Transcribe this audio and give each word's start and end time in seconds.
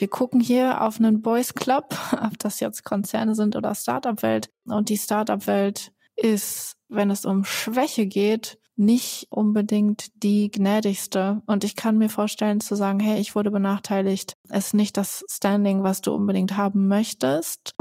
wir 0.00 0.08
gucken 0.08 0.40
hier 0.40 0.82
auf 0.82 0.98
einen 0.98 1.22
Boys 1.22 1.54
Club, 1.54 1.94
ob 2.24 2.38
das 2.38 2.60
jetzt 2.60 2.84
Konzerne 2.84 3.34
sind 3.34 3.56
oder 3.56 3.74
Startup-Welt. 3.74 4.50
Und 4.64 4.88
die 4.88 4.96
Startup-Welt 4.96 5.92
ist, 6.16 6.76
wenn 6.88 7.10
es 7.10 7.24
um 7.24 7.44
Schwäche 7.44 8.06
geht, 8.06 8.58
nicht 8.76 9.26
unbedingt 9.30 10.06
die 10.22 10.50
gnädigste. 10.50 11.42
Und 11.46 11.64
ich 11.64 11.76
kann 11.76 11.98
mir 11.98 12.08
vorstellen 12.08 12.60
zu 12.60 12.74
sagen, 12.74 12.98
hey, 12.98 13.20
ich 13.20 13.34
wurde 13.34 13.50
benachteiligt, 13.50 14.34
ist 14.48 14.72
nicht 14.72 14.96
das 14.96 15.22
Standing, 15.28 15.82
was 15.82 16.00
du 16.00 16.14
unbedingt 16.14 16.56
haben 16.56 16.88
möchtest. 16.88 17.74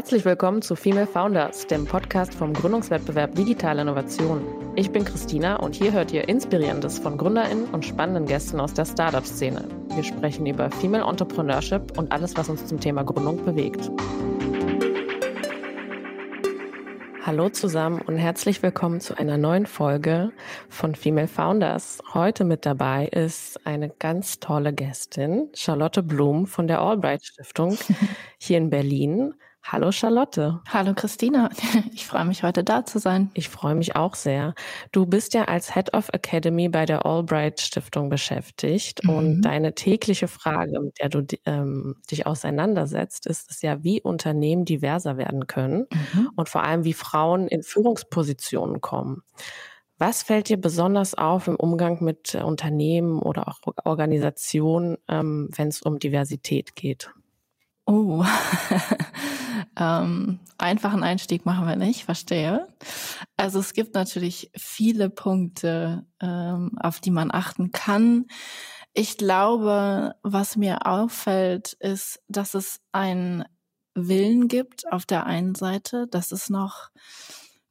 Herzlich 0.00 0.24
willkommen 0.24 0.62
zu 0.62 0.76
Female 0.76 1.06
Founders, 1.06 1.66
dem 1.66 1.84
Podcast 1.84 2.34
vom 2.34 2.54
Gründungswettbewerb 2.54 3.34
Digitale 3.34 3.82
Innovation. 3.82 4.42
Ich 4.74 4.90
bin 4.90 5.04
Christina 5.04 5.56
und 5.56 5.74
hier 5.74 5.92
hört 5.92 6.10
ihr 6.10 6.26
Inspirierendes 6.26 6.98
von 6.98 7.18
GründerInnen 7.18 7.66
und 7.66 7.84
spannenden 7.84 8.24
Gästen 8.24 8.60
aus 8.60 8.72
der 8.72 8.86
Startup-Szene. 8.86 9.68
Wir 9.94 10.02
sprechen 10.02 10.46
über 10.46 10.70
Female 10.70 11.04
Entrepreneurship 11.04 11.98
und 11.98 12.10
alles, 12.12 12.34
was 12.34 12.48
uns 12.48 12.64
zum 12.64 12.80
Thema 12.80 13.02
Gründung 13.02 13.44
bewegt. 13.44 13.90
Hallo 17.26 17.50
zusammen 17.50 18.00
und 18.00 18.16
herzlich 18.16 18.62
willkommen 18.62 19.00
zu 19.00 19.18
einer 19.18 19.36
neuen 19.36 19.66
Folge 19.66 20.32
von 20.70 20.94
Female 20.94 21.28
Founders. 21.28 21.98
Heute 22.14 22.44
mit 22.44 22.64
dabei 22.64 23.06
ist 23.08 23.66
eine 23.66 23.90
ganz 23.90 24.40
tolle 24.40 24.72
Gästin, 24.72 25.50
Charlotte 25.54 26.02
Blum 26.02 26.46
von 26.46 26.68
der 26.68 26.80
Albright 26.80 27.22
Stiftung 27.22 27.76
hier 28.38 28.56
in 28.56 28.70
Berlin. 28.70 29.34
Hallo 29.72 29.92
Charlotte. 29.92 30.60
Hallo 30.68 30.94
Christina. 30.94 31.48
Ich 31.94 32.04
freue 32.04 32.24
mich 32.24 32.42
heute 32.42 32.64
da 32.64 32.84
zu 32.84 32.98
sein. 32.98 33.30
Ich 33.34 33.48
freue 33.48 33.76
mich 33.76 33.94
auch 33.94 34.16
sehr. 34.16 34.54
Du 34.90 35.06
bist 35.06 35.32
ja 35.32 35.44
als 35.44 35.72
Head 35.74 35.94
of 35.94 36.08
Academy 36.12 36.68
bei 36.68 36.86
der 36.86 37.06
Albright 37.06 37.60
Stiftung 37.60 38.08
beschäftigt 38.08 39.04
mhm. 39.04 39.10
und 39.10 39.42
deine 39.42 39.76
tägliche 39.76 40.26
Frage, 40.26 40.80
mit 40.80 40.98
der 40.98 41.08
du 41.08 41.24
ähm, 41.46 41.94
dich 42.10 42.26
auseinandersetzt, 42.26 43.28
ist 43.28 43.48
es 43.48 43.62
ja, 43.62 43.84
wie 43.84 44.02
Unternehmen 44.02 44.64
diverser 44.64 45.16
werden 45.16 45.46
können 45.46 45.86
mhm. 45.92 46.30
und 46.34 46.48
vor 46.48 46.64
allem, 46.64 46.82
wie 46.82 46.94
Frauen 46.94 47.46
in 47.46 47.62
Führungspositionen 47.62 48.80
kommen. 48.80 49.22
Was 49.98 50.24
fällt 50.24 50.48
dir 50.48 50.60
besonders 50.60 51.14
auf 51.14 51.46
im 51.46 51.56
Umgang 51.56 52.02
mit 52.02 52.34
Unternehmen 52.34 53.20
oder 53.20 53.46
auch 53.46 53.60
Organisationen, 53.84 54.96
ähm, 55.06 55.48
wenn 55.54 55.68
es 55.68 55.80
um 55.80 56.00
Diversität 56.00 56.74
geht? 56.74 57.10
Oh, 57.90 58.24
ähm, 59.76 60.38
einfachen 60.58 61.02
Einstieg 61.02 61.44
machen 61.44 61.66
wir 61.66 61.74
nicht, 61.74 62.04
verstehe. 62.04 62.68
Also 63.36 63.58
es 63.58 63.72
gibt 63.72 63.96
natürlich 63.96 64.52
viele 64.56 65.10
Punkte, 65.10 66.06
ähm, 66.20 66.78
auf 66.80 67.00
die 67.00 67.10
man 67.10 67.32
achten 67.32 67.72
kann. 67.72 68.26
Ich 68.92 69.18
glaube, 69.18 70.14
was 70.22 70.54
mir 70.54 70.86
auffällt, 70.86 71.72
ist, 71.80 72.22
dass 72.28 72.54
es 72.54 72.80
einen 72.92 73.44
Willen 73.96 74.46
gibt 74.46 74.86
auf 74.92 75.04
der 75.04 75.26
einen 75.26 75.56
Seite, 75.56 76.06
dass 76.06 76.30
es 76.30 76.48
noch 76.48 76.90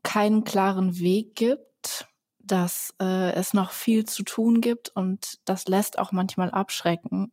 keinen 0.03 0.44
klaren 0.44 1.00
Weg 1.00 1.36
gibt, 1.36 2.09
dass 2.40 2.94
äh, 3.02 3.31
es 3.36 3.53
noch 3.53 3.72
viel 3.72 4.03
zu 4.03 4.23
tun 4.23 4.59
gibt 4.59 4.90
und 4.90 5.40
das 5.45 5.70
lässt 5.70 5.97
auch 5.97 6.12
manchmal 6.12 6.52
abschrecken. 6.52 7.31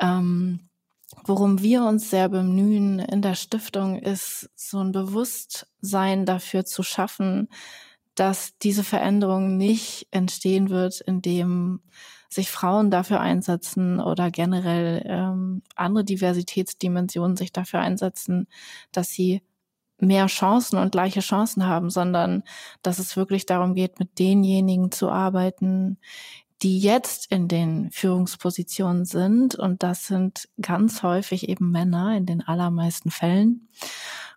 Ähm, 0.00 0.68
worum 1.24 1.62
wir 1.62 1.84
uns 1.84 2.10
sehr 2.10 2.28
bemühen 2.28 2.98
in 2.98 3.22
der 3.22 3.34
Stiftung, 3.34 3.98
ist 3.98 4.50
so 4.54 4.78
ein 4.78 4.92
Bewusstsein 4.92 6.26
dafür 6.26 6.64
zu 6.64 6.82
schaffen, 6.82 7.48
dass 8.14 8.56
diese 8.58 8.82
Veränderung 8.82 9.56
nicht 9.56 10.08
entstehen 10.10 10.70
wird, 10.70 11.00
indem 11.00 11.80
sich 12.28 12.50
Frauen 12.50 12.90
dafür 12.90 13.20
einsetzen 13.20 14.00
oder 14.00 14.30
generell 14.30 15.02
ähm, 15.06 15.62
andere 15.74 16.04
Diversitätsdimensionen 16.04 17.36
sich 17.36 17.52
dafür 17.52 17.80
einsetzen, 17.80 18.48
dass 18.90 19.10
sie 19.10 19.42
mehr 19.98 20.26
Chancen 20.26 20.78
und 20.78 20.92
gleiche 20.92 21.20
Chancen 21.20 21.66
haben, 21.66 21.88
sondern 21.90 22.42
dass 22.82 22.98
es 22.98 23.16
wirklich 23.16 23.46
darum 23.46 23.74
geht, 23.74 23.98
mit 23.98 24.18
denjenigen 24.18 24.90
zu 24.90 25.08
arbeiten, 25.08 25.98
die 26.62 26.78
jetzt 26.78 27.30
in 27.30 27.48
den 27.48 27.90
Führungspositionen 27.90 29.04
sind. 29.04 29.54
Und 29.54 29.82
das 29.82 30.06
sind 30.06 30.48
ganz 30.60 31.02
häufig 31.02 31.48
eben 31.48 31.70
Männer 31.70 32.16
in 32.16 32.26
den 32.26 32.42
allermeisten 32.46 33.10
Fällen. 33.10 33.68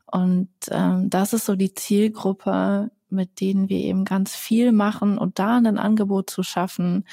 Und 0.05 0.49
ähm, 0.71 1.09
das 1.09 1.33
ist 1.33 1.45
so 1.45 1.55
die 1.55 1.73
Zielgruppe, 1.73 2.91
mit 3.09 3.39
denen 3.39 3.69
wir 3.69 3.79
eben 3.79 4.05
ganz 4.05 4.35
viel 4.35 4.71
machen 4.71 5.17
und 5.17 5.39
da 5.39 5.57
ein 5.57 5.77
Angebot 5.77 6.29
zu 6.29 6.43
schaffen 6.43 7.05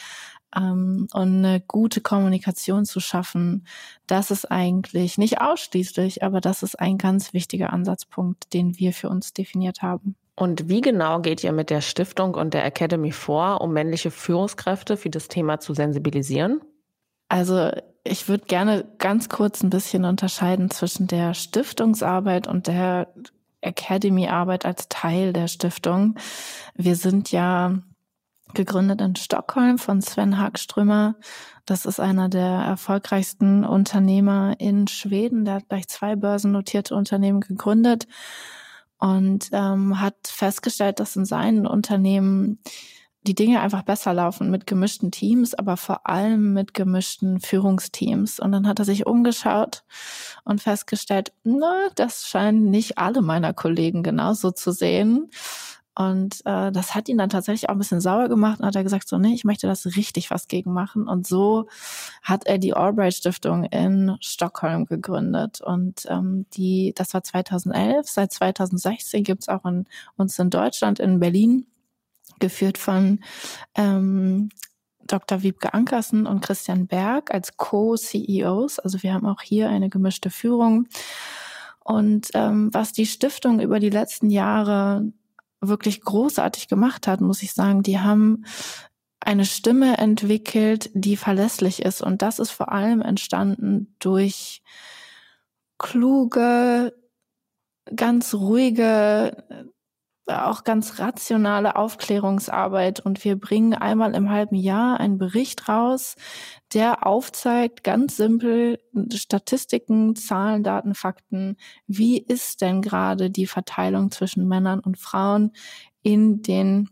ähm, 0.54 1.08
und 1.12 1.44
eine 1.44 1.60
gute 1.60 2.00
Kommunikation 2.00 2.84
zu 2.84 3.00
schaffen, 3.00 3.66
das 4.06 4.30
ist 4.30 4.50
eigentlich 4.50 5.18
nicht 5.18 5.40
ausschließlich, 5.40 6.22
aber 6.22 6.40
das 6.40 6.62
ist 6.62 6.78
ein 6.80 6.98
ganz 6.98 7.32
wichtiger 7.32 7.72
Ansatzpunkt, 7.72 8.52
den 8.52 8.78
wir 8.78 8.92
für 8.92 9.08
uns 9.08 9.32
definiert 9.32 9.82
haben. 9.82 10.16
Und 10.36 10.68
wie 10.68 10.82
genau 10.82 11.20
geht 11.20 11.42
ihr 11.42 11.52
mit 11.52 11.70
der 11.70 11.80
Stiftung 11.80 12.34
und 12.34 12.52
der 12.52 12.64
Academy 12.66 13.10
vor, 13.10 13.62
um 13.62 13.72
männliche 13.72 14.10
Führungskräfte 14.10 14.98
für 14.98 15.08
das 15.08 15.28
Thema 15.28 15.60
zu 15.60 15.72
sensibilisieren? 15.72 16.60
Also 17.28 17.70
ich 18.04 18.28
würde 18.28 18.44
gerne 18.44 18.84
ganz 18.98 19.30
kurz 19.30 19.62
ein 19.62 19.70
bisschen 19.70 20.04
unterscheiden 20.04 20.70
zwischen 20.70 21.06
der 21.06 21.32
Stiftungsarbeit 21.32 22.46
und 22.46 22.66
der 22.66 23.08
Academy-Arbeit 23.62 24.66
als 24.66 24.88
Teil 24.90 25.32
der 25.32 25.48
Stiftung. 25.48 26.16
Wir 26.74 26.96
sind 26.96 27.32
ja 27.32 27.78
gegründet 28.54 29.00
in 29.00 29.16
Stockholm 29.16 29.78
von 29.78 30.02
Sven 30.02 30.38
Hagströmer. 30.38 31.16
Das 31.64 31.86
ist 31.86 31.98
einer 31.98 32.28
der 32.28 32.44
erfolgreichsten 32.44 33.64
Unternehmer 33.64 34.54
in 34.58 34.86
Schweden. 34.86 35.46
Der 35.46 35.54
hat 35.54 35.68
gleich 35.68 35.88
zwei 35.88 36.14
börsennotierte 36.14 36.94
Unternehmen 36.94 37.40
gegründet 37.40 38.06
und 38.98 39.50
ähm, 39.52 40.00
hat 40.00 40.16
festgestellt, 40.26 41.00
dass 41.00 41.16
in 41.16 41.24
seinen 41.24 41.66
Unternehmen 41.66 42.58
die 43.26 43.34
Dinge 43.34 43.60
einfach 43.60 43.82
besser 43.82 44.14
laufen 44.14 44.50
mit 44.50 44.66
gemischten 44.66 45.10
Teams, 45.10 45.54
aber 45.54 45.76
vor 45.76 46.08
allem 46.08 46.52
mit 46.52 46.74
gemischten 46.74 47.40
Führungsteams. 47.40 48.38
Und 48.38 48.52
dann 48.52 48.66
hat 48.68 48.78
er 48.78 48.84
sich 48.84 49.06
umgeschaut 49.06 49.84
und 50.44 50.62
festgestellt, 50.62 51.32
na, 51.42 51.88
das 51.96 52.28
scheinen 52.28 52.70
nicht 52.70 52.98
alle 52.98 53.22
meiner 53.22 53.52
Kollegen 53.52 54.02
genauso 54.02 54.52
zu 54.52 54.70
sehen. 54.70 55.30
Und 55.98 56.42
äh, 56.44 56.70
das 56.72 56.94
hat 56.94 57.08
ihn 57.08 57.16
dann 57.16 57.30
tatsächlich 57.30 57.70
auch 57.70 57.74
ein 57.74 57.78
bisschen 57.78 58.02
sauer 58.02 58.28
gemacht 58.28 58.60
und 58.60 58.66
hat 58.66 58.76
er 58.76 58.82
gesagt, 58.82 59.08
so, 59.08 59.16
nee, 59.16 59.32
ich 59.32 59.44
möchte 59.44 59.66
das 59.66 59.86
richtig 59.96 60.30
was 60.30 60.46
gegen 60.46 60.74
machen. 60.74 61.08
Und 61.08 61.26
so 61.26 61.68
hat 62.22 62.46
er 62.46 62.58
die 62.58 62.74
Albright 62.74 63.14
Stiftung 63.14 63.64
in 63.64 64.16
Stockholm 64.20 64.84
gegründet. 64.84 65.62
Und 65.62 66.04
ähm, 66.10 66.44
die, 66.52 66.92
das 66.94 67.14
war 67.14 67.22
2011. 67.22 68.08
Seit 68.08 68.30
2016 68.30 69.24
gibt's 69.24 69.48
auch 69.48 69.64
in, 69.64 69.86
uns 70.18 70.38
in 70.38 70.50
Deutschland, 70.50 71.00
in 71.00 71.18
Berlin, 71.18 71.66
geführt 72.40 72.76
von 72.76 73.20
ähm, 73.74 74.50
Dr. 75.06 75.42
Wiebke 75.42 75.72
Ankersen 75.72 76.26
und 76.26 76.40
Christian 76.40 76.86
Berg 76.88 77.32
als 77.32 77.56
Co-CEOs. 77.56 78.80
Also 78.80 79.02
wir 79.02 79.14
haben 79.14 79.26
auch 79.26 79.40
hier 79.40 79.70
eine 79.70 79.88
gemischte 79.88 80.28
Führung. 80.28 80.88
Und 81.80 82.28
ähm, 82.34 82.68
was 82.72 82.92
die 82.92 83.06
Stiftung 83.06 83.60
über 83.60 83.80
die 83.80 83.90
letzten 83.90 84.28
Jahre 84.28 85.10
wirklich 85.60 86.00
großartig 86.00 86.68
gemacht 86.68 87.06
hat, 87.06 87.20
muss 87.20 87.42
ich 87.42 87.52
sagen. 87.52 87.82
Die 87.82 87.98
haben 87.98 88.44
eine 89.20 89.44
Stimme 89.44 89.98
entwickelt, 89.98 90.90
die 90.94 91.16
verlässlich 91.16 91.82
ist. 91.82 92.02
Und 92.02 92.22
das 92.22 92.38
ist 92.38 92.50
vor 92.50 92.72
allem 92.72 93.02
entstanden 93.02 93.94
durch 93.98 94.62
kluge, 95.78 96.94
ganz 97.94 98.34
ruhige, 98.34 99.72
auch 100.26 100.64
ganz 100.64 100.98
rationale 100.98 101.76
Aufklärungsarbeit 101.76 103.00
und 103.00 103.24
wir 103.24 103.36
bringen 103.36 103.74
einmal 103.74 104.14
im 104.14 104.30
halben 104.30 104.56
Jahr 104.56 104.98
einen 104.98 105.18
Bericht 105.18 105.68
raus, 105.68 106.16
der 106.74 107.06
aufzeigt, 107.06 107.84
ganz 107.84 108.16
simpel, 108.16 108.78
Statistiken, 109.14 110.16
Zahlen, 110.16 110.62
Daten, 110.62 110.94
Fakten, 110.94 111.56
wie 111.86 112.18
ist 112.18 112.60
denn 112.60 112.82
gerade 112.82 113.30
die 113.30 113.46
Verteilung 113.46 114.10
zwischen 114.10 114.48
Männern 114.48 114.80
und 114.80 114.98
Frauen 114.98 115.52
in 116.02 116.42
den 116.42 116.90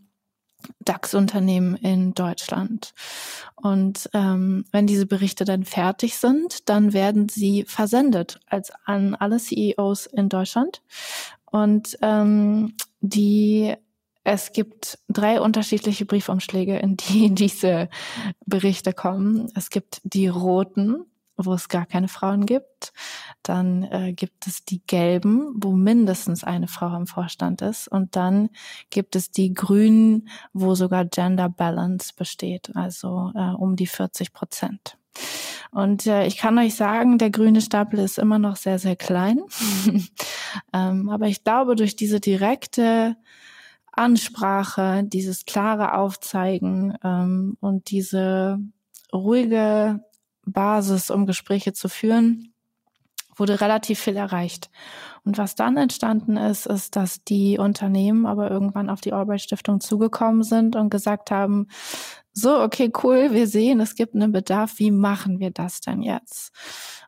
DAX-Unternehmen 0.83 1.75
in 1.75 2.13
Deutschland. 2.13 2.93
Und 3.55 4.09
ähm, 4.13 4.65
wenn 4.71 4.87
diese 4.87 5.05
Berichte 5.05 5.45
dann 5.45 5.63
fertig 5.63 6.17
sind, 6.17 6.69
dann 6.69 6.93
werden 6.93 7.29
sie 7.29 7.65
versendet 7.67 8.39
als 8.47 8.71
an 8.85 9.15
alle 9.15 9.37
CEOs 9.37 10.07
in 10.07 10.29
Deutschland. 10.29 10.81
Und 11.45 11.97
ähm, 12.01 12.75
die 13.09 13.75
es 14.27 14.53
gibt 14.53 14.97
drei 15.07 15.39
unterschiedliche 15.39 16.05
Briefumschläge, 16.05 16.77
in 16.79 16.97
die 16.97 17.29
diese 17.33 17.89
Berichte 18.45 18.91
kommen. 18.91 19.51
Es 19.55 19.69
gibt 19.69 20.01
die 20.03 20.27
roten, 20.27 21.05
wo 21.37 21.53
es 21.53 21.69
gar 21.69 21.85
keine 21.85 22.07
Frauen 22.07 22.47
gibt. 22.47 22.91
Dann 23.43 23.83
äh, 23.83 24.13
gibt 24.13 24.47
es 24.47 24.65
die 24.65 24.81
gelben, 24.87 25.53
wo 25.55 25.73
mindestens 25.73 26.43
eine 26.43 26.67
Frau 26.67 26.95
im 26.95 27.05
Vorstand 27.05 27.61
ist. 27.61 27.87
Und 27.87 28.15
dann 28.15 28.49
gibt 28.89 29.15
es 29.15 29.29
die 29.29 29.53
grünen, 29.53 30.27
wo 30.53 30.73
sogar 30.73 31.05
Gender 31.05 31.49
Balance 31.49 32.13
besteht, 32.15 32.75
also 32.75 33.31
äh, 33.35 33.51
um 33.51 33.75
die 33.75 33.87
40 33.87 34.33
Prozent. 34.33 34.97
Und 35.71 36.07
äh, 36.07 36.25
ich 36.25 36.37
kann 36.37 36.57
euch 36.57 36.75
sagen, 36.75 37.17
der 37.17 37.29
grüne 37.29 37.61
Stapel 37.61 37.99
ist 37.99 38.17
immer 38.17 38.39
noch 38.39 38.55
sehr, 38.55 38.79
sehr 38.79 38.95
klein. 38.95 39.41
ähm, 40.73 41.09
aber 41.09 41.27
ich 41.27 41.43
glaube, 41.43 41.75
durch 41.75 41.95
diese 41.95 42.19
direkte 42.19 43.17
Ansprache, 43.91 45.03
dieses 45.03 45.45
klare 45.45 45.93
Aufzeigen 45.93 46.97
ähm, 47.03 47.57
und 47.59 47.91
diese 47.91 48.59
ruhige 49.13 50.01
Basis, 50.45 51.09
um 51.09 51.25
Gespräche 51.25 51.73
zu 51.73 51.89
führen, 51.89 52.54
wurde 53.35 53.61
relativ 53.61 53.99
viel 53.99 54.15
erreicht. 54.15 54.69
Und 55.23 55.37
was 55.37 55.55
dann 55.55 55.77
entstanden 55.77 56.37
ist, 56.37 56.67
ist, 56.67 56.95
dass 56.95 57.23
die 57.23 57.57
Unternehmen 57.57 58.25
aber 58.25 58.51
irgendwann 58.51 58.89
auf 58.89 59.01
die 59.01 59.13
Albright 59.13 59.41
Stiftung 59.41 59.79
zugekommen 59.79 60.43
sind 60.43 60.75
und 60.75 60.89
gesagt 60.89 61.31
haben, 61.31 61.67
so, 62.31 62.61
okay, 62.61 62.91
cool, 63.03 63.31
wir 63.31 63.47
sehen, 63.47 63.79
es 63.79 63.95
gibt 63.95 64.13
einen 64.13 64.33
Bedarf, 64.33 64.77
wie 64.77 64.91
machen 64.91 65.39
wir 65.39 65.51
das 65.51 65.79
denn 65.79 66.01
jetzt? 66.01 66.51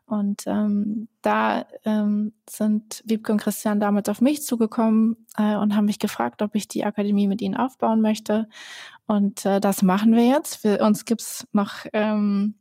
Und 0.06 0.46
ähm, 0.46 1.08
da 1.20 1.66
ähm, 1.84 2.32
sind 2.48 3.02
Wiebke 3.04 3.30
und 3.30 3.38
Christian 3.38 3.78
damals 3.78 4.08
auf 4.08 4.22
mich 4.22 4.42
zugekommen 4.42 5.26
äh, 5.36 5.54
und 5.56 5.76
haben 5.76 5.84
mich 5.84 5.98
gefragt, 5.98 6.40
ob 6.40 6.54
ich 6.54 6.66
die 6.66 6.86
Akademie 6.86 7.28
mit 7.28 7.42
ihnen 7.42 7.56
aufbauen 7.56 8.00
möchte. 8.00 8.48
Und 9.06 9.44
äh, 9.44 9.60
das 9.60 9.82
machen 9.82 10.14
wir 10.14 10.26
jetzt. 10.26 10.56
Für 10.56 10.78
uns 10.78 11.04
gibt's 11.04 11.46
noch 11.52 11.84
ähm, 11.92 12.54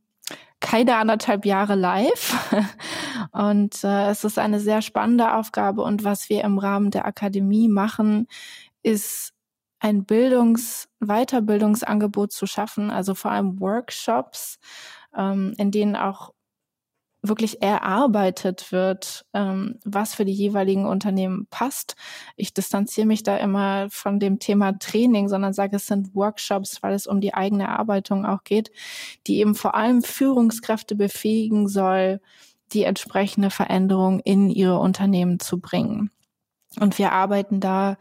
keine 0.60 0.98
anderthalb 0.98 1.46
Jahre 1.46 1.76
live. 1.76 2.36
Und 3.32 3.84
äh, 3.84 4.10
es 4.10 4.24
ist 4.24 4.40
eine 4.40 4.60
sehr 4.60 4.82
spannende 4.82 5.34
Aufgabe. 5.36 5.82
Und 5.84 6.04
was 6.04 6.30
wir 6.30 6.44
im 6.44 6.58
Rahmen 6.58 6.92
der 6.92 7.06
Akademie 7.06 7.68
machen, 7.68 8.28
ist 8.84 9.34
ein 9.80 10.06
Bildungs-, 10.06 10.90
Weiterbildungsangebot 11.00 12.32
zu 12.32 12.48
schaffen, 12.48 12.90
also 12.90 13.14
vor 13.14 13.32
allem 13.32 13.60
Workshops, 13.60 14.60
ähm, 15.16 15.54
in 15.58 15.72
denen 15.72 15.96
auch 15.96 16.34
wirklich 17.22 17.62
erarbeitet 17.62 18.72
wird, 18.72 19.26
ähm, 19.34 19.80
was 19.84 20.16
für 20.16 20.26
die 20.26 20.34
jeweiligen 20.34 20.86
Unternehmen 20.86 21.48
passt. 21.50 21.96
Ich 22.36 22.54
distanziere 22.54 23.08
mich 23.08 23.24
da 23.24 23.38
immer 23.38 23.90
von 23.90 24.20
dem 24.20 24.40
Thema 24.40 24.78
Training, 24.78 25.28
sondern 25.28 25.54
sage, 25.54 25.78
es 25.78 25.88
sind 25.88 26.16
Workshops, 26.16 26.82
weil 26.84 26.94
es 26.94 27.08
um 27.08 27.22
die 27.22 27.34
eigene 27.34 27.66
Erarbeitung 27.66 28.26
auch 28.26 28.44
geht, 28.44 28.72
die 29.26 29.40
eben 29.40 29.56
vor 29.56 29.76
allem 29.76 30.04
Führungskräfte 30.04 30.96
befähigen 30.96 31.68
soll, 31.68 32.22
die 32.74 32.84
entsprechende 32.84 33.50
Veränderung 33.50 34.20
in 34.20 34.50
ihre 34.50 34.80
Unternehmen 34.80 35.40
zu 35.40 35.60
bringen. 35.60 36.12
Und 36.80 36.98
wir 36.98 37.12
arbeiten 37.12 37.60
da 37.60 37.98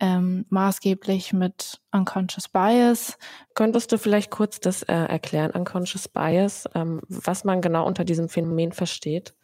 ähm, 0.00 0.46
maßgeblich 0.48 1.32
mit 1.32 1.80
Unconscious 1.92 2.48
Bias. 2.48 3.18
Könntest 3.54 3.92
du 3.92 3.98
vielleicht 3.98 4.30
kurz 4.30 4.60
das 4.60 4.82
äh, 4.82 4.94
erklären, 4.94 5.52
Unconscious 5.52 6.08
Bias, 6.08 6.68
ähm, 6.74 7.00
was 7.08 7.44
man 7.44 7.60
genau 7.60 7.86
unter 7.86 8.04
diesem 8.04 8.28
Phänomen 8.28 8.72
versteht? 8.72 9.34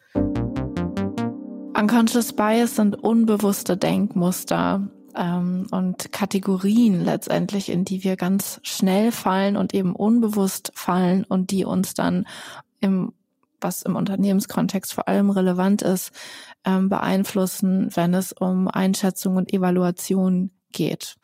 Unconscious 1.75 2.33
Bias 2.33 2.75
sind 2.75 2.95
unbewusste 2.95 3.77
Denkmuster 3.77 4.87
ähm, 5.15 5.67
und 5.71 6.11
Kategorien 6.11 7.03
letztendlich, 7.03 7.69
in 7.69 7.85
die 7.85 8.03
wir 8.03 8.15
ganz 8.15 8.59
schnell 8.63 9.11
fallen 9.11 9.57
und 9.57 9.73
eben 9.73 9.95
unbewusst 9.95 10.71
fallen 10.75 11.23
und 11.23 11.51
die 11.51 11.65
uns 11.65 11.93
dann 11.93 12.27
im 12.79 13.13
was 13.63 13.81
im 13.81 13.95
Unternehmenskontext 13.95 14.93
vor 14.93 15.07
allem 15.07 15.29
relevant 15.29 15.81
ist, 15.81 16.11
ähm, 16.65 16.89
beeinflussen, 16.89 17.89
wenn 17.95 18.13
es 18.13 18.31
um 18.33 18.67
Einschätzung 18.67 19.35
und 19.35 19.53
Evaluation 19.53 20.51
geht. 20.71 21.15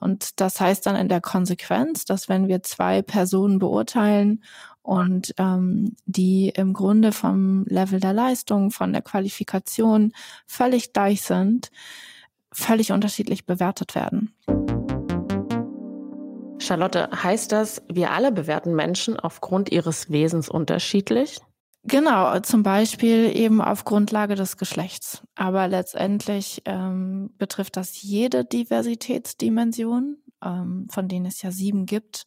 Und 0.00 0.40
das 0.40 0.60
heißt 0.60 0.86
dann 0.86 0.96
in 0.96 1.08
der 1.08 1.20
Konsequenz, 1.20 2.04
dass 2.04 2.28
wenn 2.28 2.48
wir 2.48 2.62
zwei 2.62 3.02
Personen 3.02 3.58
beurteilen 3.58 4.42
und 4.82 5.34
ähm, 5.38 5.96
die 6.06 6.48
im 6.48 6.72
Grunde 6.72 7.12
vom 7.12 7.64
Level 7.66 8.00
der 8.00 8.12
Leistung, 8.12 8.70
von 8.70 8.92
der 8.92 9.02
Qualifikation 9.02 10.12
völlig 10.46 10.92
gleich 10.92 11.22
sind, 11.22 11.70
völlig 12.52 12.92
unterschiedlich 12.92 13.46
bewertet 13.46 13.94
werden. 13.94 14.32
Charlotte, 16.58 17.10
heißt 17.12 17.52
das, 17.52 17.82
wir 17.92 18.12
alle 18.12 18.32
bewerten 18.32 18.74
Menschen 18.74 19.20
aufgrund 19.20 19.70
ihres 19.70 20.10
Wesens 20.10 20.48
unterschiedlich? 20.48 21.38
Genau, 21.88 22.38
zum 22.40 22.64
Beispiel 22.64 23.36
eben 23.36 23.60
auf 23.60 23.84
Grundlage 23.84 24.34
des 24.34 24.56
Geschlechts. 24.56 25.22
Aber 25.36 25.68
letztendlich 25.68 26.62
ähm, 26.64 27.30
betrifft 27.38 27.76
das 27.76 28.02
jede 28.02 28.44
Diversitätsdimension, 28.44 30.16
ähm, 30.44 30.88
von 30.90 31.06
denen 31.06 31.26
es 31.26 31.42
ja 31.42 31.52
sieben 31.52 31.86
gibt. 31.86 32.24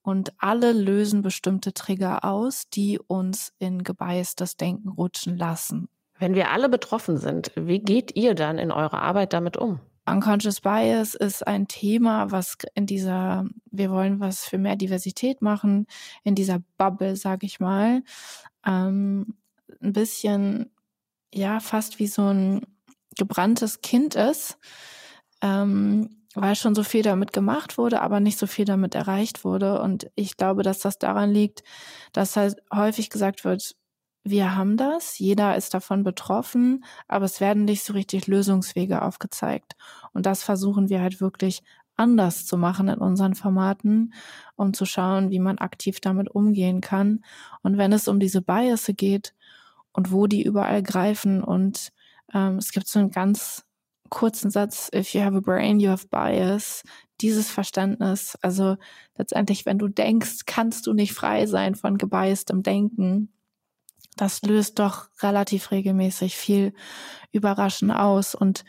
Und 0.00 0.32
alle 0.38 0.72
lösen 0.72 1.22
bestimmte 1.22 1.74
Trigger 1.74 2.24
aus, 2.24 2.68
die 2.70 2.98
uns 2.98 3.52
in 3.58 3.84
gebeißtes 3.84 4.56
Denken 4.56 4.88
rutschen 4.88 5.36
lassen. 5.36 5.88
Wenn 6.18 6.34
wir 6.34 6.50
alle 6.50 6.68
betroffen 6.68 7.18
sind, 7.18 7.52
wie 7.54 7.80
geht 7.80 8.16
ihr 8.16 8.34
dann 8.34 8.58
in 8.58 8.72
eurer 8.72 9.02
Arbeit 9.02 9.32
damit 9.32 9.56
um? 9.56 9.80
Unconscious 10.04 10.60
Bias 10.60 11.14
ist 11.14 11.46
ein 11.46 11.68
Thema, 11.68 12.32
was 12.32 12.56
in 12.74 12.86
dieser, 12.86 13.46
wir 13.70 13.90
wollen 13.90 14.18
was 14.18 14.44
für 14.44 14.58
mehr 14.58 14.74
Diversität 14.74 15.42
machen, 15.42 15.86
in 16.24 16.34
dieser 16.34 16.58
Bubble, 16.76 17.14
sag 17.14 17.44
ich 17.44 17.60
mal, 17.60 18.02
ähm, 18.66 19.34
ein 19.80 19.92
bisschen, 19.92 20.70
ja, 21.32 21.60
fast 21.60 21.98
wie 21.98 22.06
so 22.06 22.22
ein 22.22 22.66
gebranntes 23.16 23.82
Kind 23.82 24.14
ist, 24.14 24.58
ähm, 25.42 26.24
weil 26.34 26.56
schon 26.56 26.74
so 26.74 26.82
viel 26.82 27.02
damit 27.02 27.32
gemacht 27.32 27.76
wurde, 27.78 28.00
aber 28.00 28.20
nicht 28.20 28.38
so 28.38 28.46
viel 28.46 28.64
damit 28.64 28.94
erreicht 28.94 29.44
wurde. 29.44 29.80
Und 29.82 30.10
ich 30.14 30.36
glaube, 30.36 30.62
dass 30.62 30.80
das 30.80 30.98
daran 30.98 31.30
liegt, 31.30 31.62
dass 32.12 32.36
halt 32.36 32.56
häufig 32.72 33.10
gesagt 33.10 33.44
wird, 33.44 33.76
wir 34.24 34.54
haben 34.54 34.76
das, 34.76 35.18
jeder 35.18 35.56
ist 35.56 35.74
davon 35.74 36.04
betroffen, 36.04 36.84
aber 37.08 37.24
es 37.24 37.40
werden 37.40 37.64
nicht 37.64 37.82
so 37.82 37.92
richtig 37.92 38.28
Lösungswege 38.28 39.02
aufgezeigt. 39.02 39.74
Und 40.12 40.26
das 40.26 40.44
versuchen 40.44 40.88
wir 40.88 41.00
halt 41.00 41.20
wirklich 41.20 41.62
anders 41.96 42.46
zu 42.46 42.56
machen 42.56 42.88
in 42.88 42.98
unseren 42.98 43.34
Formaten, 43.34 44.12
um 44.56 44.74
zu 44.74 44.84
schauen, 44.84 45.30
wie 45.30 45.38
man 45.38 45.58
aktiv 45.58 46.00
damit 46.00 46.30
umgehen 46.30 46.80
kann. 46.80 47.24
Und 47.62 47.78
wenn 47.78 47.92
es 47.92 48.08
um 48.08 48.20
diese 48.20 48.42
Bias 48.42 48.90
geht 48.96 49.34
und 49.92 50.12
wo 50.12 50.26
die 50.26 50.42
überall 50.42 50.82
greifen 50.82 51.42
und 51.42 51.92
ähm, 52.32 52.56
es 52.56 52.72
gibt 52.72 52.88
so 52.88 52.98
einen 52.98 53.10
ganz 53.10 53.64
kurzen 54.08 54.50
Satz, 54.50 54.90
if 54.94 55.14
you 55.14 55.22
have 55.22 55.36
a 55.36 55.40
brain, 55.40 55.80
you 55.80 55.90
have 55.90 56.08
bias. 56.08 56.82
Dieses 57.20 57.50
Verständnis, 57.50 58.36
also 58.42 58.76
letztendlich, 59.16 59.64
wenn 59.64 59.78
du 59.78 59.88
denkst, 59.88 60.40
kannst 60.46 60.86
du 60.86 60.92
nicht 60.92 61.12
frei 61.12 61.46
sein 61.46 61.74
von 61.74 61.98
gebiastem 61.98 62.62
Denken 62.62 63.32
das 64.16 64.42
löst 64.42 64.78
doch 64.78 65.08
relativ 65.22 65.70
regelmäßig 65.70 66.36
viel 66.36 66.74
Überraschen 67.30 67.90
aus. 67.90 68.34
Und 68.34 68.64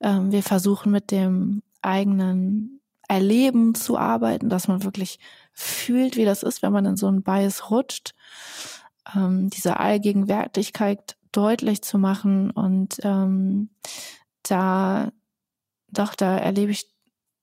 ähm, 0.00 0.32
wir 0.32 0.42
versuchen 0.42 0.90
mit 0.90 1.10
dem 1.10 1.62
eigenen 1.82 2.80
Erleben 3.08 3.74
zu 3.74 3.96
arbeiten, 3.96 4.48
dass 4.48 4.68
man 4.68 4.84
wirklich 4.84 5.18
fühlt, 5.52 6.16
wie 6.16 6.24
das 6.24 6.42
ist, 6.42 6.62
wenn 6.62 6.72
man 6.72 6.84
in 6.84 6.96
so 6.96 7.06
einen 7.06 7.22
Bias 7.22 7.70
rutscht, 7.70 8.14
ähm, 9.14 9.48
diese 9.48 9.80
Allgegenwärtigkeit 9.80 11.16
deutlich 11.32 11.82
zu 11.82 11.98
machen. 11.98 12.50
Und 12.50 12.98
ähm, 13.02 13.70
da, 14.42 15.10
doch, 15.88 16.14
da 16.14 16.36
erlebe 16.36 16.72
ich 16.72 16.86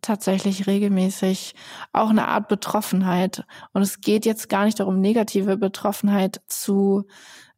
tatsächlich 0.02 0.68
regelmäßig 0.68 1.56
auch 1.92 2.10
eine 2.10 2.28
Art 2.28 2.48
Betroffenheit. 2.48 3.44
Und 3.74 3.82
es 3.82 4.02
geht 4.02 4.26
jetzt 4.26 4.50
gar 4.50 4.66
nicht 4.66 4.80
darum, 4.80 5.02
negative 5.02 5.58
Betroffenheit 5.58 6.42
zu 6.48 7.08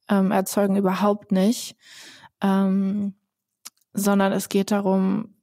ähm, 0.09 0.31
erzeugen, 0.31 0.77
überhaupt 0.77 1.31
nicht, 1.33 1.75
ähm, 2.41 3.15
sondern 3.93 4.31
es 4.31 4.47
geht 4.47 4.71
darum, 4.71 5.36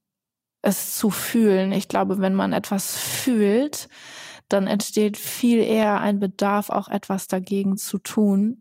es 0.65 0.97
zu 0.97 1.11
fühlen. 1.11 1.73
Ich 1.73 1.89
glaube, 1.89 2.19
wenn 2.19 2.35
man 2.35 2.53
etwas 2.53 2.97
fühlt, 2.97 3.89
dann 4.49 4.67
entsteht 4.67 5.17
viel 5.17 5.59
eher 5.59 6.01
ein 6.01 6.19
Bedarf, 6.19 6.71
auch 6.71 6.89
etwas 6.89 7.29
dagegen 7.29 7.77
zu 7.77 7.99
tun. 7.99 8.61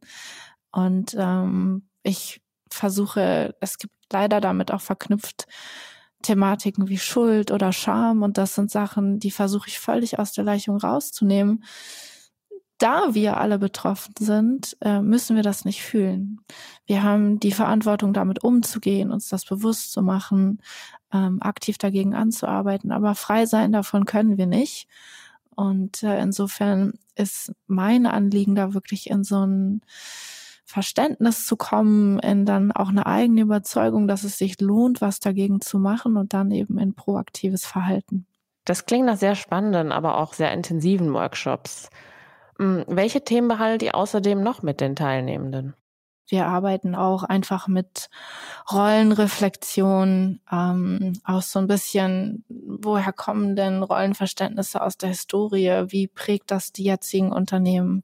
Und 0.71 1.15
ähm, 1.17 1.87
ich 2.03 2.41
versuche, 2.69 3.55
es 3.59 3.77
gibt 3.77 3.93
leider 4.11 4.41
damit 4.41 4.71
auch 4.71 4.81
verknüpft 4.81 5.47
Thematiken 6.23 6.87
wie 6.87 6.97
Schuld 6.97 7.51
oder 7.51 7.71
Scham 7.73 8.23
und 8.23 8.37
das 8.37 8.55
sind 8.55 8.71
Sachen, 8.71 9.19
die 9.19 9.31
versuche 9.31 9.67
ich 9.67 9.79
völlig 9.79 10.19
aus 10.19 10.31
der 10.31 10.45
Gleichung 10.45 10.77
rauszunehmen. 10.77 11.63
Da 12.77 13.13
wir 13.13 13.37
alle 13.37 13.59
betroffen 13.59 14.13
sind, 14.19 14.75
äh, 14.81 15.01
müssen 15.01 15.35
wir 15.35 15.43
das 15.43 15.63
nicht 15.63 15.83
fühlen. 15.83 16.41
Wir 16.85 17.03
haben 17.03 17.39
die 17.39 17.51
Verantwortung, 17.51 18.13
damit 18.13 18.43
umzugehen, 18.43 19.11
uns 19.11 19.29
das 19.29 19.45
bewusst 19.45 19.91
zu 19.91 20.01
machen, 20.01 20.61
ähm, 21.13 21.41
aktiv 21.41 21.77
dagegen 21.77 22.13
anzuarbeiten. 22.15 22.91
Aber 22.91 23.15
frei 23.15 23.45
sein 23.45 23.71
davon 23.71 24.05
können 24.05 24.37
wir 24.37 24.47
nicht. 24.47 24.87
Und 25.55 26.03
äh, 26.03 26.19
insofern 26.19 26.93
ist 27.15 27.53
mein 27.67 28.05
Anliegen 28.05 28.55
da 28.55 28.73
wirklich 28.73 29.09
in 29.09 29.23
so 29.23 29.45
ein 29.45 29.81
Verständnis 30.65 31.45
zu 31.45 31.55
kommen, 31.55 32.19
in 32.19 32.45
dann 32.45 32.71
auch 32.71 32.89
eine 32.89 33.05
eigene 33.05 33.41
Überzeugung, 33.41 34.07
dass 34.07 34.23
es 34.23 34.37
sich 34.37 34.59
lohnt, 34.59 35.01
was 35.01 35.19
dagegen 35.19 35.61
zu 35.61 35.77
machen 35.77 36.17
und 36.17 36.33
dann 36.33 36.49
eben 36.51 36.79
in 36.79 36.95
proaktives 36.95 37.65
Verhalten. 37.65 38.25
Das 38.65 38.85
klingt 38.85 39.05
nach 39.05 39.17
sehr 39.17 39.35
spannenden, 39.35 39.91
aber 39.91 40.17
auch 40.17 40.33
sehr 40.33 40.51
intensiven 40.51 41.13
Workshops. 41.13 41.89
Hm, 42.59 42.83
welche 42.87 43.23
Themen 43.23 43.47
behaltet 43.47 43.83
ihr 43.83 43.95
außerdem 43.95 44.41
noch 44.41 44.61
mit 44.63 44.81
den 44.81 44.95
Teilnehmenden? 44.95 45.75
Wir 46.29 46.45
arbeiten 46.47 46.95
auch 46.95 47.23
einfach 47.23 47.67
mit 47.67 48.09
Rollenreflexion, 48.71 50.39
ähm, 50.51 51.13
auch 51.25 51.41
so 51.41 51.59
ein 51.59 51.67
bisschen, 51.67 52.45
woher 52.47 53.11
kommen 53.11 53.57
denn 53.57 53.83
Rollenverständnisse 53.83 54.81
aus 54.81 54.97
der 54.97 55.09
Historie? 55.09 55.83
Wie 55.89 56.07
prägt 56.07 56.49
das 56.51 56.71
die 56.71 56.85
jetzigen 56.85 57.33
Unternehmen? 57.33 58.03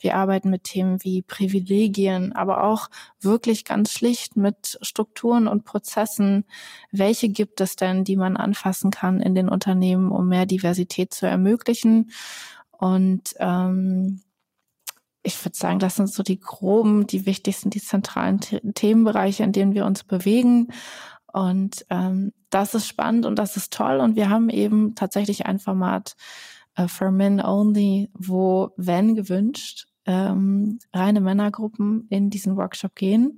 Wir 0.00 0.16
arbeiten 0.16 0.50
mit 0.50 0.64
Themen 0.64 1.02
wie 1.04 1.22
Privilegien, 1.22 2.32
aber 2.32 2.64
auch 2.64 2.88
wirklich 3.20 3.64
ganz 3.64 3.92
schlicht 3.92 4.36
mit 4.36 4.76
Strukturen 4.82 5.46
und 5.46 5.64
Prozessen. 5.64 6.44
Welche 6.90 7.28
gibt 7.28 7.60
es 7.60 7.76
denn, 7.76 8.02
die 8.02 8.16
man 8.16 8.36
anfassen 8.36 8.90
kann 8.90 9.20
in 9.20 9.36
den 9.36 9.48
Unternehmen, 9.48 10.10
um 10.10 10.28
mehr 10.28 10.44
Diversität 10.46 11.14
zu 11.14 11.26
ermöglichen? 11.26 12.10
Und 12.80 13.34
ähm, 13.38 14.22
ich 15.22 15.44
würde 15.44 15.56
sagen, 15.56 15.78
das 15.78 15.96
sind 15.96 16.10
so 16.10 16.22
die 16.22 16.40
groben, 16.40 17.06
die 17.06 17.26
wichtigsten, 17.26 17.68
die 17.68 17.82
zentralen 17.82 18.40
The 18.40 18.60
Themenbereiche, 18.74 19.42
in 19.42 19.52
denen 19.52 19.74
wir 19.74 19.84
uns 19.84 20.02
bewegen. 20.02 20.68
Und 21.30 21.84
ähm, 21.90 22.32
das 22.48 22.74
ist 22.74 22.88
spannend 22.88 23.26
und 23.26 23.38
das 23.38 23.58
ist 23.58 23.74
toll. 23.74 23.98
Und 24.00 24.16
wir 24.16 24.30
haben 24.30 24.48
eben 24.48 24.94
tatsächlich 24.94 25.44
ein 25.44 25.58
Format 25.58 26.16
äh, 26.74 26.88
for 26.88 27.10
Men 27.10 27.42
Only, 27.44 28.10
wo, 28.14 28.70
wenn 28.78 29.14
gewünscht, 29.14 29.86
ähm, 30.06 30.78
reine 30.94 31.20
Männergruppen 31.20 32.06
in 32.08 32.30
diesen 32.30 32.56
Workshop 32.56 32.94
gehen 32.94 33.36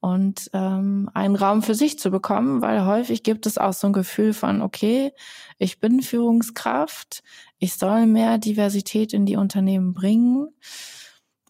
und 0.00 0.48
ähm, 0.54 1.10
einen 1.12 1.36
Raum 1.36 1.62
für 1.62 1.74
sich 1.74 1.98
zu 1.98 2.10
bekommen, 2.10 2.62
weil 2.62 2.86
häufig 2.86 3.22
gibt 3.22 3.44
es 3.44 3.58
auch 3.58 3.74
so 3.74 3.88
ein 3.88 3.92
Gefühl 3.92 4.32
von, 4.32 4.62
okay, 4.62 5.12
ich 5.58 5.78
bin 5.78 6.00
Führungskraft, 6.00 7.22
ich 7.60 7.74
soll 7.74 8.06
mehr 8.06 8.38
Diversität 8.38 9.12
in 9.12 9.26
die 9.26 9.36
Unternehmen 9.36 9.94
bringen 9.94 10.48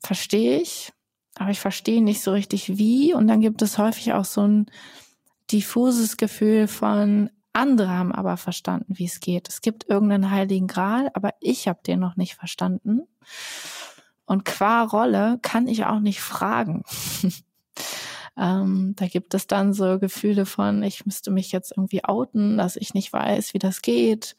verstehe 0.02 0.60
ich, 0.60 0.92
aber 1.36 1.50
ich 1.50 1.60
verstehe 1.60 2.02
nicht 2.02 2.22
so 2.22 2.32
richtig 2.32 2.78
wie. 2.78 3.14
Und 3.14 3.28
dann 3.28 3.40
gibt 3.40 3.62
es 3.62 3.78
häufig 3.78 4.12
auch 4.12 4.24
so 4.24 4.42
ein 4.42 4.66
diffuses 5.52 6.16
Gefühl 6.16 6.66
von, 6.66 7.30
andere 7.52 7.90
haben 7.90 8.12
aber 8.12 8.36
verstanden, 8.36 8.94
wie 8.96 9.06
es 9.06 9.20
geht. 9.20 9.48
Es 9.48 9.60
gibt 9.60 9.88
irgendeinen 9.88 10.30
heiligen 10.30 10.66
Gral, 10.66 11.10
aber 11.14 11.34
ich 11.40 11.68
habe 11.68 11.80
den 11.86 12.00
noch 12.00 12.16
nicht 12.16 12.34
verstanden. 12.34 13.02
Und 14.24 14.44
qua 14.44 14.82
Rolle 14.82 15.38
kann 15.42 15.66
ich 15.66 15.84
auch 15.84 15.98
nicht 15.98 16.20
fragen. 16.20 16.84
ähm, 18.36 18.94
da 18.96 19.08
gibt 19.08 19.34
es 19.34 19.48
dann 19.48 19.72
so 19.72 19.98
Gefühle 19.98 20.46
von, 20.46 20.84
ich 20.84 21.04
müsste 21.04 21.32
mich 21.32 21.50
jetzt 21.50 21.72
irgendwie 21.76 22.04
outen, 22.04 22.56
dass 22.56 22.76
ich 22.76 22.94
nicht 22.94 23.12
weiß, 23.12 23.52
wie 23.52 23.58
das 23.58 23.82
geht. 23.82 24.36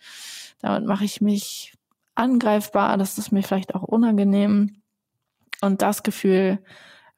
Damit 0.62 0.86
mache 0.86 1.06
ich 1.06 1.22
mich 1.22 1.74
angreifbar, 2.15 2.98
das 2.98 3.18
ist 3.18 3.32
mir 3.32 3.44
vielleicht 3.44 3.75
auch 3.75 3.84
unangenehm. 3.84 4.82
Und 5.62 5.82
das 5.82 6.03
Gefühl 6.03 6.60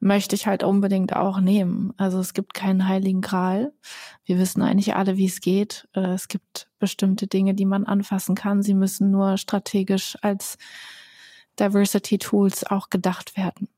möchte 0.00 0.34
ich 0.34 0.46
halt 0.46 0.62
unbedingt 0.62 1.16
auch 1.16 1.40
nehmen. 1.40 1.94
Also 1.96 2.18
es 2.20 2.34
gibt 2.34 2.52
keinen 2.52 2.86
heiligen 2.86 3.22
Gral. 3.22 3.72
Wir 4.24 4.38
wissen 4.38 4.62
eigentlich 4.62 4.94
alle, 4.94 5.16
wie 5.16 5.26
es 5.26 5.40
geht. 5.40 5.88
Äh, 5.94 6.12
es 6.12 6.28
gibt 6.28 6.68
bestimmte 6.78 7.26
Dinge, 7.26 7.54
die 7.54 7.64
man 7.64 7.84
anfassen 7.84 8.34
kann. 8.34 8.62
Sie 8.62 8.74
müssen 8.74 9.10
nur 9.10 9.38
strategisch 9.38 10.18
als 10.20 10.58
Diversity 11.58 12.18
Tools 12.18 12.64
auch 12.64 12.90
gedacht 12.90 13.36
werden. 13.36 13.68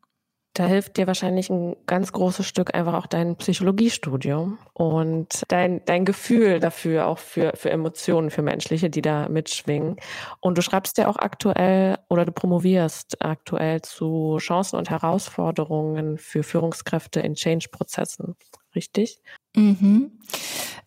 Da 0.56 0.64
hilft 0.64 0.96
dir 0.96 1.06
wahrscheinlich 1.06 1.50
ein 1.50 1.76
ganz 1.84 2.12
großes 2.12 2.46
Stück 2.46 2.74
einfach 2.74 2.94
auch 2.94 3.06
dein 3.06 3.36
Psychologiestudium 3.36 4.56
und 4.72 5.42
dein, 5.48 5.84
dein 5.84 6.06
Gefühl 6.06 6.60
dafür, 6.60 7.08
auch 7.08 7.18
für, 7.18 7.52
für 7.56 7.68
Emotionen, 7.68 8.30
für 8.30 8.40
menschliche, 8.40 8.88
die 8.88 9.02
da 9.02 9.28
mitschwingen. 9.28 9.96
Und 10.40 10.56
du 10.56 10.62
schreibst 10.62 10.96
ja 10.96 11.08
auch 11.08 11.16
aktuell 11.16 11.98
oder 12.08 12.24
du 12.24 12.32
promovierst 12.32 13.22
aktuell 13.22 13.82
zu 13.82 14.38
Chancen 14.40 14.78
und 14.78 14.88
Herausforderungen 14.88 16.16
für 16.16 16.42
Führungskräfte 16.42 17.20
in 17.20 17.34
Change-Prozessen 17.34 18.34
richtig? 18.74 19.20
Mhm. 19.56 20.12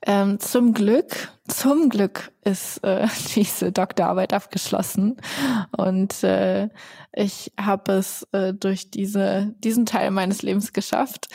Ähm, 0.06 0.40
zum 0.40 0.74
Glück, 0.74 1.34
zum 1.48 1.90
Glück 1.90 2.32
ist 2.46 2.84
äh, 2.84 3.08
diese 3.36 3.72
Doktorarbeit 3.72 4.34
abgeschlossen 4.34 5.18
und 5.76 6.24
äh, 6.24 6.70
ich 7.14 7.52
habe 7.60 7.94
es 7.94 8.26
äh, 8.32 8.54
durch 8.54 8.92
diese 8.92 9.54
diesen 9.60 9.86
Teil 9.86 10.12
meines 10.12 10.42
Lebens 10.42 10.72
geschafft. 10.72 11.28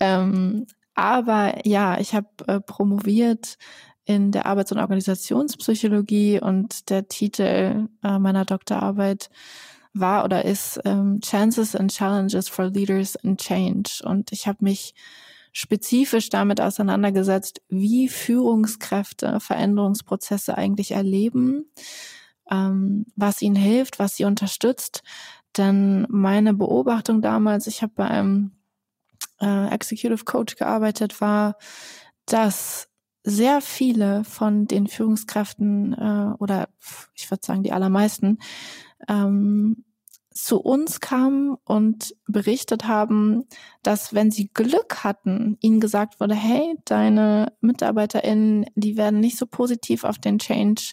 Ähm, 0.00 0.66
aber 0.94 1.64
ja, 1.64 2.00
ich 2.00 2.14
habe 2.14 2.28
äh, 2.48 2.60
promoviert 2.60 3.56
in 4.04 4.32
der 4.32 4.46
Arbeits- 4.46 4.72
und 4.72 4.78
Organisationspsychologie 4.78 6.40
und 6.40 6.90
der 6.90 7.06
Titel 7.08 7.88
äh, 8.02 8.18
meiner 8.18 8.44
Doktorarbeit 8.44 9.30
war 9.92 10.24
oder 10.24 10.44
ist 10.44 10.80
ähm, 10.84 11.20
Chances 11.20 11.76
and 11.76 11.92
Challenges 11.92 12.48
for 12.48 12.66
Leaders 12.66 13.14
in 13.16 13.36
Change 13.36 14.02
und 14.04 14.32
ich 14.32 14.48
habe 14.48 14.58
mich 14.62 14.94
spezifisch 15.52 16.28
damit 16.28 16.60
auseinandergesetzt, 16.60 17.62
wie 17.68 18.08
Führungskräfte 18.08 19.40
Veränderungsprozesse 19.40 20.56
eigentlich 20.56 20.92
erleben, 20.92 21.70
ähm, 22.50 23.06
was 23.16 23.42
ihnen 23.42 23.56
hilft, 23.56 23.98
was 23.98 24.16
sie 24.16 24.24
unterstützt. 24.24 25.02
Denn 25.56 26.06
meine 26.08 26.54
Beobachtung 26.54 27.22
damals, 27.22 27.66
ich 27.66 27.82
habe 27.82 27.92
bei 27.96 28.06
einem 28.06 28.52
äh, 29.40 29.68
Executive 29.68 30.24
Coach 30.24 30.56
gearbeitet, 30.56 31.20
war, 31.20 31.56
dass 32.26 32.88
sehr 33.24 33.60
viele 33.60 34.24
von 34.24 34.66
den 34.66 34.86
Führungskräften 34.86 35.92
äh, 35.94 36.34
oder 36.38 36.68
ich 37.14 37.30
würde 37.30 37.44
sagen 37.44 37.62
die 37.62 37.72
allermeisten 37.72 38.38
ähm, 39.08 39.84
zu 40.44 40.60
uns 40.60 41.00
kamen 41.00 41.56
und 41.64 42.14
berichtet 42.26 42.86
haben, 42.86 43.44
dass 43.82 44.14
wenn 44.14 44.30
sie 44.30 44.48
Glück 44.48 45.02
hatten, 45.02 45.58
ihnen 45.60 45.80
gesagt 45.80 46.20
wurde, 46.20 46.34
hey, 46.34 46.76
deine 46.84 47.52
MitarbeiterInnen, 47.60 48.66
die 48.76 48.96
werden 48.96 49.20
nicht 49.20 49.36
so 49.36 49.46
positiv 49.46 50.04
auf 50.04 50.18
den 50.18 50.38
Change 50.38 50.92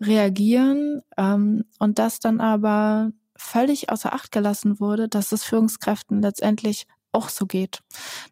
reagieren 0.00 1.02
ähm, 1.16 1.64
und 1.78 1.98
das 1.98 2.20
dann 2.20 2.40
aber 2.40 3.12
völlig 3.36 3.90
außer 3.90 4.12
Acht 4.12 4.32
gelassen 4.32 4.80
wurde, 4.80 5.08
dass 5.08 5.32
es 5.32 5.44
Führungskräften 5.44 6.22
letztendlich 6.22 6.86
auch 7.12 7.28
so 7.28 7.46
geht. 7.46 7.80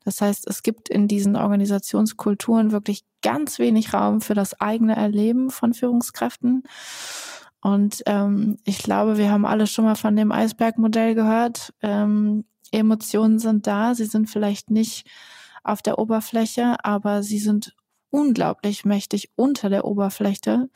Das 0.04 0.20
heißt, 0.20 0.46
es 0.48 0.62
gibt 0.62 0.88
in 0.88 1.08
diesen 1.08 1.36
Organisationskulturen 1.36 2.72
wirklich 2.72 3.04
ganz 3.22 3.58
wenig 3.58 3.92
Raum 3.92 4.20
für 4.20 4.34
das 4.34 4.60
eigene 4.60 4.96
Erleben 4.96 5.50
von 5.50 5.74
Führungskräften. 5.74 6.64
Und 7.62 8.02
ähm, 8.07 8.59
ich 8.64 8.78
glaube, 8.78 9.16
wir 9.16 9.31
haben 9.31 9.47
alle 9.47 9.66
schon 9.66 9.85
mal 9.85 9.95
von 9.95 10.16
dem 10.16 10.33
Eisbergmodell 10.33 11.14
gehört. 11.14 11.73
Ähm, 11.81 12.45
Emotionen 12.73 13.38
sind 13.38 13.66
da, 13.66 13.95
sie 13.95 14.07
sind 14.07 14.28
vielleicht 14.28 14.71
nicht 14.71 15.09
auf 15.62 15.81
der 15.81 15.99
Oberfläche, 15.99 16.85
aber 16.85 17.23
sie 17.23 17.38
sind 17.38 17.75
unglaublich 18.11 18.85
mächtig 18.85 19.31
unter 19.37 19.71
der 19.71 19.85
Oberfläche 19.85 20.69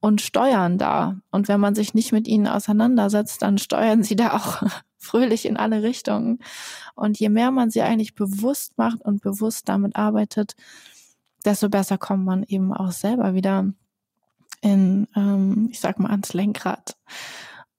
und 0.00 0.20
steuern 0.20 0.78
da. 0.78 1.20
Und 1.30 1.48
wenn 1.48 1.60
man 1.60 1.74
sich 1.74 1.92
nicht 1.92 2.12
mit 2.12 2.28
ihnen 2.28 2.46
auseinandersetzt, 2.46 3.42
dann 3.42 3.58
steuern 3.58 4.04
sie 4.04 4.16
da 4.16 4.34
auch 4.36 4.62
fröhlich 4.98 5.44
in 5.44 5.56
alle 5.56 5.82
Richtungen. 5.82 6.38
Und 6.94 7.18
je 7.18 7.28
mehr 7.28 7.50
man 7.50 7.70
sie 7.70 7.82
eigentlich 7.82 8.14
bewusst 8.14 8.78
macht 8.78 9.02
und 9.02 9.22
bewusst 9.22 9.68
damit 9.68 9.96
arbeitet, 9.96 10.54
desto 11.44 11.68
besser 11.68 11.98
kommt 11.98 12.24
man 12.24 12.44
eben 12.44 12.72
auch 12.72 12.92
selber 12.92 13.34
wieder 13.34 13.72
in, 14.62 15.06
ähm, 15.14 15.68
ich 15.70 15.80
sag 15.80 15.98
mal, 15.98 16.10
ans 16.10 16.32
Lenkrad. 16.32 16.96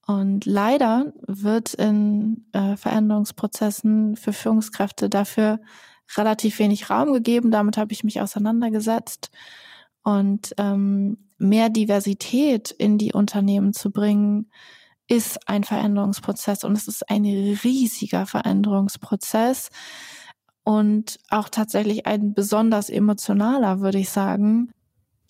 Und 0.06 0.46
leider 0.46 1.14
wird 1.26 1.74
in 1.74 2.46
äh, 2.52 2.76
Veränderungsprozessen 2.76 4.16
für 4.16 4.34
Führungskräfte 4.34 5.10
dafür 5.10 5.60
relativ 6.16 6.60
wenig 6.60 6.90
Raum 6.90 7.14
gegeben. 7.14 7.52
Damit 7.52 7.78
habe 7.78 7.94
ich 7.94 8.04
mich 8.04 8.22
auseinandergesetzt. 8.22 9.32
Und 10.04 10.54
ähm, 10.58 11.30
mehr 11.38 11.70
Diversität 11.70 12.72
in 12.72 12.98
die 12.98 13.14
Unternehmen 13.14 13.74
zu 13.74 13.92
bringen, 13.92 14.52
ist 15.08 15.48
ein 15.48 15.64
Veränderungsprozess 15.64 16.64
und 16.64 16.74
es 16.74 16.88
ist 16.88 17.10
ein 17.10 17.26
riesiger 17.26 18.26
Veränderungsprozess 18.26 19.70
und 20.64 21.20
auch 21.30 21.50
tatsächlich 21.50 22.06
ein 22.06 22.34
besonders 22.34 22.90
emotionaler, 22.90 23.82
würde 23.82 24.00
ich 24.00 24.10
sagen. 24.10 24.72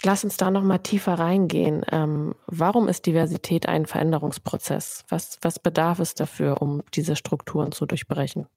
Lass 0.05 0.23
uns 0.23 0.35
da 0.35 0.51
noch 0.51 0.63
mal 0.63 0.79
tiefer 0.79 1.13
reingehen. 1.13 1.85
Ähm, 1.89 2.35
warum 2.47 2.89
ist 2.89 3.05
Diversität 3.05 3.67
ein 3.67 3.85
Veränderungsprozess? 3.85 5.05
Was, 5.07 5.37
was 5.41 5.59
bedarf 5.59 5.99
es 5.99 6.13
dafür, 6.13 6.61
um 6.61 6.83
diese 6.93 7.15
Strukturen 7.15 7.71
zu 7.71 7.85
durchbrechen? 7.85 8.47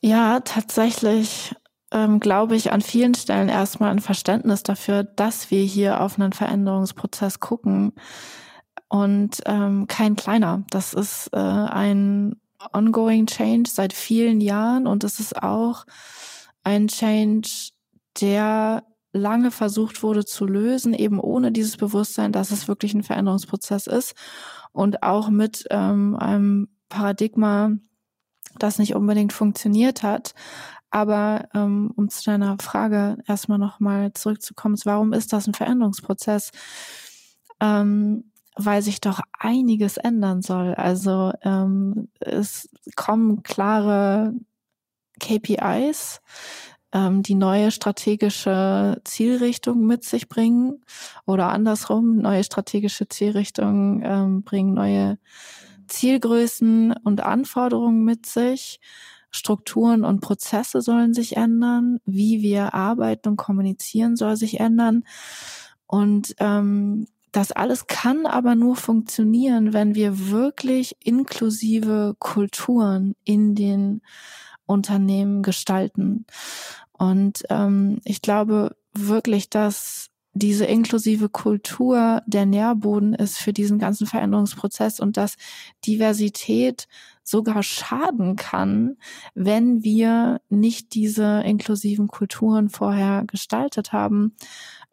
Ja, 0.00 0.40
tatsächlich 0.40 1.54
ähm, 1.90 2.20
glaube 2.20 2.54
ich 2.54 2.72
an 2.72 2.80
vielen 2.80 3.14
Stellen 3.14 3.48
erstmal 3.48 3.90
ein 3.90 3.98
Verständnis 3.98 4.62
dafür, 4.62 5.02
dass 5.02 5.50
wir 5.50 5.62
hier 5.62 6.00
auf 6.00 6.18
einen 6.18 6.32
Veränderungsprozess 6.32 7.40
gucken 7.40 7.92
und 8.88 9.42
ähm, 9.46 9.86
kein 9.88 10.16
kleiner. 10.16 10.64
Das 10.70 10.94
ist 10.94 11.30
äh, 11.32 11.38
ein 11.38 12.36
ongoing 12.72 13.26
Change 13.26 13.68
seit 13.68 13.92
vielen 13.92 14.40
Jahren 14.40 14.86
und 14.86 15.02
es 15.02 15.18
ist 15.18 15.42
auch 15.42 15.86
ein 16.62 16.86
Change, 16.86 17.70
der 18.20 18.84
lange 19.12 19.50
versucht 19.50 20.02
wurde 20.02 20.24
zu 20.24 20.46
lösen, 20.46 20.94
eben 20.94 21.20
ohne 21.20 21.52
dieses 21.52 21.76
Bewusstsein, 21.76 22.32
dass 22.32 22.50
es 22.50 22.68
wirklich 22.68 22.94
ein 22.94 23.02
Veränderungsprozess 23.02 23.86
ist 23.86 24.14
und 24.72 25.02
auch 25.02 25.28
mit 25.28 25.66
ähm, 25.70 26.16
einem 26.16 26.68
Paradigma, 26.88 27.72
das 28.58 28.78
nicht 28.78 28.94
unbedingt 28.94 29.32
funktioniert 29.32 30.02
hat. 30.02 30.34
Aber 30.90 31.48
ähm, 31.54 31.90
um 31.96 32.10
zu 32.10 32.22
deiner 32.24 32.56
Frage 32.60 33.16
erstmal 33.26 33.58
nochmal 33.58 34.12
zurückzukommen, 34.12 34.76
warum 34.84 35.14
ist 35.14 35.32
das 35.32 35.46
ein 35.46 35.54
Veränderungsprozess? 35.54 36.50
Ähm, 37.60 38.32
weil 38.56 38.82
sich 38.82 39.00
doch 39.00 39.20
einiges 39.38 39.96
ändern 39.96 40.42
soll. 40.42 40.74
Also 40.74 41.32
ähm, 41.42 42.08
es 42.20 42.68
kommen 42.96 43.42
klare 43.42 44.34
KPIs, 45.20 46.20
ähm, 46.92 47.22
die 47.22 47.34
neue 47.34 47.70
strategische 47.70 49.00
Zielrichtung 49.04 49.86
mit 49.86 50.04
sich 50.04 50.28
bringen 50.28 50.84
oder 51.26 51.48
andersrum, 51.50 52.18
neue 52.18 52.44
strategische 52.44 53.08
Zielrichtungen 53.08 54.02
ähm, 54.04 54.42
bringen 54.42 54.74
neue 54.74 55.18
Zielgrößen 55.88 56.94
und 57.04 57.22
Anforderungen 57.22 58.04
mit 58.04 58.26
sich. 58.26 58.80
Strukturen 59.34 60.04
und 60.04 60.20
Prozesse 60.20 60.82
sollen 60.82 61.14
sich 61.14 61.38
ändern, 61.38 62.00
wie 62.04 62.42
wir 62.42 62.74
arbeiten 62.74 63.30
und 63.30 63.36
kommunizieren 63.36 64.14
soll 64.14 64.36
sich 64.36 64.60
ändern. 64.60 65.04
Und 65.86 66.34
ähm, 66.38 67.06
das 67.32 67.50
alles 67.50 67.86
kann 67.86 68.26
aber 68.26 68.54
nur 68.54 68.76
funktionieren, 68.76 69.72
wenn 69.72 69.94
wir 69.94 70.28
wirklich 70.30 70.96
inklusive 71.02 72.14
Kulturen 72.18 73.14
in 73.24 73.54
den 73.54 74.02
Unternehmen 74.66 75.42
gestalten. 75.42 76.26
Und 77.02 77.42
ähm, 77.50 77.98
ich 78.04 78.22
glaube 78.22 78.76
wirklich, 78.94 79.50
dass 79.50 80.06
diese 80.34 80.66
inklusive 80.66 81.28
Kultur 81.28 82.22
der 82.26 82.46
Nährboden 82.46 83.12
ist 83.12 83.38
für 83.38 83.52
diesen 83.52 83.80
ganzen 83.80 84.06
Veränderungsprozess 84.06 85.00
und 85.00 85.16
dass 85.16 85.34
Diversität 85.84 86.86
sogar 87.24 87.64
schaden 87.64 88.36
kann, 88.36 88.98
wenn 89.34 89.82
wir 89.82 90.40
nicht 90.48 90.94
diese 90.94 91.42
inklusiven 91.44 92.06
Kulturen 92.06 92.68
vorher 92.68 93.24
gestaltet 93.26 93.92
haben. 93.92 94.36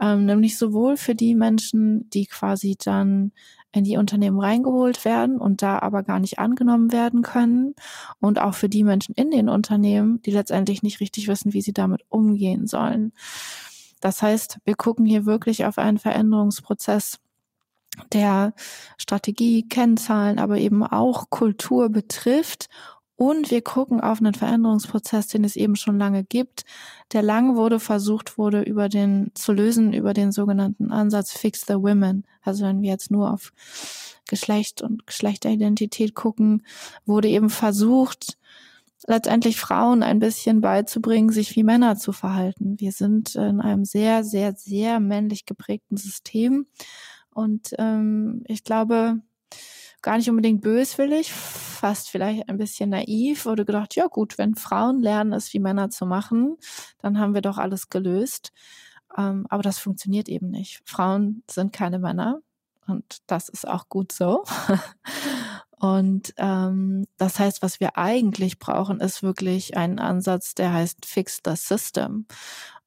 Ähm, 0.02 0.26
nämlich 0.26 0.58
sowohl 0.58 0.98
für 0.98 1.14
die 1.14 1.36
Menschen, 1.36 2.10
die 2.10 2.26
quasi 2.26 2.76
dann 2.84 3.34
in 3.72 3.84
die 3.84 3.98
Unternehmen 3.98 4.40
reingeholt 4.40 5.06
werden 5.06 5.40
und 5.40 5.62
da 5.62 5.80
aber 5.80 6.04
gar 6.04 6.20
nicht 6.20 6.40
angenommen 6.40 6.92
werden 6.92 7.22
können 7.22 7.76
und 8.20 8.40
auch 8.40 8.56
für 8.56 8.70
die 8.70 8.84
Menschen 8.84 9.14
in 9.16 9.32
den 9.32 9.48
Unternehmen, 9.48 10.22
die 10.24 10.32
letztendlich 10.32 10.82
nicht 10.82 11.00
richtig 11.00 11.28
wissen, 11.28 11.54
wie 11.54 11.62
sie 11.62 11.74
damit 11.74 12.04
umgehen 12.10 12.66
sollen. 12.66 13.14
Das 14.02 14.22
heißt, 14.22 14.60
wir 14.66 14.76
gucken 14.76 15.06
hier 15.06 15.26
wirklich 15.26 15.66
auf 15.66 15.78
einen 15.78 16.00
Veränderungsprozess, 16.00 17.20
der 18.14 18.54
Strategie, 18.98 19.68
Kennzahlen, 19.68 20.40
aber 20.40 20.58
eben 20.58 20.84
auch 20.84 21.30
Kultur 21.30 21.90
betrifft. 21.90 22.70
Und 23.20 23.52
wir 23.52 23.62
gucken 23.62 24.00
auf 24.00 24.22
einen 24.22 24.34
Veränderungsprozess, 24.34 25.28
den 25.28 25.44
es 25.44 25.58
eben 25.58 25.76
schon 25.76 26.00
lange 26.00 26.24
gibt, 26.24 26.64
der 27.12 27.22
lang 27.22 27.58
wurde 27.58 27.82
versucht 27.82 28.38
wurde, 28.38 28.62
über 28.62 28.88
den 28.88 29.32
zu 29.34 29.52
lösen, 29.52 29.92
über 29.92 30.14
den 30.14 30.32
sogenannten 30.32 30.90
Ansatz 30.90 31.34
Fix 31.34 31.66
the 31.68 31.74
Women. 31.74 32.26
Also 32.42 32.64
wenn 32.64 32.82
wir 32.82 32.90
jetzt 32.90 33.12
nur 33.12 33.34
auf 33.34 33.52
Geschlecht 34.26 34.82
und 34.82 35.06
Geschlechteridentität 35.06 36.16
gucken, 36.16 36.64
wurde 37.06 37.28
eben 37.28 37.50
versucht, 37.50 38.38
letztendlich 39.06 39.60
Frauen 39.60 40.02
ein 40.02 40.20
bisschen 40.20 40.62
beizubringen, 40.62 41.30
sich 41.30 41.58
wie 41.58 41.64
Männer 41.64 41.98
zu 41.98 42.14
verhalten. 42.14 42.80
Wir 42.80 42.94
sind 42.94 43.36
in 43.36 43.60
einem 43.60 43.84
sehr, 43.84 44.24
sehr, 44.24 44.56
sehr 44.56 45.02
männlich 45.02 45.46
geprägten 45.46 45.98
System. 45.98 46.68
Und 47.32 47.76
ähm, 47.80 48.44
ich 48.48 48.64
glaube, 48.64 49.20
gar 50.02 50.16
nicht 50.16 50.30
unbedingt 50.30 50.62
böswillig, 50.62 51.34
fast 51.80 52.10
vielleicht 52.10 52.50
ein 52.50 52.58
bisschen 52.58 52.90
naiv, 52.90 53.46
wurde 53.46 53.66
gedacht, 53.66 53.96
ja 53.96 54.08
gut, 54.08 54.38
wenn 54.38 54.56
Frauen 54.56 55.02
lernen, 55.02 55.34
es 55.34 55.54
wie 55.54 55.60
Männer 55.60 55.90
zu 55.90 56.06
machen, 56.06 56.58
dann 57.00 57.20
haben 57.20 57.34
wir 57.34 57.42
doch 57.42 57.58
alles 57.58 57.90
gelöst. 57.90 58.52
Ähm, 59.18 59.48
aber 59.50 59.64
das 59.64 59.80
funktioniert 59.80 60.30
eben 60.30 60.50
nicht. 60.50 60.82
Frauen 60.86 61.44
sind 61.50 61.74
keine 61.74 62.00
Männer 62.00 62.42
und 62.88 63.20
das 63.28 63.50
ist 63.50 63.68
auch 63.68 63.90
gut 63.90 64.12
so. 64.12 64.44
Und 65.82 66.34
ähm, 66.36 67.06
das 67.16 67.40
heißt, 67.40 67.62
was 67.62 67.80
wir 67.80 67.98
eigentlich 67.98 68.60
brauchen, 68.60 69.00
ist 69.00 69.24
wirklich 69.24 69.78
ein 69.78 69.98
Ansatz, 69.98 70.54
der 70.54 70.74
heißt 70.74 71.06
Fix 71.06 71.40
the 71.46 71.56
System. 71.56 72.26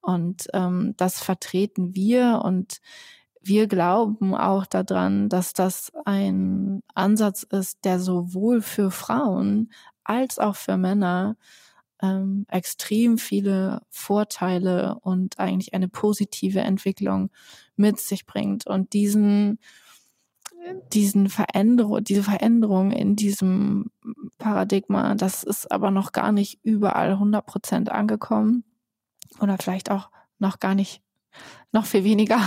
Und 0.02 0.48
ähm, 0.52 0.92
das 0.98 1.18
vertreten 1.22 1.94
wir 1.94 2.42
und 2.44 2.82
wir 3.42 3.66
glauben 3.66 4.34
auch 4.34 4.66
daran, 4.66 5.28
dass 5.28 5.52
das 5.52 5.92
ein 6.04 6.82
Ansatz 6.94 7.42
ist, 7.42 7.84
der 7.84 7.98
sowohl 7.98 8.62
für 8.62 8.90
Frauen 8.90 9.72
als 10.04 10.38
auch 10.38 10.56
für 10.56 10.76
Männer 10.76 11.36
ähm, 12.00 12.46
extrem 12.48 13.18
viele 13.18 13.82
Vorteile 13.90 14.98
und 15.02 15.38
eigentlich 15.38 15.74
eine 15.74 15.88
positive 15.88 16.60
Entwicklung 16.60 17.30
mit 17.76 18.00
sich 18.00 18.26
bringt. 18.26 18.66
Und 18.66 18.92
diesen 18.92 19.58
diesen 20.92 21.28
Veränderung, 21.28 22.04
diese 22.04 22.22
Veränderung 22.22 22.92
in 22.92 23.16
diesem 23.16 23.90
Paradigma, 24.38 25.14
das 25.14 25.42
ist 25.42 25.70
aber 25.70 25.90
noch 25.90 26.12
gar 26.12 26.32
nicht 26.32 26.60
überall 26.62 27.10
100 27.12 27.44
Prozent 27.44 27.90
angekommen 27.90 28.64
oder 29.40 29.56
vielleicht 29.58 29.90
auch 29.90 30.10
noch 30.38 30.60
gar 30.60 30.74
nicht, 30.74 31.02
noch 31.72 31.86
viel 31.86 32.04
weniger. 32.04 32.40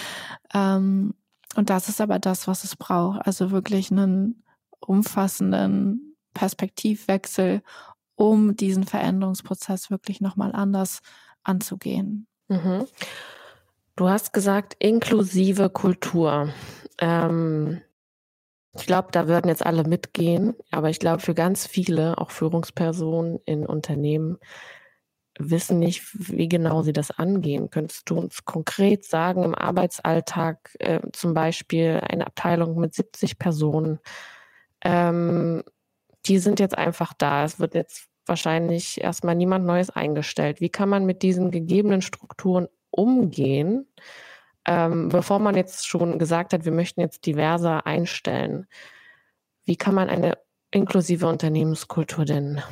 ähm, 0.54 1.14
und 1.54 1.70
das 1.70 1.88
ist 1.88 2.00
aber 2.00 2.18
das, 2.18 2.48
was 2.48 2.64
es 2.64 2.76
braucht. 2.76 3.26
Also 3.26 3.50
wirklich 3.50 3.90
einen 3.90 4.42
umfassenden 4.80 6.16
Perspektivwechsel, 6.34 7.62
um 8.14 8.56
diesen 8.56 8.84
Veränderungsprozess 8.84 9.90
wirklich 9.90 10.20
nochmal 10.20 10.52
anders 10.52 11.00
anzugehen. 11.42 12.26
Mhm. 12.48 12.86
Du 13.96 14.08
hast 14.08 14.32
gesagt, 14.32 14.76
inklusive 14.78 15.68
Kultur. 15.68 16.48
Ähm, 16.98 17.82
ich 18.74 18.86
glaube, 18.86 19.08
da 19.12 19.28
würden 19.28 19.48
jetzt 19.48 19.66
alle 19.66 19.84
mitgehen, 19.84 20.54
aber 20.70 20.88
ich 20.88 20.98
glaube, 20.98 21.20
für 21.20 21.34
ganz 21.34 21.66
viele, 21.66 22.16
auch 22.18 22.30
Führungspersonen 22.30 23.38
in 23.44 23.66
Unternehmen, 23.66 24.38
wissen 25.38 25.78
nicht, 25.78 26.02
wie 26.14 26.48
genau 26.48 26.82
sie 26.82 26.92
das 26.92 27.10
angehen. 27.10 27.70
Könntest 27.70 28.08
du 28.10 28.18
uns 28.18 28.44
konkret 28.44 29.04
sagen, 29.04 29.44
im 29.44 29.54
Arbeitsalltag 29.54 30.74
äh, 30.78 31.00
zum 31.12 31.34
Beispiel 31.34 32.00
eine 32.06 32.26
Abteilung 32.26 32.78
mit 32.78 32.94
70 32.94 33.38
Personen, 33.38 33.98
ähm, 34.84 35.62
die 36.26 36.38
sind 36.38 36.60
jetzt 36.60 36.76
einfach 36.76 37.12
da. 37.14 37.44
Es 37.44 37.58
wird 37.58 37.74
jetzt 37.74 38.08
wahrscheinlich 38.26 39.00
erstmal 39.00 39.34
niemand 39.34 39.66
Neues 39.66 39.90
eingestellt. 39.90 40.60
Wie 40.60 40.68
kann 40.68 40.88
man 40.88 41.04
mit 41.04 41.22
diesen 41.22 41.50
gegebenen 41.50 42.02
Strukturen 42.02 42.68
umgehen, 42.90 43.86
ähm, 44.64 45.08
bevor 45.08 45.38
man 45.40 45.56
jetzt 45.56 45.86
schon 45.88 46.18
gesagt 46.18 46.52
hat, 46.52 46.64
wir 46.64 46.72
möchten 46.72 47.00
jetzt 47.00 47.26
diverser 47.26 47.86
einstellen? 47.86 48.66
Wie 49.64 49.76
kann 49.76 49.94
man 49.94 50.08
eine 50.08 50.38
inklusive 50.70 51.26
Unternehmenskultur 51.26 52.24
denn 52.24 52.62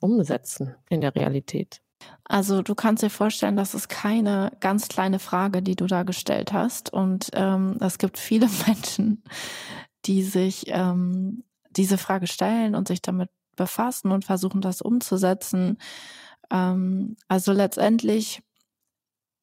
umsetzen 0.00 0.74
in 0.88 1.00
der 1.00 1.14
Realität? 1.14 1.82
Also 2.28 2.62
du 2.62 2.74
kannst 2.74 3.02
dir 3.02 3.10
vorstellen, 3.10 3.56
das 3.56 3.74
ist 3.74 3.88
keine 3.88 4.52
ganz 4.60 4.88
kleine 4.88 5.18
Frage, 5.18 5.62
die 5.62 5.76
du 5.76 5.86
da 5.86 6.02
gestellt 6.02 6.52
hast. 6.52 6.92
Und 6.92 7.30
ähm, 7.32 7.78
es 7.80 7.96
gibt 7.98 8.18
viele 8.18 8.48
Menschen, 8.66 9.24
die 10.04 10.22
sich 10.22 10.64
ähm, 10.68 11.44
diese 11.70 11.96
Frage 11.98 12.26
stellen 12.26 12.74
und 12.74 12.86
sich 12.86 13.00
damit 13.00 13.30
befassen 13.56 14.12
und 14.12 14.26
versuchen, 14.26 14.60
das 14.60 14.82
umzusetzen. 14.82 15.78
Ähm, 16.50 17.16
also 17.28 17.52
letztendlich 17.52 18.42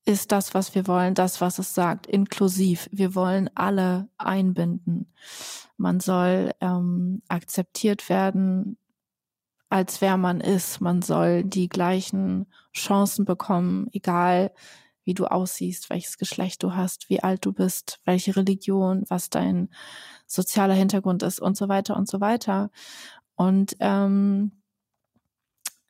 ist 0.06 0.32
das, 0.32 0.54
was 0.54 0.76
wir 0.76 0.86
wollen, 0.86 1.16
das, 1.16 1.42
was 1.42 1.58
es 1.58 1.74
sagt, 1.74 2.06
inklusiv. 2.06 2.88
Wir 2.92 3.16
wollen 3.16 3.50
alle 3.56 4.08
einbinden. 4.20 5.12
Man 5.78 6.00
soll 6.00 6.52
ähm, 6.62 7.24
akzeptiert 7.28 8.08
werden, 8.10 8.78
als 9.70 10.02
wer 10.02 10.18
man 10.18 10.42
ist. 10.42 10.82
Man 10.82 11.02
soll 11.02 11.44
die 11.44 11.70
gleichen 11.70 12.48
Chancen 12.74 13.26
bekommen, 13.26 13.88
egal 13.92 14.52
wie 15.04 15.14
du 15.14 15.26
aussiehst, 15.26 15.90
welches 15.90 16.18
Geschlecht 16.18 16.64
du 16.64 16.74
hast, 16.74 17.10
wie 17.10 17.22
alt 17.22 17.46
du 17.46 17.54
bist, 17.54 18.00
welche 18.06 18.36
Religion, 18.36 19.04
was 19.08 19.30
dein 19.30 19.70
sozialer 20.26 20.74
Hintergrund 20.74 21.24
ist 21.24 21.40
und 21.40 21.56
so 21.56 21.70
weiter 21.70 21.96
und 21.96 22.10
so 22.10 22.22
weiter. 22.22 22.72
Und 23.36 23.76
ähm, 23.80 24.64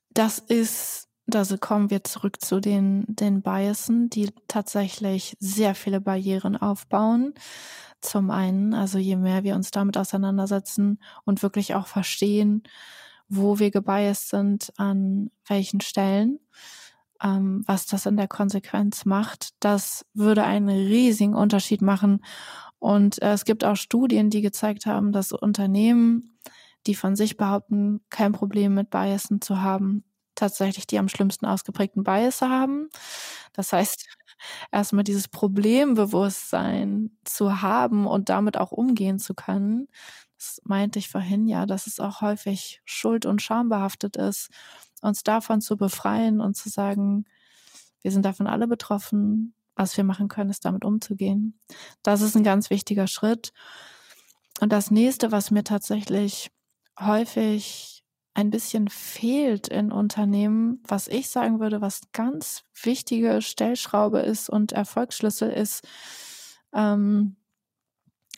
das 0.09 0.39
ist 0.39 1.05
also 1.33 1.57
kommen 1.57 1.89
wir 1.89 2.03
zurück 2.03 2.41
zu 2.41 2.59
den, 2.59 3.03
den 3.07 3.41
Biasen, 3.41 4.09
die 4.09 4.31
tatsächlich 4.47 5.35
sehr 5.39 5.73
viele 5.73 5.99
Barrieren 5.99 6.55
aufbauen. 6.55 7.33
Zum 8.01 8.29
einen, 8.29 8.75
also 8.75 8.99
je 8.99 9.15
mehr 9.15 9.43
wir 9.43 9.55
uns 9.55 9.71
damit 9.71 9.97
auseinandersetzen 9.97 10.99
und 11.23 11.41
wirklich 11.41 11.73
auch 11.73 11.87
verstehen, 11.87 12.61
wo 13.27 13.59
wir 13.59 13.71
gebiased 13.71 14.29
sind, 14.29 14.71
an 14.77 15.31
welchen 15.47 15.81
Stellen, 15.81 16.39
ähm, 17.23 17.63
was 17.65 17.85
das 17.85 18.05
in 18.05 18.17
der 18.17 18.27
Konsequenz 18.27 19.05
macht. 19.05 19.49
Das 19.59 20.05
würde 20.13 20.43
einen 20.43 20.69
riesigen 20.69 21.35
Unterschied 21.35 21.81
machen. 21.81 22.23
Und 22.79 23.21
äh, 23.21 23.33
es 23.33 23.45
gibt 23.45 23.63
auch 23.63 23.75
Studien, 23.75 24.29
die 24.29 24.41
gezeigt 24.41 24.85
haben, 24.85 25.11
dass 25.11 25.31
Unternehmen, 25.31 26.37
die 26.87 26.95
von 26.95 27.15
sich 27.15 27.37
behaupten, 27.37 28.01
kein 28.09 28.31
Problem 28.31 28.75
mit 28.75 28.89
Biasen 28.89 29.41
zu 29.41 29.61
haben, 29.61 30.03
tatsächlich 30.35 30.85
die 30.85 30.99
am 30.99 31.07
schlimmsten 31.09 31.45
ausgeprägten 31.45 32.03
Bias 32.03 32.41
haben. 32.41 32.89
Das 33.53 33.73
heißt, 33.73 34.05
erstmal 34.71 35.03
dieses 35.03 35.27
Problembewusstsein 35.27 37.17
zu 37.23 37.61
haben 37.61 38.05
und 38.05 38.29
damit 38.29 38.57
auch 38.57 38.71
umgehen 38.71 39.17
zu 39.19 39.33
können. 39.33 39.87
Das 40.37 40.61
meinte 40.63 40.99
ich 40.99 41.09
vorhin 41.09 41.47
ja, 41.47 41.65
dass 41.65 41.87
es 41.87 41.99
auch 41.99 42.21
häufig 42.21 42.81
schuld- 42.85 43.25
und 43.25 43.41
schambehaftet 43.41 44.17
ist, 44.17 44.49
uns 45.01 45.23
davon 45.23 45.61
zu 45.61 45.77
befreien 45.77 46.41
und 46.41 46.55
zu 46.55 46.69
sagen, 46.69 47.25
wir 48.01 48.11
sind 48.11 48.25
davon 48.25 48.47
alle 48.47 48.67
betroffen. 48.67 49.53
Was 49.77 49.97
wir 49.97 50.05
machen 50.05 50.29
können, 50.29 50.49
ist 50.49 50.63
damit 50.63 50.85
umzugehen. 50.85 51.59
Das 52.01 52.21
ist 52.21 52.35
ein 52.37 52.43
ganz 52.43 52.69
wichtiger 52.69 53.07
Schritt. 53.07 53.51
Und 54.61 54.71
das 54.71 54.89
nächste, 54.89 55.33
was 55.33 55.51
mir 55.51 55.65
tatsächlich 55.65 56.49
häufig 56.97 58.03
ein 58.35 58.51
bisschen 58.51 58.89
fehlt 58.89 59.67
in 59.67 59.91
Unternehmen, 59.91 60.81
was 60.87 61.07
ich 61.07 61.29
sagen 61.29 61.59
würde, 61.59 61.81
was 61.81 62.01
ganz 62.11 62.63
wichtige 62.83 63.41
Stellschraube 63.41 64.19
ist 64.19 64.49
und 64.49 64.71
Erfolgsschlüssel 64.71 65.49
ist, 65.49 65.87
ähm, 66.73 67.37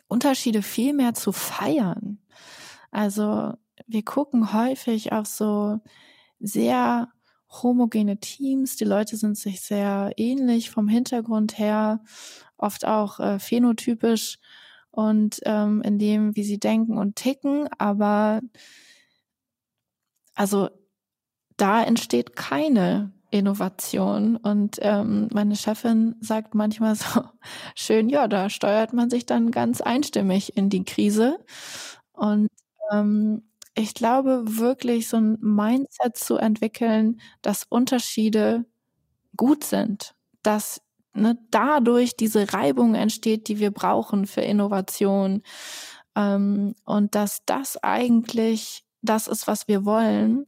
Unterschiede 0.07 0.61
viel 0.61 0.93
mehr 0.93 1.13
zu 1.13 1.31
feiern. 1.31 2.19
Also 2.91 3.53
wir 3.85 4.03
gucken 4.03 4.53
häufig 4.53 5.11
auf 5.11 5.27
so 5.27 5.79
sehr 6.39 7.09
homogene 7.49 8.19
Teams. 8.19 8.75
Die 8.75 8.85
Leute 8.85 9.17
sind 9.17 9.37
sich 9.37 9.61
sehr 9.61 10.11
ähnlich 10.17 10.69
vom 10.69 10.87
Hintergrund 10.87 11.57
her, 11.57 12.03
oft 12.57 12.85
auch 12.85 13.19
äh, 13.19 13.39
phänotypisch 13.39 14.39
und 14.91 15.39
ähm, 15.45 15.81
in 15.83 15.99
dem, 15.99 16.35
wie 16.35 16.43
sie 16.43 16.59
denken 16.59 16.97
und 16.97 17.15
ticken, 17.15 17.67
aber 17.77 18.41
also 20.33 20.69
da 21.55 21.83
entsteht 21.83 22.35
keine 22.35 23.11
Innovation. 23.31 24.37
Und 24.37 24.77
ähm, 24.81 25.29
meine 25.33 25.55
Chefin 25.55 26.15
sagt 26.21 26.55
manchmal 26.55 26.95
so 26.95 27.23
schön, 27.75 28.09
ja, 28.09 28.27
da 28.27 28.49
steuert 28.49 28.93
man 28.93 29.09
sich 29.09 29.25
dann 29.25 29.51
ganz 29.51 29.81
einstimmig 29.81 30.55
in 30.57 30.69
die 30.69 30.83
Krise. 30.85 31.37
Und 32.13 32.49
ähm, 32.91 33.43
ich 33.75 33.93
glaube 33.93 34.43
wirklich, 34.45 35.07
so 35.09 35.17
ein 35.17 35.37
Mindset 35.41 36.17
zu 36.17 36.37
entwickeln, 36.37 37.19
dass 37.41 37.63
Unterschiede 37.69 38.65
gut 39.37 39.63
sind, 39.63 40.15
dass 40.43 40.81
ne, 41.13 41.37
dadurch 41.51 42.15
diese 42.17 42.53
Reibung 42.53 42.95
entsteht, 42.95 43.47
die 43.47 43.59
wir 43.59 43.71
brauchen 43.71 44.25
für 44.27 44.41
Innovation. 44.41 45.43
Ähm, 46.15 46.75
und 46.85 47.15
dass 47.15 47.45
das 47.45 47.77
eigentlich 47.83 48.83
das 49.01 49.27
ist, 49.27 49.47
was 49.47 49.67
wir 49.67 49.85
wollen. 49.85 50.47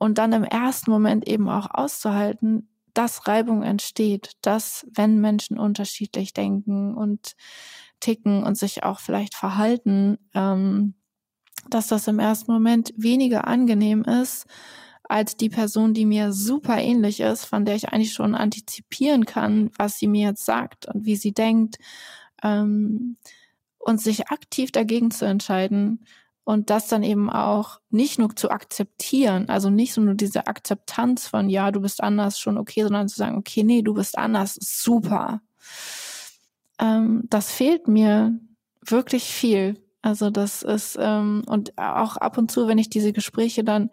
Und 0.00 0.16
dann 0.16 0.32
im 0.32 0.44
ersten 0.44 0.90
Moment 0.90 1.28
eben 1.28 1.50
auch 1.50 1.68
auszuhalten, 1.70 2.70
dass 2.94 3.28
Reibung 3.28 3.62
entsteht, 3.62 4.32
dass 4.40 4.86
wenn 4.94 5.20
Menschen 5.20 5.58
unterschiedlich 5.58 6.32
denken 6.32 6.94
und 6.94 7.36
ticken 8.00 8.42
und 8.42 8.56
sich 8.56 8.82
auch 8.82 8.98
vielleicht 8.98 9.34
verhalten, 9.34 10.16
ähm, 10.32 10.94
dass 11.68 11.88
das 11.88 12.08
im 12.08 12.18
ersten 12.18 12.50
Moment 12.50 12.94
weniger 12.96 13.46
angenehm 13.46 14.02
ist 14.02 14.46
als 15.02 15.36
die 15.36 15.50
Person, 15.50 15.92
die 15.92 16.06
mir 16.06 16.32
super 16.32 16.78
ähnlich 16.78 17.20
ist, 17.20 17.44
von 17.44 17.66
der 17.66 17.74
ich 17.74 17.90
eigentlich 17.90 18.14
schon 18.14 18.34
antizipieren 18.34 19.26
kann, 19.26 19.70
was 19.76 19.98
sie 19.98 20.06
mir 20.06 20.28
jetzt 20.28 20.46
sagt 20.46 20.86
und 20.86 21.04
wie 21.04 21.16
sie 21.16 21.32
denkt, 21.32 21.76
ähm, 22.42 23.18
und 23.78 24.00
sich 24.00 24.28
aktiv 24.28 24.72
dagegen 24.72 25.10
zu 25.10 25.26
entscheiden, 25.26 26.06
und 26.44 26.70
das 26.70 26.88
dann 26.88 27.02
eben 27.02 27.30
auch 27.30 27.80
nicht 27.90 28.18
nur 28.18 28.34
zu 28.34 28.50
akzeptieren, 28.50 29.48
also 29.48 29.70
nicht 29.70 29.92
so 29.92 30.00
nur 30.00 30.14
diese 30.14 30.46
Akzeptanz 30.46 31.28
von, 31.28 31.48
ja, 31.48 31.70
du 31.70 31.80
bist 31.80 32.02
anders, 32.02 32.38
schon 32.38 32.58
okay, 32.58 32.82
sondern 32.82 33.08
zu 33.08 33.16
sagen, 33.16 33.36
okay, 33.36 33.62
nee, 33.62 33.82
du 33.82 33.94
bist 33.94 34.18
anders, 34.18 34.56
super. 34.60 35.40
Ähm, 36.78 37.24
das 37.28 37.50
fehlt 37.52 37.88
mir 37.88 38.38
wirklich 38.84 39.24
viel. 39.24 39.82
Also 40.02 40.30
das 40.30 40.62
ist, 40.62 40.96
ähm, 41.00 41.42
und 41.46 41.76
auch 41.76 42.16
ab 42.16 42.38
und 42.38 42.50
zu, 42.50 42.66
wenn 42.66 42.78
ich 42.78 42.88
diese 42.88 43.12
Gespräche 43.12 43.64
dann 43.64 43.90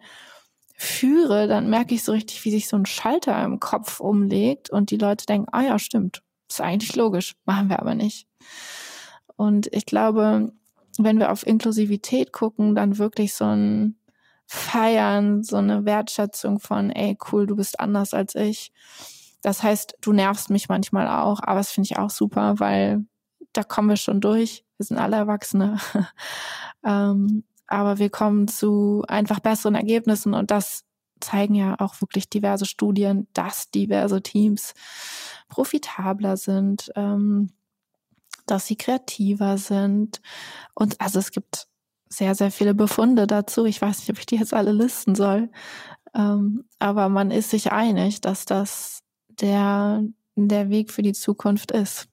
führe, 0.74 1.48
dann 1.48 1.68
merke 1.68 1.94
ich 1.94 2.04
so 2.04 2.12
richtig, 2.12 2.44
wie 2.44 2.50
sich 2.50 2.68
so 2.68 2.76
ein 2.76 2.86
Schalter 2.86 3.42
im 3.44 3.60
Kopf 3.60 4.00
umlegt 4.00 4.70
und 4.70 4.90
die 4.90 4.96
Leute 4.96 5.26
denken, 5.26 5.48
ah 5.52 5.62
ja, 5.62 5.78
stimmt, 5.78 6.22
ist 6.48 6.60
eigentlich 6.60 6.96
logisch, 6.96 7.34
machen 7.44 7.68
wir 7.68 7.80
aber 7.80 7.94
nicht. 7.94 8.26
Und 9.36 9.68
ich 9.72 9.86
glaube, 9.86 10.52
wenn 11.04 11.18
wir 11.18 11.32
auf 11.32 11.46
Inklusivität 11.46 12.32
gucken, 12.32 12.74
dann 12.74 12.98
wirklich 12.98 13.34
so 13.34 13.44
ein 13.44 13.96
Feiern, 14.46 15.42
so 15.42 15.56
eine 15.56 15.84
Wertschätzung 15.84 16.58
von, 16.58 16.90
ey, 16.90 17.16
cool, 17.30 17.46
du 17.46 17.56
bist 17.56 17.80
anders 17.80 18.14
als 18.14 18.34
ich. 18.34 18.72
Das 19.42 19.62
heißt, 19.62 19.98
du 20.00 20.12
nervst 20.12 20.50
mich 20.50 20.68
manchmal 20.68 21.08
auch, 21.08 21.40
aber 21.42 21.58
das 21.58 21.70
finde 21.70 21.88
ich 21.90 21.98
auch 21.98 22.10
super, 22.10 22.58
weil 22.58 23.04
da 23.52 23.62
kommen 23.62 23.90
wir 23.90 23.96
schon 23.96 24.20
durch. 24.20 24.64
Wir 24.76 24.86
sind 24.86 24.98
alle 24.98 25.16
Erwachsene. 25.16 25.78
ähm, 26.84 27.44
aber 27.66 27.98
wir 27.98 28.10
kommen 28.10 28.48
zu 28.48 29.04
einfach 29.06 29.40
besseren 29.40 29.74
Ergebnissen 29.74 30.34
und 30.34 30.50
das 30.50 30.84
zeigen 31.20 31.54
ja 31.54 31.76
auch 31.78 32.00
wirklich 32.00 32.30
diverse 32.30 32.64
Studien, 32.64 33.28
dass 33.34 33.70
diverse 33.70 34.22
Teams 34.22 34.74
profitabler 35.48 36.36
sind, 36.36 36.90
ähm, 36.96 37.50
dass 38.50 38.66
sie 38.66 38.76
kreativer 38.76 39.58
sind. 39.58 40.20
Und 40.74 41.00
also 41.00 41.18
es 41.18 41.30
gibt 41.30 41.68
sehr, 42.08 42.34
sehr 42.34 42.50
viele 42.50 42.74
Befunde 42.74 43.26
dazu. 43.26 43.66
Ich 43.66 43.80
weiß 43.80 43.98
nicht, 43.98 44.10
ob 44.10 44.18
ich 44.18 44.26
die 44.26 44.36
jetzt 44.36 44.54
alle 44.54 44.72
listen 44.72 45.14
soll. 45.14 45.50
Ähm, 46.14 46.64
aber 46.78 47.08
man 47.08 47.30
ist 47.30 47.50
sich 47.50 47.72
einig, 47.72 48.20
dass 48.20 48.44
das 48.44 49.00
der, 49.28 50.02
der 50.36 50.70
Weg 50.70 50.90
für 50.90 51.02
die 51.02 51.12
Zukunft 51.12 51.70
ist. 51.70 52.08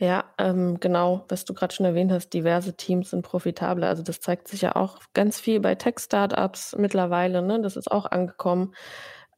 Ja, 0.00 0.24
ähm, 0.38 0.80
genau, 0.80 1.26
was 1.28 1.44
du 1.44 1.52
gerade 1.52 1.74
schon 1.74 1.84
erwähnt 1.84 2.10
hast, 2.10 2.30
diverse 2.30 2.74
Teams 2.74 3.10
sind 3.10 3.20
profitabler. 3.20 3.88
Also 3.88 4.02
das 4.02 4.20
zeigt 4.20 4.48
sich 4.48 4.62
ja 4.62 4.74
auch 4.74 4.98
ganz 5.12 5.38
viel 5.38 5.60
bei 5.60 5.74
Tech-Startups 5.74 6.74
mittlerweile. 6.78 7.42
Ne? 7.42 7.60
Das 7.60 7.76
ist 7.76 7.90
auch 7.92 8.06
angekommen, 8.06 8.74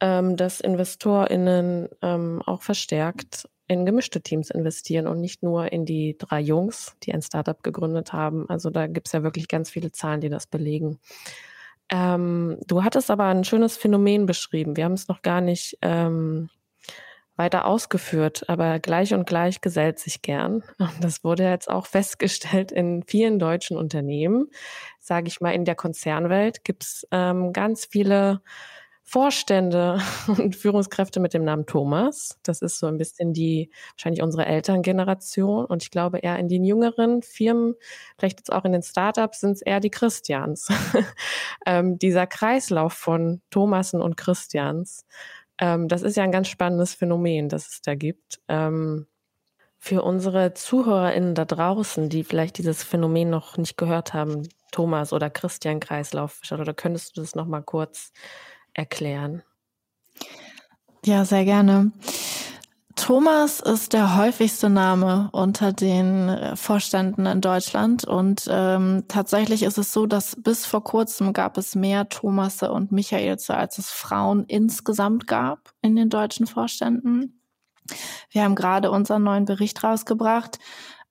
ähm, 0.00 0.36
dass 0.36 0.60
InvestorInnen 0.60 1.88
ähm, 2.00 2.42
auch 2.46 2.62
verstärkt 2.62 3.48
in 3.68 3.86
gemischte 3.86 4.20
Teams 4.20 4.50
investieren 4.50 5.06
und 5.06 5.20
nicht 5.20 5.42
nur 5.42 5.72
in 5.72 5.84
die 5.84 6.16
drei 6.18 6.40
Jungs, 6.40 6.96
die 7.02 7.12
ein 7.12 7.22
Startup 7.22 7.62
gegründet 7.62 8.12
haben. 8.12 8.48
Also 8.48 8.70
da 8.70 8.86
gibt 8.86 9.06
es 9.06 9.12
ja 9.12 9.22
wirklich 9.22 9.48
ganz 9.48 9.70
viele 9.70 9.92
Zahlen, 9.92 10.20
die 10.20 10.28
das 10.28 10.46
belegen. 10.46 10.98
Ähm, 11.90 12.58
du 12.66 12.84
hattest 12.84 13.10
aber 13.10 13.24
ein 13.24 13.44
schönes 13.44 13.76
Phänomen 13.76 14.26
beschrieben. 14.26 14.76
Wir 14.76 14.84
haben 14.84 14.92
es 14.92 15.08
noch 15.08 15.22
gar 15.22 15.40
nicht 15.40 15.78
ähm, 15.82 16.48
weiter 17.36 17.66
ausgeführt, 17.66 18.48
aber 18.48 18.78
gleich 18.78 19.14
und 19.14 19.26
gleich 19.26 19.60
gesellt 19.60 19.98
sich 19.98 20.22
gern. 20.22 20.62
Und 20.78 21.02
das 21.02 21.24
wurde 21.24 21.44
jetzt 21.44 21.70
auch 21.70 21.86
festgestellt 21.86 22.72
in 22.72 23.02
vielen 23.06 23.38
deutschen 23.38 23.76
Unternehmen. 23.76 24.50
Sage 25.00 25.28
ich 25.28 25.40
mal, 25.40 25.52
in 25.52 25.64
der 25.64 25.74
Konzernwelt 25.74 26.64
gibt 26.64 26.84
es 26.84 27.06
ähm, 27.10 27.52
ganz 27.52 27.86
viele 27.86 28.42
Vorstände 29.04 30.00
und 30.26 30.56
Führungskräfte 30.56 31.20
mit 31.20 31.34
dem 31.34 31.44
Namen 31.44 31.66
Thomas. 31.66 32.38
Das 32.42 32.62
ist 32.62 32.78
so 32.78 32.86
ein 32.86 32.98
bisschen 32.98 33.32
die, 33.32 33.70
wahrscheinlich 33.96 34.22
unsere 34.22 34.46
Elterngeneration. 34.46 35.64
Und 35.64 35.82
ich 35.82 35.90
glaube 35.90 36.18
eher 36.18 36.38
in 36.38 36.48
den 36.48 36.64
jüngeren 36.64 37.22
Firmen, 37.22 37.74
vielleicht 38.18 38.40
jetzt 38.40 38.52
auch 38.52 38.64
in 38.64 38.72
den 38.72 38.82
Startups, 38.82 39.40
sind 39.40 39.52
es 39.52 39.62
eher 39.62 39.80
die 39.80 39.90
Christians. 39.90 40.68
ähm, 41.66 41.98
dieser 41.98 42.26
Kreislauf 42.26 42.92
von 42.92 43.42
Thomasen 43.50 44.00
und 44.00 44.16
Christians, 44.16 45.04
ähm, 45.58 45.88
das 45.88 46.02
ist 46.02 46.16
ja 46.16 46.24
ein 46.24 46.32
ganz 46.32 46.48
spannendes 46.48 46.94
Phänomen, 46.94 47.48
das 47.48 47.68
es 47.68 47.82
da 47.82 47.94
gibt. 47.94 48.40
Ähm, 48.48 49.06
für 49.78 50.02
unsere 50.02 50.54
ZuhörerInnen 50.54 51.34
da 51.34 51.44
draußen, 51.44 52.08
die 52.08 52.22
vielleicht 52.22 52.58
dieses 52.58 52.84
Phänomen 52.84 53.30
noch 53.30 53.56
nicht 53.56 53.76
gehört 53.76 54.14
haben, 54.14 54.48
Thomas 54.70 55.12
oder 55.12 55.28
Christian 55.28 55.80
Kreislauf, 55.80 56.40
oder 56.50 56.72
könntest 56.72 57.16
du 57.16 57.20
das 57.20 57.34
nochmal 57.34 57.62
kurz 57.64 58.12
erklären? 58.74 59.42
Ja, 61.04 61.24
sehr 61.24 61.44
gerne. 61.44 61.92
Thomas 62.94 63.58
ist 63.58 63.94
der 63.94 64.16
häufigste 64.16 64.70
Name 64.70 65.28
unter 65.32 65.72
den 65.72 66.28
äh, 66.28 66.56
Vorständen 66.56 67.26
in 67.26 67.40
Deutschland 67.40 68.04
und 68.04 68.46
ähm, 68.48 69.04
tatsächlich 69.08 69.64
ist 69.64 69.78
es 69.78 69.92
so, 69.92 70.06
dass 70.06 70.36
bis 70.36 70.66
vor 70.66 70.84
kurzem 70.84 71.32
gab 71.32 71.58
es 71.58 71.74
mehr 71.74 72.08
Thomasse 72.08 72.70
und 72.70 72.92
Michaelse, 72.92 73.56
als 73.56 73.78
es 73.78 73.90
Frauen 73.90 74.44
insgesamt 74.46 75.26
gab 75.26 75.72
in 75.80 75.96
den 75.96 76.10
deutschen 76.10 76.46
Vorständen. 76.46 77.40
Wir 78.30 78.44
haben 78.44 78.54
gerade 78.54 78.90
unseren 78.90 79.24
neuen 79.24 79.46
Bericht 79.46 79.82
rausgebracht. 79.82 80.58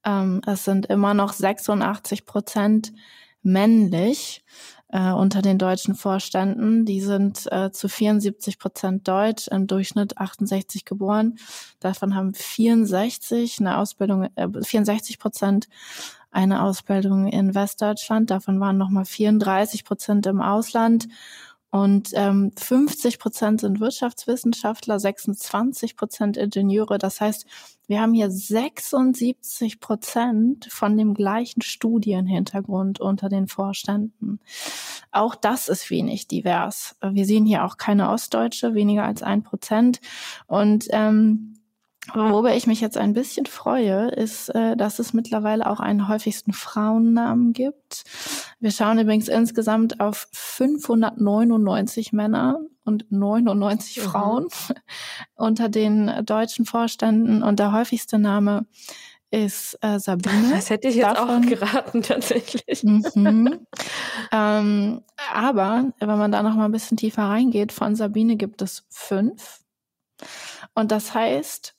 Ähm, 0.06 0.41
es 0.45 0.63
sind 0.63 0.86
immer 0.86 1.13
noch 1.13 1.34
86 1.34 2.26
Prozent 2.26 2.93
männlich. 3.41 4.45
Äh, 4.91 5.12
unter 5.12 5.41
den 5.41 5.58
deutschen 5.58 5.95
Vorständen. 5.95 6.86
Die 6.86 7.01
sind 7.01 7.51
äh, 7.51 7.71
zu 7.71 7.88
74 7.88 8.60
Prozent 8.60 9.08
deutsch, 9.08 9.47
im 9.47 9.67
Durchschnitt 9.67 10.17
68 10.17 10.86
geboren. 10.86 11.38
Davon 11.80 12.15
haben 12.15 12.34
64 12.34 13.60
eine 13.60 13.77
Ausbildung, 13.77 14.30
äh, 14.36 14.47
64 14.62 15.19
Prozent 15.19 15.67
eine 16.32 16.63
Ausbildung 16.63 17.27
in 17.27 17.56
Westdeutschland. 17.56 18.32
Davon 18.32 18.60
waren 18.60 18.77
nochmal 18.77 19.06
34 19.06 19.84
Prozent 19.84 20.25
im 20.25 20.41
Ausland. 20.41 21.08
Und 21.71 22.10
ähm, 22.15 22.51
50 22.57 23.17
Prozent 23.17 23.62
sind 23.62 23.79
Wirtschaftswissenschaftler, 23.79 24.99
26 24.99 25.95
Prozent 25.95 26.36
Ingenieure. 26.36 26.97
Das 26.97 27.21
heißt, 27.21 27.45
wir 27.88 28.01
haben 28.01 28.13
hier 28.13 28.29
76 28.29 29.79
Prozent 29.79 30.67
von 30.69 30.97
dem 30.97 31.13
gleichen 31.13 31.62
Studienhintergrund 31.62 32.99
unter 32.99 33.29
den 33.29 33.47
Vorständen. 33.47 34.39
Auch 35.12 35.34
das 35.34 35.69
ist 35.69 35.89
wenig 35.89 36.27
divers. 36.27 36.97
Wir 37.01 37.25
sehen 37.25 37.45
hier 37.45 37.63
auch 37.63 37.77
keine 37.77 38.10
Ostdeutsche, 38.10 38.75
weniger 38.75 39.05
als 39.05 39.23
ein 39.23 39.43
Prozent. 39.43 40.01
Und 40.47 40.88
ähm, 40.91 41.53
Worüber 42.13 42.55
ich 42.55 42.65
mich 42.65 42.81
jetzt 42.81 42.97
ein 42.97 43.13
bisschen 43.13 43.45
freue, 43.45 44.09
ist, 44.09 44.49
äh, 44.49 44.75
dass 44.75 44.97
es 44.97 45.13
mittlerweile 45.13 45.69
auch 45.69 45.79
einen 45.79 46.07
häufigsten 46.07 46.51
Frauennamen 46.51 47.53
gibt. 47.53 48.03
Wir 48.59 48.71
schauen 48.71 48.97
übrigens 48.97 49.27
insgesamt 49.27 49.99
auf 49.99 50.27
599 50.31 52.11
Männer 52.11 52.59
und 52.85 53.11
99 53.11 53.97
mhm. 53.97 54.01
Frauen 54.01 54.47
unter 55.35 55.69
den 55.69 56.11
deutschen 56.25 56.65
Vorständen 56.65 57.43
und 57.43 57.59
der 57.59 57.71
häufigste 57.71 58.17
Name 58.17 58.65
ist 59.29 59.77
äh, 59.81 59.99
Sabine. 59.99 60.49
Das 60.51 60.69
hätte 60.69 60.89
ich 60.89 60.95
jetzt 60.95 61.15
Davon, 61.17 61.45
auch 61.45 61.49
geraten, 61.49 62.01
tatsächlich. 62.01 62.83
Mhm. 62.83 63.65
ähm, 64.31 65.01
aber 65.33 65.93
wenn 65.99 66.17
man 66.17 66.31
da 66.31 66.43
noch 66.43 66.55
mal 66.55 66.65
ein 66.65 66.71
bisschen 66.71 66.97
tiefer 66.97 67.23
reingeht, 67.23 67.71
von 67.71 67.95
Sabine 67.95 68.35
gibt 68.35 68.61
es 68.61 68.85
fünf. 68.89 69.61
Und 70.73 70.91
das 70.91 71.13
heißt, 71.13 71.75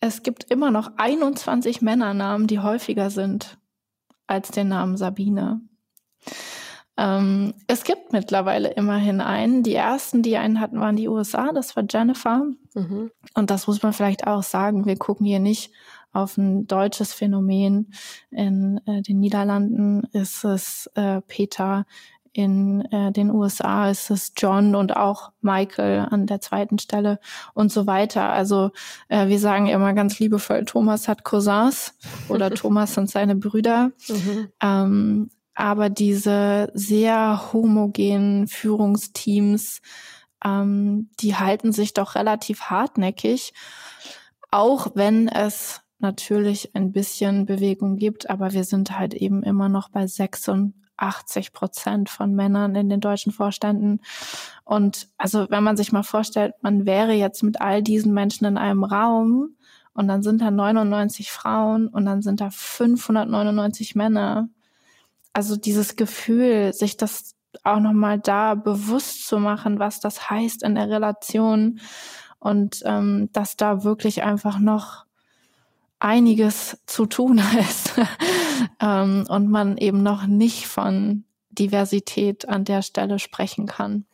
es 0.00 0.22
gibt 0.22 0.44
immer 0.50 0.70
noch 0.70 0.92
21 0.96 1.82
Männernamen, 1.82 2.46
die 2.46 2.60
häufiger 2.60 3.10
sind 3.10 3.58
als 4.26 4.50
den 4.50 4.68
Namen 4.68 4.96
Sabine. 4.96 5.60
Ähm, 6.98 7.54
es 7.66 7.84
gibt 7.84 8.12
mittlerweile 8.12 8.70
immerhin 8.70 9.20
einen. 9.20 9.62
Die 9.62 9.74
ersten, 9.74 10.22
die 10.22 10.36
einen 10.36 10.60
hatten, 10.60 10.80
waren 10.80 10.96
die 10.96 11.08
USA. 11.08 11.52
Das 11.52 11.76
war 11.76 11.84
Jennifer. 11.88 12.44
Mhm. 12.74 13.10
Und 13.34 13.50
das 13.50 13.66
muss 13.66 13.82
man 13.82 13.92
vielleicht 13.92 14.26
auch 14.26 14.42
sagen. 14.42 14.86
Wir 14.86 14.96
gucken 14.96 15.26
hier 15.26 15.40
nicht 15.40 15.72
auf 16.12 16.38
ein 16.38 16.66
deutsches 16.66 17.12
Phänomen. 17.12 17.92
In 18.30 18.80
äh, 18.86 19.02
den 19.02 19.20
Niederlanden 19.20 20.04
ist 20.12 20.44
es 20.44 20.90
äh, 20.94 21.20
Peter 21.22 21.84
in 22.36 22.82
äh, 22.92 23.12
den 23.12 23.30
USA 23.30 23.88
ist 23.88 24.10
es 24.10 24.32
John 24.36 24.74
und 24.74 24.94
auch 24.94 25.32
Michael 25.40 26.06
an 26.10 26.26
der 26.26 26.40
zweiten 26.42 26.78
Stelle 26.78 27.18
und 27.54 27.72
so 27.72 27.86
weiter. 27.86 28.30
Also 28.30 28.72
äh, 29.08 29.28
wir 29.28 29.38
sagen 29.38 29.68
immer 29.68 29.94
ganz 29.94 30.18
liebevoll, 30.18 30.66
Thomas 30.66 31.08
hat 31.08 31.24
Cousins 31.24 31.94
oder 32.28 32.50
Thomas 32.54 32.92
sind 32.92 33.08
seine 33.08 33.36
Brüder. 33.36 33.92
Mhm. 34.08 34.48
Ähm, 34.60 35.30
aber 35.54 35.88
diese 35.88 36.70
sehr 36.74 37.54
homogenen 37.54 38.48
Führungsteams, 38.48 39.80
ähm, 40.44 41.08
die 41.20 41.36
halten 41.36 41.72
sich 41.72 41.94
doch 41.94 42.16
relativ 42.16 42.64
hartnäckig, 42.64 43.54
auch 44.50 44.88
wenn 44.94 45.28
es 45.28 45.80
natürlich 46.00 46.74
ein 46.74 46.92
bisschen 46.92 47.46
Bewegung 47.46 47.96
gibt, 47.96 48.28
aber 48.28 48.52
wir 48.52 48.64
sind 48.64 48.98
halt 48.98 49.14
eben 49.14 49.42
immer 49.42 49.70
noch 49.70 49.88
bei 49.88 50.06
86 50.06 50.74
80 50.96 51.52
Prozent 51.52 52.10
von 52.10 52.34
Männern 52.34 52.74
in 52.74 52.88
den 52.88 53.00
deutschen 53.00 53.32
Vorständen. 53.32 54.00
Und 54.64 55.08
also 55.18 55.46
wenn 55.50 55.62
man 55.62 55.76
sich 55.76 55.92
mal 55.92 56.02
vorstellt, 56.02 56.54
man 56.60 56.86
wäre 56.86 57.12
jetzt 57.12 57.42
mit 57.42 57.60
all 57.60 57.82
diesen 57.82 58.12
Menschen 58.14 58.46
in 58.46 58.58
einem 58.58 58.84
Raum 58.84 59.56
und 59.94 60.08
dann 60.08 60.22
sind 60.22 60.42
da 60.42 60.50
99 60.50 61.32
Frauen 61.32 61.88
und 61.88 62.04
dann 62.04 62.22
sind 62.22 62.40
da 62.40 62.50
599 62.50 63.94
Männer. 63.94 64.48
Also 65.32 65.56
dieses 65.56 65.96
Gefühl, 65.96 66.72
sich 66.72 66.96
das 66.96 67.34
auch 67.64 67.80
nochmal 67.80 68.18
da 68.18 68.54
bewusst 68.54 69.26
zu 69.26 69.38
machen, 69.38 69.78
was 69.78 70.00
das 70.00 70.30
heißt 70.30 70.62
in 70.62 70.74
der 70.74 70.90
Relation 70.90 71.80
und 72.38 72.82
ähm, 72.84 73.30
dass 73.32 73.56
da 73.56 73.84
wirklich 73.84 74.22
einfach 74.22 74.58
noch 74.58 75.05
einiges 75.98 76.82
zu 76.86 77.06
tun 77.06 77.40
ist 77.60 77.92
ähm, 78.80 79.24
und 79.28 79.50
man 79.50 79.76
eben 79.76 80.02
noch 80.02 80.26
nicht 80.26 80.66
von 80.66 81.24
Diversität 81.50 82.48
an 82.48 82.64
der 82.64 82.82
Stelle 82.82 83.18
sprechen 83.18 83.66
kann. 83.66 84.04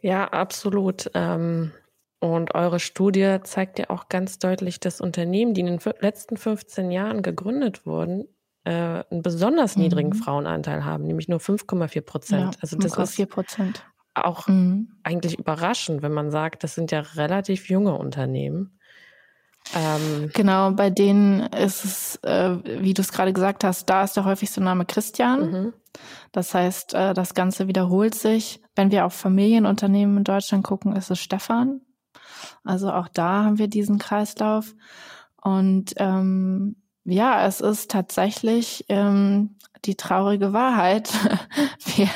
Ja, 0.00 0.28
absolut. 0.28 1.10
Ähm, 1.14 1.72
und 2.20 2.54
eure 2.54 2.80
Studie 2.80 3.38
zeigt 3.42 3.78
ja 3.78 3.90
auch 3.90 4.08
ganz 4.08 4.38
deutlich, 4.38 4.80
dass 4.80 5.00
Unternehmen, 5.00 5.54
die 5.54 5.60
in 5.60 5.66
den 5.66 5.80
letzten 6.00 6.36
15 6.36 6.90
Jahren 6.90 7.22
gegründet 7.22 7.86
wurden, 7.86 8.28
äh, 8.64 8.70
einen 9.10 9.22
besonders 9.22 9.76
niedrigen 9.76 10.10
mhm. 10.10 10.14
Frauenanteil 10.14 10.84
haben, 10.84 11.04
nämlich 11.04 11.28
nur 11.28 11.38
5,4 11.38 12.00
Prozent. 12.00 12.54
Ja, 12.54 12.60
also 12.62 12.76
das 12.78 12.96
ist 12.96 13.28
Prozent. 13.28 13.84
auch 14.14 14.48
mhm. 14.48 14.92
eigentlich 15.02 15.38
überraschend, 15.38 16.02
wenn 16.02 16.12
man 16.12 16.30
sagt, 16.30 16.64
das 16.64 16.74
sind 16.74 16.90
ja 16.90 17.00
relativ 17.00 17.68
junge 17.68 17.94
Unternehmen. 17.94 18.78
Ähm, 19.74 20.30
genau, 20.34 20.72
bei 20.72 20.90
denen 20.90 21.40
ist 21.40 21.84
es, 21.84 22.16
äh, 22.22 22.58
wie 22.82 22.94
du 22.94 23.02
es 23.02 23.12
gerade 23.12 23.32
gesagt 23.32 23.64
hast, 23.64 23.86
da 23.86 24.04
ist 24.04 24.16
der 24.16 24.24
häufigste 24.24 24.60
Name 24.60 24.84
Christian. 24.84 25.50
Mhm. 25.50 25.72
Das 26.32 26.52
heißt, 26.54 26.94
äh, 26.94 27.14
das 27.14 27.34
Ganze 27.34 27.68
wiederholt 27.68 28.14
sich. 28.14 28.60
Wenn 28.76 28.90
wir 28.90 29.06
auf 29.06 29.14
Familienunternehmen 29.14 30.18
in 30.18 30.24
Deutschland 30.24 30.64
gucken, 30.64 30.94
ist 30.96 31.10
es 31.10 31.20
Stefan. 31.20 31.80
Also 32.64 32.92
auch 32.92 33.08
da 33.08 33.44
haben 33.44 33.58
wir 33.58 33.68
diesen 33.68 33.98
Kreislauf. 33.98 34.74
Und 35.40 35.94
ähm, 35.96 36.76
ja, 37.04 37.46
es 37.46 37.60
ist 37.60 37.90
tatsächlich 37.90 38.84
ähm, 38.88 39.56
die 39.84 39.94
traurige 39.94 40.52
Wahrheit. 40.52 41.10
wir 41.96 42.08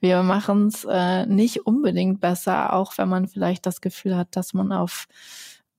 wir 0.00 0.22
machen 0.22 0.68
es 0.68 0.86
äh, 0.88 1.26
nicht 1.26 1.66
unbedingt 1.66 2.20
besser, 2.20 2.72
auch 2.72 2.96
wenn 2.98 3.08
man 3.08 3.28
vielleicht 3.28 3.66
das 3.66 3.80
Gefühl 3.80 4.16
hat, 4.16 4.34
dass 4.36 4.54
man 4.54 4.72
auf 4.72 5.06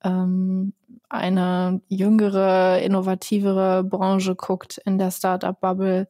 ähm, 0.04 0.74
eine 1.10 1.82
jüngere, 1.88 2.80
innovativere 2.82 3.84
Branche 3.84 4.36
guckt 4.36 4.80
in 4.86 4.98
der 4.98 5.12
Startup-Bubble, 5.12 6.08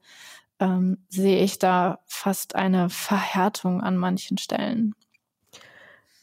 ähm, 0.60 0.98
sehe 1.10 1.44
ich 1.44 1.60
da 1.60 2.00
fast 2.06 2.56
eine 2.56 2.90
Verhärtung 2.90 3.82
an 3.82 3.98
manchen 3.98 4.38
Stellen. 4.38 4.94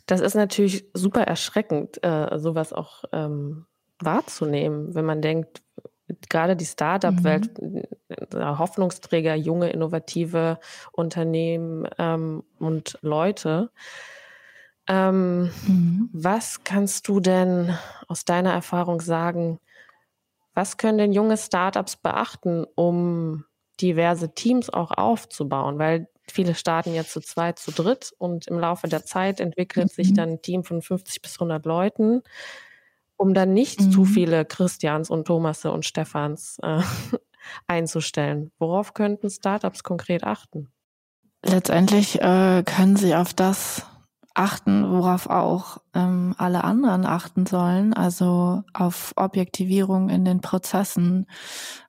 Das 0.06 0.20
ist 0.20 0.34
natürlich 0.34 0.86
super 0.94 1.22
erschreckend, 1.22 2.02
äh, 2.02 2.38
sowas 2.38 2.72
auch 2.72 3.04
ähm, 3.12 3.66
wahrzunehmen, 4.00 4.94
wenn 4.94 5.04
man 5.04 5.20
denkt, 5.20 5.62
gerade 6.28 6.56
die 6.56 6.64
Startup-Welt, 6.64 7.60
mhm. 7.60 7.82
Äh, 8.08 8.26
Hoffnungsträger, 8.40 9.34
junge, 9.34 9.68
innovative 9.70 10.58
Unternehmen 10.92 11.86
ähm, 11.98 12.42
und 12.58 12.98
Leute, 13.02 13.70
ähm, 14.88 15.50
mhm. 15.66 16.08
Was 16.12 16.64
kannst 16.64 17.08
du 17.08 17.20
denn 17.20 17.76
aus 18.08 18.24
deiner 18.24 18.52
Erfahrung 18.52 19.00
sagen? 19.00 19.60
Was 20.54 20.78
können 20.78 20.98
denn 20.98 21.12
junge 21.12 21.36
Startups 21.36 21.96
beachten, 21.96 22.64
um 22.74 23.44
diverse 23.80 24.34
Teams 24.34 24.70
auch 24.70 24.90
aufzubauen? 24.90 25.78
Weil 25.78 26.08
viele 26.26 26.54
starten 26.54 26.94
jetzt 26.94 27.12
zu 27.12 27.20
zweit, 27.20 27.58
zu 27.58 27.70
dritt 27.70 28.12
und 28.18 28.46
im 28.48 28.58
Laufe 28.58 28.88
der 28.88 29.04
Zeit 29.04 29.40
entwickelt 29.40 29.86
mhm. 29.86 30.02
sich 30.02 30.14
dann 30.14 30.30
ein 30.30 30.42
Team 30.42 30.64
von 30.64 30.80
50 30.80 31.20
bis 31.20 31.34
100 31.34 31.64
Leuten, 31.66 32.22
um 33.16 33.34
dann 33.34 33.52
nicht 33.52 33.80
mhm. 33.80 33.92
zu 33.92 34.04
viele 34.06 34.46
Christians 34.46 35.10
und 35.10 35.26
Thomasse 35.26 35.70
und 35.70 35.84
Stephans 35.84 36.58
äh, 36.62 36.80
einzustellen. 37.66 38.52
Worauf 38.58 38.94
könnten 38.94 39.28
Startups 39.28 39.82
konkret 39.82 40.24
achten? 40.24 40.68
Letztendlich 41.44 42.20
äh, 42.20 42.62
können 42.64 42.96
sie 42.96 43.14
auf 43.14 43.32
das 43.32 43.86
achten, 44.38 44.88
worauf 44.88 45.28
auch 45.28 45.78
ähm, 45.94 46.34
alle 46.38 46.62
anderen 46.62 47.04
achten 47.04 47.44
sollen, 47.44 47.92
also 47.92 48.62
auf 48.72 49.12
Objektivierung 49.16 50.10
in 50.10 50.24
den 50.24 50.40
Prozessen. 50.40 51.26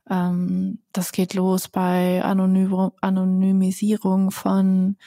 Ähm, 0.10 0.80
das 0.92 1.12
geht 1.12 1.36
los 1.36 1.68
bei 1.68 2.24
Anony 2.24 2.68
Anonymisierung 3.02 4.32
von 4.32 4.98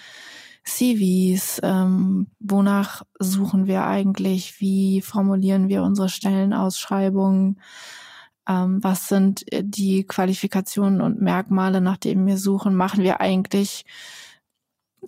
CVs. 0.64 1.61
Ähm, 1.64 2.28
wonach 2.38 3.02
suchen 3.18 3.66
wir 3.66 3.87
eigentlich? 3.87 4.61
Wie 4.61 5.02
formulieren 5.02 5.68
wir 5.68 5.83
unsere 5.83 6.09
Stellenausschreibungen? 6.09 7.61
Ähm, 8.48 8.78
was 8.85 9.09
sind 9.09 9.44
die 9.50 10.05
Qualifikationen 10.05 11.00
und 11.00 11.20
Merkmale, 11.20 11.81
nach 11.81 11.96
denen 11.96 12.24
wir 12.24 12.38
suchen? 12.38 12.76
Machen 12.76 13.02
wir 13.02 13.20
eigentlich 13.20 13.85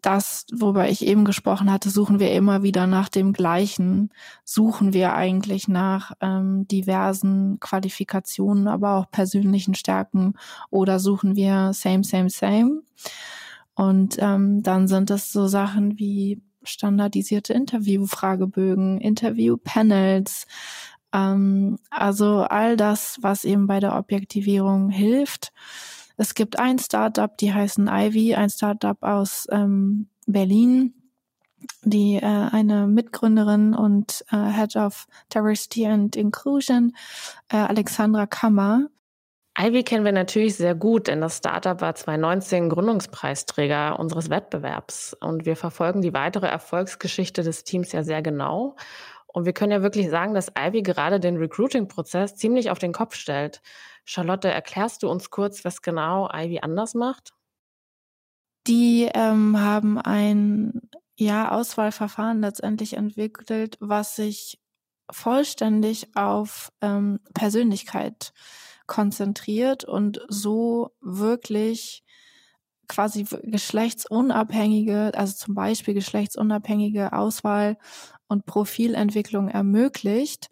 das, 0.03 0.47
worüber 0.53 0.89
ich 0.89 1.07
eben 1.07 1.25
gesprochen 1.25 1.71
hatte, 1.71 1.89
suchen 1.89 2.19
wir 2.19 2.33
immer 2.33 2.63
wieder 2.63 2.87
nach 2.87 3.09
dem 3.09 3.33
Gleichen. 3.33 4.11
Suchen 4.45 4.93
wir 4.93 5.15
eigentlich 5.15 5.69
nach 5.69 6.13
ähm, 6.21 6.67
diversen 6.67 7.61
Qualifikationen, 7.61 8.67
aber 8.67 8.97
auch 8.97 9.11
persönlichen 9.11 9.75
Stärken 9.75 10.35
oder 10.71 10.99
suchen 10.99 11.37
wir 11.37 11.73
same, 11.73 12.05
same, 12.05 12.29
same? 12.29 12.83
Und 13.75 14.17
ähm, 14.19 14.63
dann 14.63 14.89
sind 14.89 15.11
es 15.11 15.33
so 15.33 15.47
Sachen 15.47 15.99
wie 15.99 16.43
standardisierte 16.63 17.53
Interviewfragebögen, 17.53 19.01
Interviewpanels, 19.01 20.47
ähm, 21.13 21.79
also 21.91 22.41
all 22.41 22.77
das, 22.77 23.19
was 23.21 23.45
eben 23.45 23.67
bei 23.67 23.81
der 23.81 23.97
Objektivierung 23.97 24.91
hilft. 24.91 25.53
Es 26.17 26.35
gibt 26.35 26.59
ein 26.59 26.79
Startup, 26.79 27.37
die 27.37 27.53
heißen 27.53 27.89
Ivy, 27.89 28.35
ein 28.35 28.51
Startup 28.51 29.01
aus 29.03 29.47
ähm, 29.51 30.09
Berlin, 30.27 30.95
die 31.83 32.17
äh, 32.17 32.25
eine 32.25 32.87
Mitgründerin 32.87 33.75
und 33.75 34.25
äh, 34.31 34.53
Head 34.53 34.77
of 34.77 35.07
Diversity 35.35 35.87
and 35.87 36.17
Inclusion, 36.17 36.95
äh, 37.51 37.57
Alexandra 37.57 38.27
Kammer. 38.27 38.89
Ivy 39.57 39.85
kennen 39.85 40.05
wir 40.05 40.13
natürlich 40.13 40.57
sehr 40.57 40.75
gut, 40.75 41.07
denn 41.07 41.21
das 41.21 41.39
Startup 41.39 41.81
war 41.81 41.95
2019 41.95 42.69
Gründungspreisträger 42.69 43.99
unseres 44.01 44.29
Wettbewerbs 44.29 45.17
und 45.21 45.47
wir 45.47 45.55
verfolgen 45.57 46.03
die 46.03 46.13
weitere 46.13 46.49
Erfolgsgeschichte 46.49 47.43
des 47.43 47.63
Teams 47.63 47.93
ja 47.93 48.03
sehr 48.03 48.21
genau. 48.21 48.75
Und 49.27 49.47
wir 49.47 49.53
können 49.53 49.73
ja 49.73 49.83
wirklich 49.83 50.11
sagen, 50.11 50.35
dass 50.35 50.53
Ivy 50.57 50.83
gerade 50.83 51.19
den 51.21 51.37
Recruiting-Prozess 51.37 52.37
ziemlich 52.37 52.71
auf 52.71 52.79
den 52.79 52.93
Kopf 52.93 53.15
stellt. 53.15 53.63
Charlotte, 54.05 54.49
erklärst 54.49 55.03
du 55.03 55.11
uns 55.11 55.31
kurz, 55.31 55.65
was 55.65 55.83
genau 55.83 56.29
Ivy 56.33 56.61
anders 56.61 56.95
macht? 56.95 57.33
Die 58.67 59.11
ähm, 59.15 59.61
haben 59.61 59.99
ein 59.99 60.81
ja, 61.17 61.51
Auswahlverfahren 61.51 62.41
letztendlich 62.41 62.95
entwickelt, 62.95 63.77
was 63.81 64.17
sich 64.17 64.59
vollständig 65.11 66.17
auf 66.17 66.73
ähm, 66.81 67.21
Persönlichkeit 67.35 68.33
konzentriert 68.87 69.85
und 69.85 70.21
so 70.29 70.91
wirklich 71.01 72.05
quasi 72.89 73.27
geschlechtsunabhängige, 73.43 75.13
also 75.15 75.35
zum 75.35 75.55
Beispiel 75.55 75.95
geschlechtsunabhängige 75.95 77.13
Auswahl 77.13 77.79
und 78.29 78.47
Profilentwicklung 78.47 79.49
ermöglicht. 79.49 80.49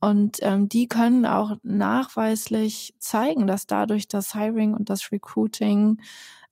Und 0.00 0.38
ähm, 0.42 0.68
die 0.68 0.88
können 0.88 1.24
auch 1.26 1.56
nachweislich 1.62 2.94
zeigen, 2.98 3.46
dass 3.46 3.66
dadurch 3.66 4.08
das 4.08 4.34
Hiring 4.34 4.74
und 4.74 4.90
das 4.90 5.10
Recruiting 5.10 6.00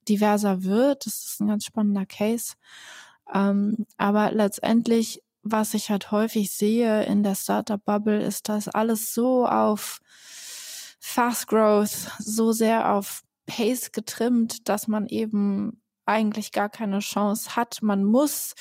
diverser 0.08 0.64
wird. 0.64 1.06
Das 1.06 1.24
ist 1.24 1.40
ein 1.40 1.48
ganz 1.48 1.64
spannender 1.64 2.06
Case. 2.06 2.54
Ähm, 3.32 3.86
aber 3.96 4.32
letztendlich, 4.32 5.22
was 5.42 5.74
ich 5.74 5.90
halt 5.90 6.10
häufig 6.10 6.50
sehe 6.50 7.04
in 7.04 7.22
der 7.22 7.34
Startup-Bubble, 7.34 8.22
ist, 8.22 8.48
dass 8.48 8.68
alles 8.68 9.14
so 9.14 9.46
auf 9.46 10.00
Fast 10.98 11.48
Growth, 11.48 12.10
so 12.18 12.52
sehr 12.52 12.92
auf 12.92 13.22
Pace 13.46 13.92
getrimmt, 13.92 14.68
dass 14.68 14.88
man 14.88 15.06
eben 15.06 15.82
eigentlich 16.06 16.50
gar 16.50 16.70
keine 16.70 17.00
Chance 17.00 17.56
hat. 17.56 17.82
Man 17.82 18.04
muss 18.04 18.54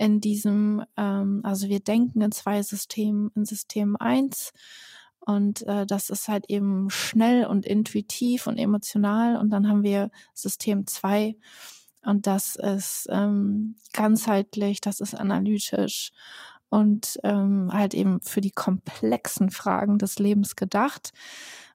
in 0.00 0.22
diesem, 0.22 0.82
ähm, 0.96 1.42
also 1.44 1.68
wir 1.68 1.80
denken 1.80 2.22
in 2.22 2.32
zwei 2.32 2.62
Systemen, 2.62 3.30
in 3.34 3.44
System 3.44 3.96
eins 3.96 4.52
und 5.18 5.60
äh, 5.66 5.84
das 5.84 6.08
ist 6.08 6.26
halt 6.26 6.46
eben 6.48 6.88
schnell 6.88 7.44
und 7.44 7.66
intuitiv 7.66 8.46
und 8.46 8.56
emotional 8.56 9.36
und 9.36 9.50
dann 9.50 9.68
haben 9.68 9.82
wir 9.82 10.10
System 10.32 10.86
zwei 10.86 11.36
und 12.02 12.26
das 12.26 12.56
ist 12.56 13.08
ähm, 13.10 13.76
ganzheitlich, 13.92 14.80
das 14.80 15.00
ist 15.00 15.14
analytisch 15.14 16.12
und 16.70 17.18
ähm, 17.22 17.70
halt 17.70 17.92
eben 17.92 18.22
für 18.22 18.40
die 18.40 18.52
komplexen 18.52 19.50
Fragen 19.50 19.98
des 19.98 20.18
Lebens 20.18 20.56
gedacht. 20.56 21.12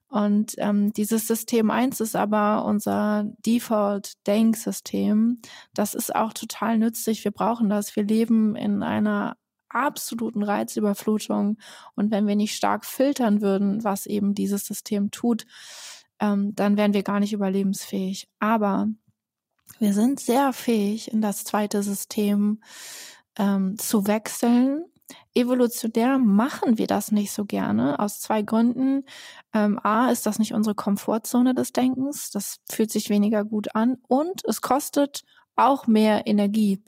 Und 0.08 0.54
ähm, 0.58 0.92
dieses 0.92 1.26
System 1.26 1.70
1 1.70 2.00
ist 2.00 2.14
aber 2.14 2.64
unser 2.64 3.24
Default-Denksystem. 3.44 5.40
Das 5.74 5.94
ist 5.94 6.14
auch 6.14 6.32
total 6.32 6.78
nützlich. 6.78 7.24
Wir 7.24 7.32
brauchen 7.32 7.68
das. 7.68 7.96
Wir 7.96 8.04
leben 8.04 8.54
in 8.54 8.82
einer 8.82 9.36
absoluten 9.68 10.42
Reizüberflutung. 10.42 11.58
Und 11.94 12.10
wenn 12.10 12.26
wir 12.26 12.36
nicht 12.36 12.54
stark 12.54 12.84
filtern 12.84 13.40
würden, 13.40 13.84
was 13.84 14.06
eben 14.06 14.34
dieses 14.34 14.64
System 14.64 15.10
tut, 15.10 15.44
ähm, 16.20 16.54
dann 16.54 16.76
wären 16.76 16.94
wir 16.94 17.02
gar 17.02 17.20
nicht 17.20 17.32
überlebensfähig. 17.32 18.28
Aber 18.38 18.88
wir 19.78 19.92
sind 19.92 20.20
sehr 20.20 20.52
fähig, 20.52 21.12
in 21.12 21.20
das 21.20 21.44
zweite 21.44 21.82
System 21.82 22.60
ähm, 23.36 23.76
zu 23.78 24.06
wechseln. 24.06 24.84
Evolutionär 25.34 26.18
machen 26.18 26.78
wir 26.78 26.86
das 26.86 27.12
nicht 27.12 27.32
so 27.32 27.44
gerne, 27.44 27.98
aus 27.98 28.20
zwei 28.20 28.42
Gründen. 28.42 29.04
Ähm, 29.52 29.78
A, 29.82 30.10
ist 30.10 30.26
das 30.26 30.38
nicht 30.38 30.54
unsere 30.54 30.74
Komfortzone 30.74 31.54
des 31.54 31.72
Denkens, 31.72 32.30
das 32.30 32.58
fühlt 32.70 32.90
sich 32.90 33.10
weniger 33.10 33.44
gut 33.44 33.74
an 33.74 33.98
und 34.08 34.42
es 34.46 34.60
kostet 34.60 35.22
auch 35.54 35.86
mehr 35.86 36.26
Energie, 36.26 36.82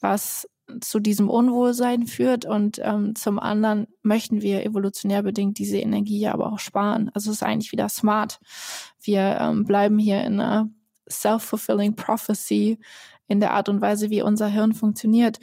was 0.00 0.48
zu 0.80 0.98
diesem 0.98 1.30
Unwohlsein 1.30 2.06
führt 2.06 2.44
und 2.44 2.80
ähm, 2.82 3.14
zum 3.14 3.38
anderen 3.38 3.86
möchten 4.02 4.42
wir 4.42 4.64
evolutionär 4.64 5.22
bedingt 5.22 5.58
diese 5.58 5.78
Energie 5.78 6.18
ja 6.18 6.32
aber 6.32 6.52
auch 6.52 6.58
sparen. 6.58 7.10
Also 7.14 7.30
es 7.30 7.36
ist 7.36 7.42
eigentlich 7.42 7.72
wieder 7.72 7.88
smart. 7.88 8.40
Wir 9.00 9.38
ähm, 9.40 9.64
bleiben 9.64 9.98
hier 9.98 10.24
in 10.24 10.40
einer 10.40 10.68
self-fulfilling 11.08 11.94
prophecy 11.94 12.78
in 13.28 13.38
der 13.40 13.52
Art 13.52 13.68
und 13.68 13.80
Weise, 13.80 14.10
wie 14.10 14.22
unser 14.22 14.48
Hirn 14.48 14.72
funktioniert. 14.72 15.38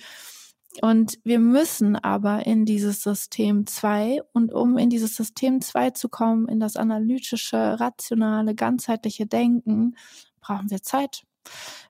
Und 0.81 1.19
wir 1.23 1.39
müssen 1.39 1.95
aber 1.95 2.45
in 2.45 2.65
dieses 2.65 3.03
System 3.03 3.67
2 3.67 4.21
und 4.33 4.53
um 4.53 4.77
in 4.77 4.89
dieses 4.89 5.15
System 5.15 5.61
2 5.61 5.91
zu 5.91 6.09
kommen, 6.09 6.47
in 6.47 6.59
das 6.59 6.75
analytische, 6.75 7.79
rationale, 7.79 8.55
ganzheitliche 8.55 9.27
Denken, 9.27 9.95
brauchen 10.41 10.71
wir 10.71 10.81
Zeit. 10.81 11.23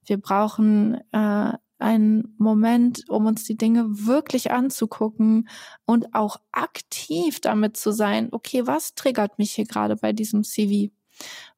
Wir 0.05 0.17
brauchen 0.17 0.99
äh, 1.11 1.53
einen 1.79 2.35
Moment, 2.37 3.09
um 3.09 3.25
uns 3.25 3.43
die 3.43 3.57
Dinge 3.57 3.85
wirklich 3.87 4.51
anzugucken 4.51 5.49
und 5.85 6.13
auch 6.13 6.37
aktiv 6.51 7.39
damit 7.39 7.77
zu 7.77 7.91
sein, 7.91 8.29
okay, 8.31 8.65
was 8.67 8.95
triggert 8.95 9.37
mich 9.37 9.53
hier 9.53 9.65
gerade 9.65 9.95
bei 9.95 10.13
diesem 10.13 10.43
CV? 10.43 10.91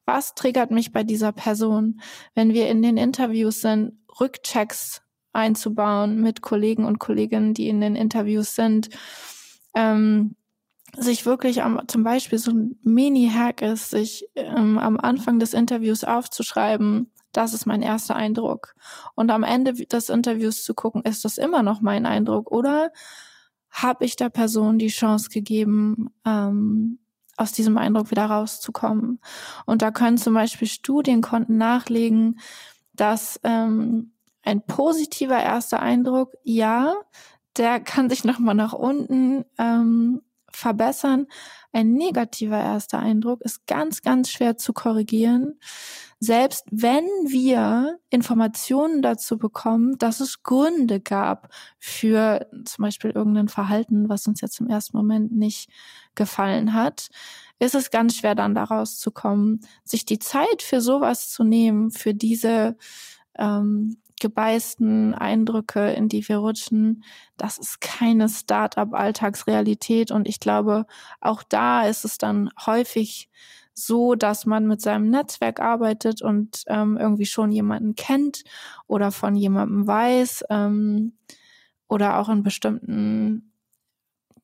Was 0.06 0.36
triggert 0.36 0.72
mich 0.72 0.92
bei 0.92 1.04
dieser 1.04 1.32
Person? 1.32 2.02
Wenn 2.34 2.54
wir 2.54 2.70
in 2.70 2.82
den 2.82 2.98
Interviews 2.98 3.62
sind, 3.62 4.00
Rückchecks 4.20 5.02
einzubauen 5.36 6.22
mit 6.22 6.42
Kollegen 6.42 6.86
und 6.86 7.00
Kolleginnen, 7.00 7.54
die 7.54 7.70
in 7.70 7.82
den 7.82 7.96
Interviews 7.96 8.56
sind, 8.56 8.90
ähm, 9.76 10.36
sich 10.98 11.26
wirklich 11.26 11.62
am, 11.62 11.82
zum 11.88 12.04
Beispiel 12.04 12.40
so 12.40 12.52
ein 12.52 12.80
Mini-Hack 12.84 13.62
ist, 13.62 13.90
sich 13.90 14.28
ähm, 14.36 14.78
am 14.78 14.98
Anfang 14.98 15.40
des 15.40 15.54
Interviews 15.54 16.04
aufzuschreiben, 16.04 17.12
das 17.36 17.54
ist 17.54 17.66
mein 17.66 17.82
erster 17.82 18.16
Eindruck. 18.16 18.76
Und 19.14 19.30
am 19.30 19.44
Ende 19.44 19.74
des 19.74 20.10
Interviews 20.10 20.64
zu 20.64 20.74
gucken, 20.74 21.02
ist 21.04 21.26
das 21.26 21.38
immer 21.38 21.64
noch 21.64 21.82
mein 21.82 22.06
Eindruck 22.06 22.50
oder 22.52 22.92
habe 23.70 24.06
ich 24.06 24.16
der 24.16 24.30
Person 24.30 24.80
die 24.80 24.88
Chance 24.88 25.30
gegeben, 25.30 26.12
ähm, 26.26 27.00
aus 27.36 27.52
diesem 27.52 27.78
Eindruck 27.78 28.12
wieder 28.12 28.26
rauszukommen. 28.26 29.20
Und 29.66 29.82
da 29.82 29.92
können 29.92 30.18
zum 30.18 30.34
Beispiel 30.34 30.70
Studienkonten 30.70 31.58
nachlegen, 31.58 32.40
dass 32.94 33.38
ähm, 33.44 34.14
ein 34.46 34.66
positiver 34.66 35.42
erster 35.42 35.82
Eindruck, 35.82 36.34
ja, 36.44 36.96
der 37.58 37.80
kann 37.80 38.10
sich 38.10 38.24
nochmal 38.24 38.56
nach 38.56 38.74
unten 38.74 39.46
ähm, 39.58 40.22
verbessern. 40.52 41.28
Ein 41.74 41.94
negativer 41.94 42.60
erster 42.60 43.00
Eindruck 43.00 43.42
ist 43.42 43.68
ganz, 43.68 44.02
ganz 44.02 44.30
schwer 44.30 44.58
zu 44.58 44.74
korrigieren. 44.74 45.60
Selbst 46.20 46.66
wenn 46.72 47.04
wir 47.28 48.00
Informationen 48.10 49.02
dazu 49.02 49.38
bekommen, 49.38 49.98
dass 49.98 50.22
es 50.22 50.44
Gründe 50.44 51.02
gab 51.02 51.50
für 51.78 52.48
zum 52.64 52.84
Beispiel 52.84 53.12
irgendein 53.12 53.50
Verhalten, 53.50 54.08
was 54.08 54.26
uns 54.28 54.42
jetzt 54.42 54.60
im 54.62 54.70
ersten 54.70 54.96
Moment 54.96 55.34
nicht 55.34 55.70
gefallen 56.16 56.74
hat, 56.74 57.10
ist 57.60 57.76
es 57.76 57.92
ganz 57.92 58.16
schwer 58.16 58.36
dann 58.36 58.56
daraus 58.56 58.98
zu 58.98 59.12
kommen, 59.12 59.60
sich 59.84 60.06
die 60.06 60.20
Zeit 60.20 60.62
für 60.62 60.80
sowas 60.82 61.30
zu 61.30 61.44
nehmen, 61.44 61.92
für 61.92 62.14
diese 62.14 62.78
ähm, 63.38 63.98
gebeißten 64.20 65.14
Eindrücke, 65.14 65.92
in 65.92 66.08
die 66.10 66.28
wir 66.28 66.38
rutschen, 66.38 67.04
das 67.38 67.58
ist 67.58 67.82
keine 67.82 68.30
Start-up-Alltagsrealität. 68.30 70.12
Und 70.12 70.28
ich 70.28 70.40
glaube, 70.40 70.86
auch 71.22 71.44
da 71.44 71.88
ist 71.88 72.06
es 72.06 72.18
dann 72.18 72.50
häufig 72.66 73.30
so, 73.74 74.16
dass 74.16 74.46
man 74.46 74.68
mit 74.68 74.82
seinem 74.82 75.10
Netzwerk 75.10 75.60
arbeitet 75.60 76.22
und 76.22 76.64
ähm, 76.68 76.98
irgendwie 76.98 77.26
schon 77.26 77.52
jemanden 77.52 77.96
kennt 77.96 78.44
oder 78.88 79.12
von 79.12 79.36
jemandem 79.36 79.86
weiß 79.86 80.46
ähm, 80.50 81.14
oder 81.88 82.20
auch 82.20 82.30
in 82.30 82.42
bestimmten 82.42 83.52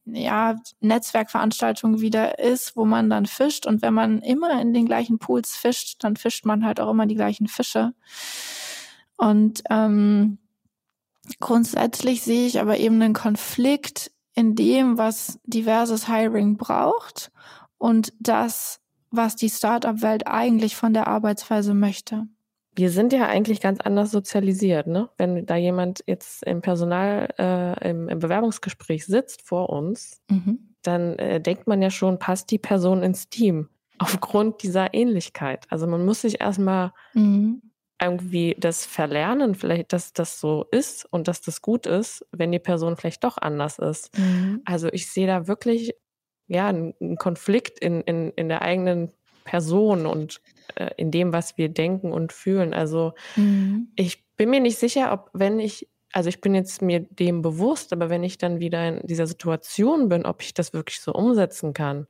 ja, 0.06 0.56
Netzwerkveranstaltungen 0.82 2.02
wieder 2.02 2.40
ist, 2.40 2.76
wo 2.76 2.86
man 2.86 3.10
dann 3.10 3.26
fischt. 3.26 3.66
Und 3.66 3.82
wenn 3.82 3.94
man 3.94 4.20
immer 4.20 4.60
in 4.62 4.74
den 4.74 4.86
gleichen 4.86 5.20
Pools 5.20 5.56
fischt, 5.56 6.04
dann 6.04 6.18
fischt 6.18 6.46
man 6.46 6.66
halt 6.66 6.80
auch 6.80 6.90
immer 6.90 7.06
die 7.06 7.16
gleichen 7.16 7.48
Fische. 7.48 7.94
Und 9.22 9.62
ähm, 9.70 10.40
grundsätzlich 11.40 12.24
sehe 12.24 12.48
ich 12.48 12.60
aber 12.60 12.78
eben 12.80 13.00
einen 13.00 13.14
Konflikt 13.14 14.12
in 14.34 14.56
dem, 14.56 14.98
was 14.98 15.40
diverses 15.46 16.08
Hiring 16.08 16.58
braucht 16.58 17.32
und 17.78 18.14
das, 18.20 18.82
was 19.12 19.36
die 19.36 19.50
Startup-Welt 19.50 20.26
eigentlich 20.26 20.76
von 20.76 20.94
der 20.96 21.08
Arbeitsweise 21.08 21.76
möchte. 21.76 22.26
wir 22.74 22.90
sind 22.90 23.14
ja 23.14 23.28
eigentlich 23.28 23.62
ganz 23.62 23.80
anders 23.80 24.10
sozialisiert, 24.10 24.88
ne? 24.88 25.10
Wenn 25.18 25.46
da 25.46 25.56
jemand 25.56 26.04
jetzt 26.08 26.44
im 26.44 26.62
Personal, 26.62 27.28
äh, 27.38 27.90
im, 27.90 28.10
im 28.10 28.20
Bewerbungsgespräch 28.20 29.06
sitzt 29.06 29.44
vor 29.44 29.70
uns, 29.70 30.22
mhm. 30.32 30.74
dann 30.82 31.20
äh, 31.20 31.40
denkt 31.40 31.68
man 31.68 31.82
ja 31.82 31.92
schon, 31.92 32.18
passt 32.18 32.50
die 32.50 32.58
Person 32.58 33.04
ins 33.04 33.30
Team 33.30 33.70
aufgrund 34.00 34.64
dieser 34.64 34.96
Ähnlichkeit. 34.96 35.68
Also 35.70 35.86
man 35.86 36.06
muss 36.06 36.22
sich 36.22 36.42
erstmal 36.42 36.92
mhm. 37.14 37.62
Irgendwie 38.02 38.56
das 38.58 38.86
verlernen, 38.86 39.56
vielleicht, 39.56 39.94
dass 39.94 40.14
das 40.14 40.40
so 40.40 40.66
ist 40.72 41.06
und 41.12 41.28
dass 41.28 41.42
das 41.42 41.62
gut 41.62 41.86
ist, 41.86 42.26
wenn 42.32 42.52
die 42.52 42.60
Person 42.60 42.98
vielleicht 42.98 43.24
doch 43.24 43.38
anders 43.38 43.80
ist. 43.80 44.18
Mhm. 44.18 44.62
Also 44.66 44.90
ich 44.92 45.08
sehe 45.08 45.28
da 45.28 45.48
wirklich 45.48 45.94
ja 46.48 46.68
einen 46.68 47.16
Konflikt 47.18 47.80
in, 47.80 48.02
in, 48.02 48.32
in 48.32 48.50
der 48.50 48.62
eigenen 48.62 49.12
Person 49.44 50.06
und 50.06 50.42
äh, 50.76 50.90
in 50.98 51.12
dem, 51.12 51.34
was 51.34 51.58
wir 51.58 51.70
denken 51.70 52.12
und 52.12 52.34
fühlen. 52.34 52.74
Also 52.74 53.14
mhm. 53.36 53.90
ich 53.96 54.26
bin 54.36 54.50
mir 54.50 54.60
nicht 54.60 54.78
sicher, 54.78 55.14
ob 55.14 55.30
wenn 55.34 55.60
ich, 55.60 55.88
also 56.12 56.30
ich 56.30 56.42
bin 56.42 56.56
jetzt 56.56 56.82
mir 56.82 57.02
dem 57.02 57.42
bewusst, 57.42 57.94
aber 57.94 58.10
wenn 58.10 58.24
ich 58.24 58.38
dann 58.38 58.60
wieder 58.60 58.88
in 58.88 59.08
dieser 59.08 59.28
Situation 59.28 60.10
bin, 60.10 60.26
ob 60.26 60.42
ich 60.42 60.54
das 60.54 60.74
wirklich 60.74 61.00
so 61.00 61.14
umsetzen 61.14 61.74
kann. 61.74 62.08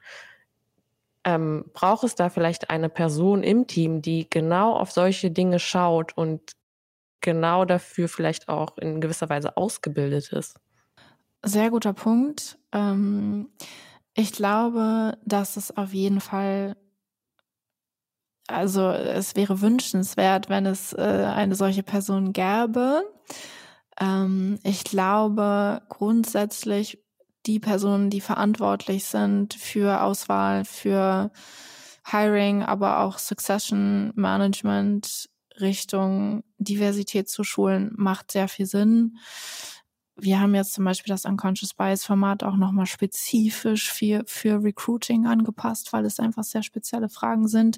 Ähm, 1.24 1.66
braucht 1.74 2.04
es 2.04 2.16
da 2.16 2.30
vielleicht 2.30 2.70
eine 2.70 2.90
Person 2.90 3.44
im 3.44 3.68
Team, 3.68 4.02
die 4.02 4.30
genau 4.30 4.76
auf 4.76 4.92
solche 4.92 5.30
Dinge 5.30 5.60
schaut 5.60 6.18
und 6.18 6.54
genau 7.22 7.66
dafür 7.66 8.10
vielleicht 8.10 8.50
auch 8.50 8.78
in 8.78 9.02
gewisser 9.02 9.30
Weise 9.30 9.56
ausgebildet 9.58 10.32
ist? 10.34 10.60
Sehr 11.44 11.70
guter 11.70 11.94
Punkt. 11.94 12.58
Ähm, 12.72 13.50
ich 14.16 14.32
glaube, 14.32 15.18
dass 15.26 15.58
es 15.58 15.76
auf 15.76 15.94
jeden 15.94 16.22
Fall 16.22 16.76
also 18.48 18.90
es 18.90 19.36
wäre 19.36 19.62
wünschenswert, 19.62 20.50
wenn 20.50 20.66
es 20.66 20.94
äh, 20.94 21.02
eine 21.02 21.56
solche 21.56 21.84
Person 21.84 22.34
gäbe. 22.34 23.04
Ähm, 24.00 24.60
ich 24.64 24.84
glaube 24.84 25.82
grundsätzlich, 25.90 27.00
die 27.46 27.60
Personen, 27.60 28.10
die 28.10 28.22
verantwortlich 28.22 29.06
sind 29.06 29.54
für 29.54 30.02
Auswahl, 30.02 30.66
für 30.66 31.32
Hiring, 32.06 32.64
aber 32.64 33.00
auch 33.00 33.18
Succession 33.18 34.12
Management 34.16 35.30
Richtung 35.60 36.44
Diversität 36.58 37.30
zu 37.30 37.44
schulen, 37.44 37.92
macht 37.96 38.32
sehr 38.32 38.48
viel 38.48 38.66
Sinn. 38.66 39.18
Wir 40.16 40.40
haben 40.40 40.56
jetzt 40.56 40.74
zum 40.74 40.86
Beispiel 40.86 41.12
das 41.12 41.26
Unconscious 41.26 41.74
Bias 41.74 42.06
Format 42.06 42.44
auch 42.44 42.56
nochmal 42.56 42.86
spezifisch 42.86 43.92
für, 43.92 44.24
für 44.28 44.64
Recruiting 44.64 45.26
angepasst, 45.26 45.94
weil 45.94 46.06
es 46.06 46.20
einfach 46.20 46.44
sehr 46.44 46.64
spezielle 46.64 47.10
Fragen 47.10 47.48
sind. 47.48 47.78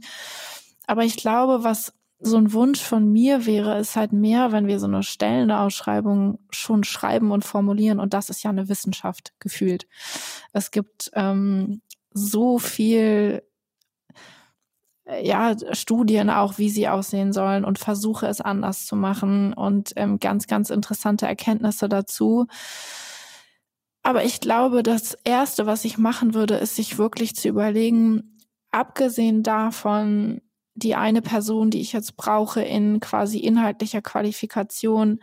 Aber 0.86 1.04
ich 1.04 1.16
glaube, 1.16 1.64
was 1.64 1.94
so 2.20 2.38
ein 2.38 2.54
Wunsch 2.54 2.82
von 2.82 3.12
mir 3.12 3.46
wäre, 3.46 3.78
ist 3.80 3.96
halt 3.96 4.14
mehr, 4.14 4.52
wenn 4.52 4.68
wir 4.68 4.80
so 4.80 4.88
eine 4.88 5.04
Stellenausschreibung 5.04 6.40
schon 6.50 6.84
schreiben 6.84 7.32
und 7.32 7.44
formulieren. 7.44 8.00
Und 8.00 8.14
das 8.14 8.30
ist 8.30 8.44
ja 8.44 8.50
eine 8.50 8.70
Wissenschaft 8.70 9.34
gefühlt. 9.40 9.88
Es 10.54 10.72
gibt 10.72 11.12
ähm, 11.14 11.82
so 12.14 12.60
viel 12.60 13.44
ja, 15.22 15.56
Studien 15.74 16.30
auch, 16.30 16.58
wie 16.58 16.70
sie 16.70 16.88
aussehen 16.88 17.34
sollen 17.34 17.66
und 17.66 17.80
Versuche 17.80 18.28
es 18.28 18.40
anders 18.40 18.86
zu 18.86 18.96
machen 18.96 19.54
und 19.54 19.92
ähm, 19.98 20.20
ganz, 20.20 20.48
ganz 20.48 20.70
interessante 20.70 21.28
Erkenntnisse 21.28 21.90
dazu. 21.90 22.48
Aber 24.02 24.24
ich 24.24 24.40
glaube, 24.40 24.84
das 24.84 25.18
Erste, 25.24 25.66
was 25.66 25.86
ich 25.86 25.98
machen 25.98 26.34
würde, 26.34 26.56
ist 26.56 26.76
sich 26.76 26.98
wirklich 26.98 27.36
zu 27.36 27.50
überlegen, 27.50 28.38
abgesehen 28.72 29.44
davon, 29.44 30.42
die 30.76 30.96
eine 30.96 31.22
Person, 31.22 31.70
die 31.70 31.82
ich 31.82 31.94
jetzt 31.94 32.16
brauche 32.18 32.62
in 32.62 33.00
quasi 33.00 33.40
inhaltlicher 33.40 34.02
Qualifikation, 34.02 35.20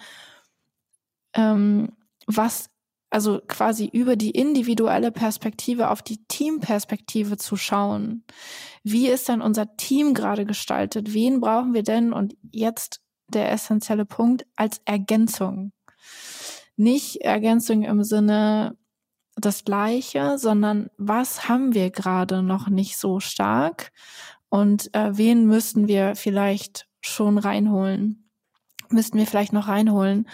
ähm, 1.35 1.93
was 2.27 2.71
also 3.11 3.41
quasi 3.49 3.87
über 3.93 4.15
die 4.15 4.31
individuelle 4.31 5.11
Perspektive 5.11 5.91
auf 5.91 6.01
die 6.01 6.25
Teamperspektive 6.29 7.37
zu 7.37 7.57
schauen. 7.57 8.25
Wie 8.85 9.09
ist 9.09 9.29
denn 9.29 9.43
unser 9.43 9.77
Team 9.77 10.15
gerade 10.15 10.45
gestaltet? 10.45 11.13
Wen 11.13 11.41
brauchen 11.41 11.75
wir 11.75 11.83
denn? 11.83 12.13
Und 12.13 12.37
jetzt 12.53 13.01
der 13.27 13.51
essentielle 13.51 14.07
Punkt 14.07 14.47
als 14.55 14.81
Ergänzung. 14.85 15.73
Nicht 16.77 17.17
Ergänzung 17.23 17.83
im 17.83 18.05
Sinne 18.05 18.77
das 19.37 19.65
Gleiche, 19.65 20.39
sondern 20.39 20.89
was 20.97 21.49
haben 21.49 21.75
wir 21.75 21.91
gerade 21.91 22.43
noch 22.43 22.69
nicht 22.69 22.97
so 22.97 23.21
stark 23.21 23.91
und 24.51 24.95
äh, 24.95 25.17
wen 25.17 25.47
müssten 25.47 25.89
wir 25.89 26.17
vielleicht 26.17 26.87
schon 27.01 27.39
reinholen? 27.39 28.29
Müssten 28.91 29.17
wir 29.17 29.27
vielleicht 29.27 29.53
noch 29.53 29.69
reinholen? 29.69 30.29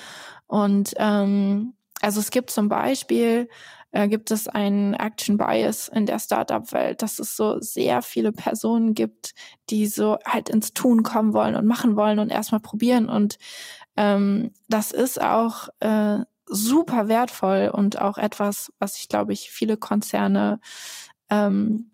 Und 0.47 0.95
ähm, 0.97 1.75
also 2.01 2.21
es 2.21 2.31
gibt 2.31 2.51
zum 2.51 2.69
Beispiel, 2.69 3.49
äh, 3.93 4.09
gibt 4.09 4.31
es 4.31 4.49
einen 4.49 4.95
Action 4.95 5.37
Bias 5.37 5.89
in 5.89 6.07
der 6.07 6.19
Startup-Welt, 6.19 7.03
dass 7.03 7.19
es 7.19 7.37
so 7.37 7.61
sehr 7.61 8.03
viele 8.03 8.33
Personen 8.33 8.95
gibt, 8.95 9.35
die 9.71 9.87
so 9.87 10.19
halt 10.25 10.49
ins 10.49 10.73
Tun 10.73 11.03
kommen 11.03 11.35
wollen 11.35 11.55
und 11.55 11.67
machen 11.67 11.95
wollen 11.97 12.19
und 12.19 12.31
erstmal 12.31 12.61
probieren. 12.61 13.09
Und 13.09 13.37
ähm, 13.97 14.53
das 14.69 14.93
ist 14.93 15.21
auch 15.21 15.69
äh, 15.81 16.21
super 16.47 17.09
wertvoll 17.09 17.71
und 17.73 18.01
auch 18.01 18.19
etwas, 18.19 18.73
was 18.79 18.99
ich 18.99 19.09
glaube 19.09 19.33
ich 19.33 19.51
viele 19.51 19.77
Konzerne 19.77 20.61
ähm, 21.29 21.91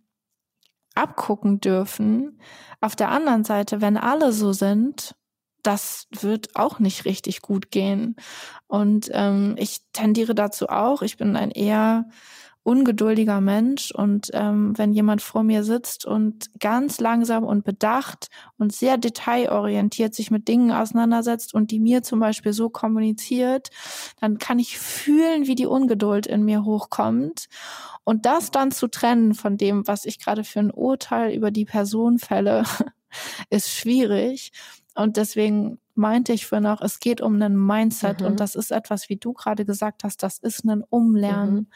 abgucken 0.95 1.61
dürfen. 1.61 2.41
Auf 2.81 2.97
der 2.97 3.11
anderen 3.11 3.45
Seite, 3.45 3.81
wenn 3.81 3.97
alle 3.97 4.33
so 4.33 4.53
sind, 4.53 5.15
das 5.63 6.09
wird 6.11 6.57
auch 6.57 6.79
nicht 6.79 7.05
richtig 7.05 7.41
gut 7.41 7.71
gehen. 7.71 8.17
Und 8.67 9.11
ähm, 9.13 9.55
ich 9.59 9.81
tendiere 9.93 10.35
dazu 10.35 10.69
auch. 10.69 11.03
Ich 11.03 11.17
bin 11.17 11.37
ein 11.37 11.51
eher 11.51 12.07
ungeduldiger 12.65 13.41
Mensch 13.41 13.91
und 13.91 14.31
ähm, 14.35 14.77
wenn 14.79 14.93
jemand 14.93 15.21
vor 15.21 15.43
mir 15.43 15.65
sitzt 15.65 16.05
und 16.05 16.49
ganz 16.61 17.01
langsam 17.01 17.45
und 17.45 17.65
bedacht 17.65 18.29
und 18.57 18.73
sehr 18.73 18.99
detailorientiert 18.99 20.15
sich 20.15 20.31
mit 20.31 20.47
Dingen 20.47 20.71
auseinandersetzt 20.71 21.55
und 21.55 21.71
die 21.73 21.81
mir 21.81 22.03
zum 22.03 22.21
Beispiel 22.21 22.53
so 22.53 22.71
kommuniziert, 22.71 23.71
dann 24.21 24.39
kann 24.39 24.61
ich 24.61 24.79
fühlen, 24.79 25.47
wie 25.47 25.57
die 25.57 25.67
Ungeduld 25.67 26.27
in 26.27 26.45
mir 26.45 26.65
hochkommt 26.65 27.47
und 28.05 28.27
das 28.27 28.51
dann 28.51 28.71
zu 28.71 28.89
trennen 28.89 29.35
von 29.35 29.57
dem, 29.57 29.87
was 29.87 30.05
ich 30.05 30.19
gerade 30.19 30.45
für 30.45 30.61
ein 30.61 30.71
Urteil 30.71 31.35
über 31.35 31.51
die 31.51 31.65
Person 31.65 32.19
fälle, 32.19 32.65
ist 33.51 33.71
schwierig. 33.71 34.53
Und 34.95 35.17
deswegen 35.17 35.79
meinte 35.95 36.33
ich 36.33 36.47
vorhin 36.47 36.67
auch, 36.67 36.81
es 36.81 37.01
geht 37.01 37.21
um 37.21 37.35
einen 37.35 37.57
Mindset 37.57 38.21
mhm. 38.21 38.27
und 38.29 38.41
das 38.41 38.55
ist 38.55 38.73
etwas, 38.73 39.09
wie 39.09 39.17
du 39.17 39.33
gerade 39.33 39.65
gesagt 39.65 40.05
hast, 40.05 40.23
das 40.23 40.39
ist 40.39 40.65
ein 40.65 40.83
Umlernen. 40.89 41.55
Mhm. 41.55 41.67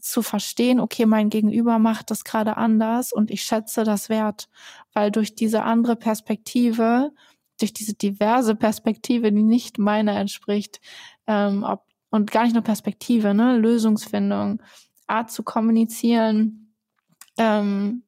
Zu 0.00 0.20
verstehen, 0.20 0.80
okay, 0.80 1.06
mein 1.06 1.30
Gegenüber 1.30 1.78
macht 1.78 2.10
das 2.10 2.24
gerade 2.24 2.58
anders 2.58 3.12
und 3.12 3.30
ich 3.30 3.42
schätze 3.42 3.84
das 3.84 4.10
wert, 4.10 4.48
weil 4.92 5.10
durch 5.10 5.34
diese 5.34 5.62
andere 5.62 5.96
Perspektive, 5.96 7.12
durch 7.58 7.72
diese 7.72 7.94
diverse 7.94 8.54
Perspektive, 8.54 9.32
die 9.32 9.42
nicht 9.42 9.78
meiner 9.78 10.16
entspricht, 10.16 10.80
ähm, 11.26 11.62
ob, 11.62 11.84
und 12.10 12.30
gar 12.30 12.44
nicht 12.44 12.52
nur 12.52 12.62
Perspektive, 12.62 13.32
ne, 13.32 13.56
Lösungsfindung, 13.56 14.62
Art 15.06 15.30
zu 15.30 15.42
kommunizieren, 15.42 16.74
ähm, 17.38 18.02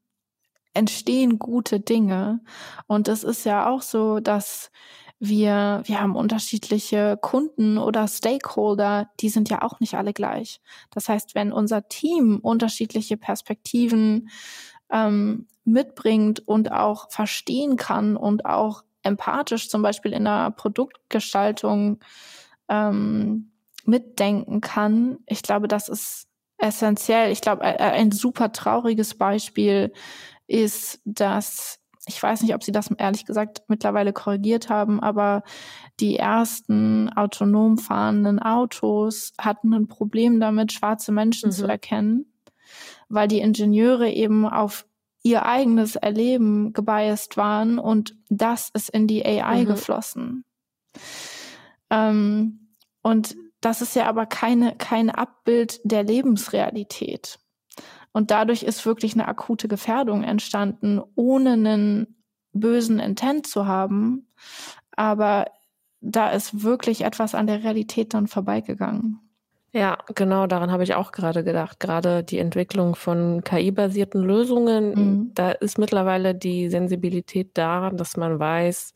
entstehen 0.75 1.39
gute 1.39 1.81
Dinge. 1.81 2.41
Und 2.87 3.09
es 3.09 3.25
ist 3.25 3.45
ja 3.45 3.69
auch 3.69 3.83
so, 3.83 4.21
dass 4.21 4.71
wir, 5.19 5.83
wir 5.85 6.01
haben 6.01 6.15
unterschiedliche 6.15 7.19
Kunden 7.21 7.79
oder 7.79 8.07
Stakeholder, 8.07 9.09
die 9.21 9.31
sind 9.31 9.49
ja 9.49 9.63
auch 9.63 9.81
nicht 9.81 9.95
alle 9.95 10.13
gleich. 10.13 10.61
Das 10.91 11.09
heißt, 11.09 11.35
wenn 11.35 11.53
unser 11.53 11.89
Team 11.89 12.39
unterschiedliche 12.43 13.17
Perspektiven 13.17 14.29
ähm, 14.91 15.47
mitbringt 15.65 16.47
und 16.47 16.71
auch 16.71 17.11
verstehen 17.11 17.77
kann 17.77 18.17
und 18.17 18.45
auch 18.45 18.85
empathisch 19.03 19.71
zum 19.71 19.83
Beispiel 19.83 20.13
in 20.13 20.25
der 20.25 20.51
Produktgestaltung 20.51 22.01
ähm, 22.69 23.53
mitdenken 23.85 24.61
kann, 24.61 25.19
ich 25.27 25.43
glaube, 25.43 25.69
das 25.69 25.89
ist 25.89 26.27
essentiell. 26.59 27.33
Ich 27.33 27.41
glaube, 27.41 27.63
ein 27.63 28.13
super 28.13 28.53
trauriges 28.53 29.15
Beispiel 29.15 29.93
ist, 30.47 31.01
dass 31.05 31.81
ich 32.07 32.23
weiß 32.23 32.43
nicht, 32.43 32.55
ob 32.55 32.63
sie 32.63 32.73
das 32.73 32.91
ehrlich 32.93 33.27
gesagt 33.27 33.65
mittlerweile 33.69 34.13
korrigiert 34.13 34.69
haben, 34.69 35.01
aber 35.01 35.43
die 35.99 36.17
ersten 36.17 37.13
autonom 37.13 37.79
fahrenden 37.79 38.39
Autos 38.39 39.33
hatten 39.39 39.75
ein 39.75 39.89
Problem 39.89 40.39
damit, 40.39 40.73
schwarze 40.73 41.11
Menschen 41.11 41.49
mhm. 41.49 41.55
zu 41.55 41.67
erkennen, 41.67 42.33
weil 43.09 43.27
die 43.27 43.41
Ingenieure 43.41 44.09
eben 44.09 44.47
auf 44.47 44.87
ihr 45.23 45.45
eigenes 45.45 45.97
Erleben 45.97 46.73
gebiased 46.73 47.37
waren 47.37 47.81
und 47.81 48.15
das 48.29 48.71
ist 48.73 48.89
in 48.91 49.09
die 49.09 49.27
AI 49.27 49.63
mhm. 49.63 49.67
geflossen. 49.67 50.45
Ähm, 51.91 52.71
und 53.03 53.37
das 53.61 53.83
ist 53.83 53.97
ja 53.97 54.07
aber 54.07 54.27
keine, 54.27 54.77
kein 54.77 55.11
Abbild 55.11 55.81
der 55.83 56.05
Lebensrealität. 56.05 57.41
Und 58.17 58.31
dadurch 58.31 58.63
ist 58.63 58.87
wirklich 58.87 59.13
eine 59.13 59.29
akute 59.29 59.69
Gefährdung 59.69 60.25
entstanden, 60.25 61.03
ohne 61.17 61.53
einen 61.53 62.17
bösen 62.55 62.99
Intent 62.99 63.47
zu 63.47 63.67
haben. 63.67 64.27
aber 64.93 65.45
da 66.01 66.31
ist 66.31 66.63
wirklich 66.63 67.05
etwas 67.05 67.35
an 67.35 67.47
der 67.47 67.63
Realität 67.63 68.15
dann 68.15 68.27
vorbeigegangen. 68.27 69.21
Ja, 69.73 69.99
genau, 70.15 70.47
daran 70.47 70.71
habe 70.71 70.83
ich 70.83 70.95
auch 70.95 71.13
gerade 71.13 71.45
gedacht. 71.45 71.79
Gerade 71.79 72.25
die 72.25 72.39
Entwicklung 72.39 72.95
von 72.95 73.45
KI-basierten 73.45 74.23
Lösungen, 74.23 74.95
mhm. 74.95 75.31
da 75.35 75.51
ist 75.51 75.77
mittlerweile 75.77 76.35
die 76.35 76.71
Sensibilität 76.71 77.51
da, 77.53 77.91
dass 77.91 78.17
man 78.17 78.39
weiß, 78.39 78.95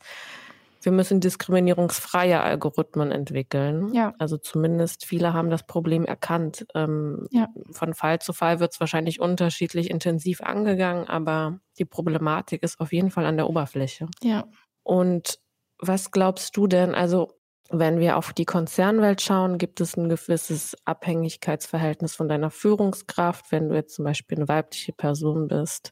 wir 0.81 0.91
müssen 0.91 1.19
diskriminierungsfreie 1.19 2.41
Algorithmen 2.41 3.11
entwickeln. 3.11 3.93
Ja. 3.93 4.13
Also 4.17 4.37
zumindest 4.37 5.05
viele 5.05 5.33
haben 5.33 5.49
das 5.49 5.65
Problem 5.65 6.05
erkannt. 6.05 6.65
Ähm, 6.73 7.27
ja. 7.31 7.47
Von 7.71 7.93
Fall 7.93 8.19
zu 8.19 8.33
Fall 8.33 8.59
wird 8.59 8.73
es 8.73 8.79
wahrscheinlich 8.79 9.19
unterschiedlich 9.19 9.89
intensiv 9.89 10.41
angegangen, 10.41 11.07
aber 11.07 11.59
die 11.77 11.85
Problematik 11.85 12.63
ist 12.63 12.79
auf 12.79 12.91
jeden 12.91 13.11
Fall 13.11 13.25
an 13.25 13.37
der 13.37 13.47
Oberfläche. 13.47 14.07
Ja. 14.21 14.45
Und 14.83 15.39
was 15.77 16.11
glaubst 16.11 16.57
du 16.57 16.67
denn? 16.67 16.95
Also 16.95 17.29
wenn 17.69 17.99
wir 17.99 18.17
auf 18.17 18.33
die 18.33 18.45
Konzernwelt 18.45 19.21
schauen, 19.21 19.57
gibt 19.57 19.79
es 19.79 19.95
ein 19.95 20.09
gewisses 20.09 20.75
Abhängigkeitsverhältnis 20.85 22.15
von 22.15 22.27
deiner 22.27 22.51
Führungskraft, 22.51 23.51
wenn 23.51 23.69
du 23.69 23.75
jetzt 23.75 23.95
zum 23.95 24.05
Beispiel 24.05 24.39
eine 24.39 24.47
weibliche 24.47 24.93
Person 24.93 25.47
bist. 25.47 25.91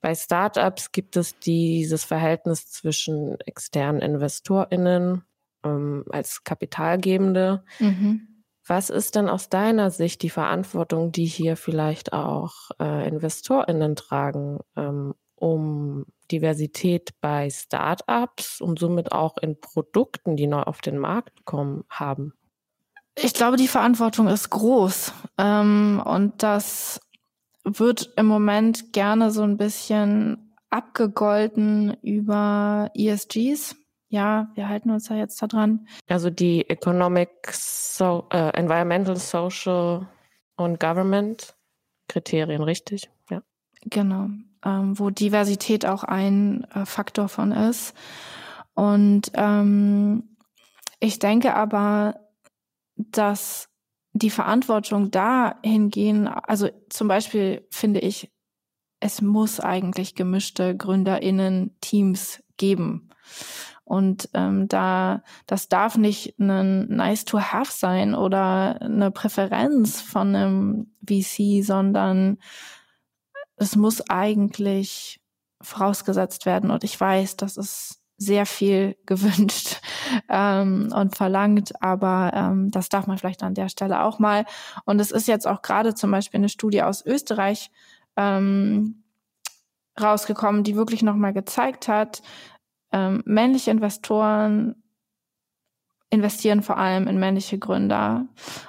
Bei 0.00 0.14
Startups 0.14 0.92
gibt 0.92 1.16
es 1.16 1.38
dieses 1.38 2.04
Verhältnis 2.04 2.70
zwischen 2.70 3.40
externen 3.40 4.00
InvestorInnen 4.02 5.24
ähm, 5.64 6.04
als 6.10 6.44
Kapitalgebende. 6.44 7.64
Mhm. 7.78 8.28
Was 8.66 8.90
ist 8.90 9.14
denn 9.14 9.28
aus 9.28 9.48
deiner 9.48 9.90
Sicht 9.90 10.22
die 10.22 10.30
Verantwortung, 10.30 11.12
die 11.12 11.26
hier 11.26 11.56
vielleicht 11.56 12.12
auch 12.12 12.70
äh, 12.80 13.06
InvestorInnen 13.06 13.94
tragen, 13.94 14.58
ähm, 14.76 15.14
um 15.36 16.06
Diversität 16.32 17.10
bei 17.20 17.48
Startups 17.50 18.60
und 18.60 18.78
somit 18.78 19.12
auch 19.12 19.36
in 19.38 19.60
Produkten, 19.60 20.36
die 20.36 20.48
neu 20.48 20.62
auf 20.62 20.80
den 20.80 20.98
Markt 20.98 21.44
kommen, 21.44 21.84
haben? 21.88 22.32
Ich 23.18 23.32
glaube, 23.32 23.56
die 23.56 23.68
Verantwortung 23.68 24.28
ist 24.28 24.50
groß. 24.50 25.12
Ähm, 25.38 26.02
und 26.04 26.42
das 26.42 27.00
wird 27.66 28.12
im 28.16 28.26
Moment 28.26 28.92
gerne 28.92 29.30
so 29.30 29.42
ein 29.42 29.56
bisschen 29.56 30.56
abgegolten 30.70 31.96
über 32.02 32.90
ESGs. 32.94 33.76
Ja, 34.08 34.50
wir 34.54 34.68
halten 34.68 34.90
uns 34.90 35.04
da 35.08 35.16
jetzt 35.16 35.42
da 35.42 35.46
dran. 35.46 35.86
Also 36.08 36.30
die 36.30 36.68
Economic, 36.70 37.50
so, 37.52 38.26
äh, 38.30 38.50
Environmental, 38.56 39.16
Social 39.16 40.08
und 40.56 40.80
Government 40.80 41.54
Kriterien, 42.08 42.62
richtig? 42.62 43.10
Ja. 43.30 43.42
Genau 43.82 44.28
ähm, 44.66 44.98
wo 44.98 45.10
Diversität 45.10 45.86
auch 45.86 46.04
ein 46.04 46.64
äh, 46.74 46.84
Faktor 46.84 47.28
von 47.28 47.52
ist. 47.52 47.94
Und 48.74 49.30
ähm, 49.34 50.36
ich 50.98 51.18
denke 51.18 51.54
aber, 51.54 52.20
dass 52.96 53.68
die 54.18 54.30
Verantwortung 54.30 55.10
dahingehen, 55.10 56.28
also 56.28 56.68
zum 56.88 57.08
Beispiel 57.08 57.66
finde 57.70 58.00
ich, 58.00 58.32
es 59.00 59.20
muss 59.20 59.60
eigentlich 59.60 60.14
gemischte 60.14 60.76
GründerInnen-Teams 60.76 62.42
geben. 62.56 63.10
Und 63.84 64.28
ähm, 64.34 64.66
da 64.66 65.22
das 65.46 65.68
darf 65.68 65.96
nicht 65.96 66.38
ein 66.40 66.88
nice 66.88 67.24
to 67.24 67.38
have 67.38 67.70
sein 67.70 68.14
oder 68.14 68.80
eine 68.80 69.12
Präferenz 69.12 70.00
von 70.00 70.34
einem 70.34 70.96
VC, 71.06 71.64
sondern 71.64 72.38
es 73.56 73.76
muss 73.76 74.02
eigentlich 74.08 75.20
vorausgesetzt 75.60 76.46
werden. 76.46 76.70
Und 76.70 76.82
ich 76.82 76.98
weiß, 76.98 77.36
das 77.36 77.56
ist 77.56 78.02
sehr 78.18 78.46
viel 78.46 78.96
gewünscht 79.06 79.80
ähm, 80.28 80.92
und 80.94 81.16
verlangt, 81.16 81.82
aber 81.82 82.32
ähm, 82.34 82.70
das 82.70 82.88
darf 82.88 83.06
man 83.06 83.18
vielleicht 83.18 83.42
an 83.42 83.54
der 83.54 83.68
Stelle 83.68 84.02
auch 84.02 84.18
mal. 84.18 84.44
Und 84.84 85.00
es 85.00 85.10
ist 85.10 85.28
jetzt 85.28 85.46
auch 85.46 85.62
gerade 85.62 85.94
zum 85.94 86.10
Beispiel 86.10 86.38
eine 86.38 86.48
Studie 86.48 86.82
aus 86.82 87.04
Österreich 87.04 87.70
ähm, 88.16 89.02
rausgekommen, 90.00 90.62
die 90.62 90.76
wirklich 90.76 91.02
nochmal 91.02 91.32
gezeigt 91.32 91.88
hat, 91.88 92.22
ähm, 92.92 93.22
männliche 93.26 93.70
Investoren 93.70 94.82
investieren 96.10 96.62
vor 96.62 96.78
allem 96.78 97.08
in 97.08 97.18
männliche 97.18 97.58
Gründer. 97.58 98.26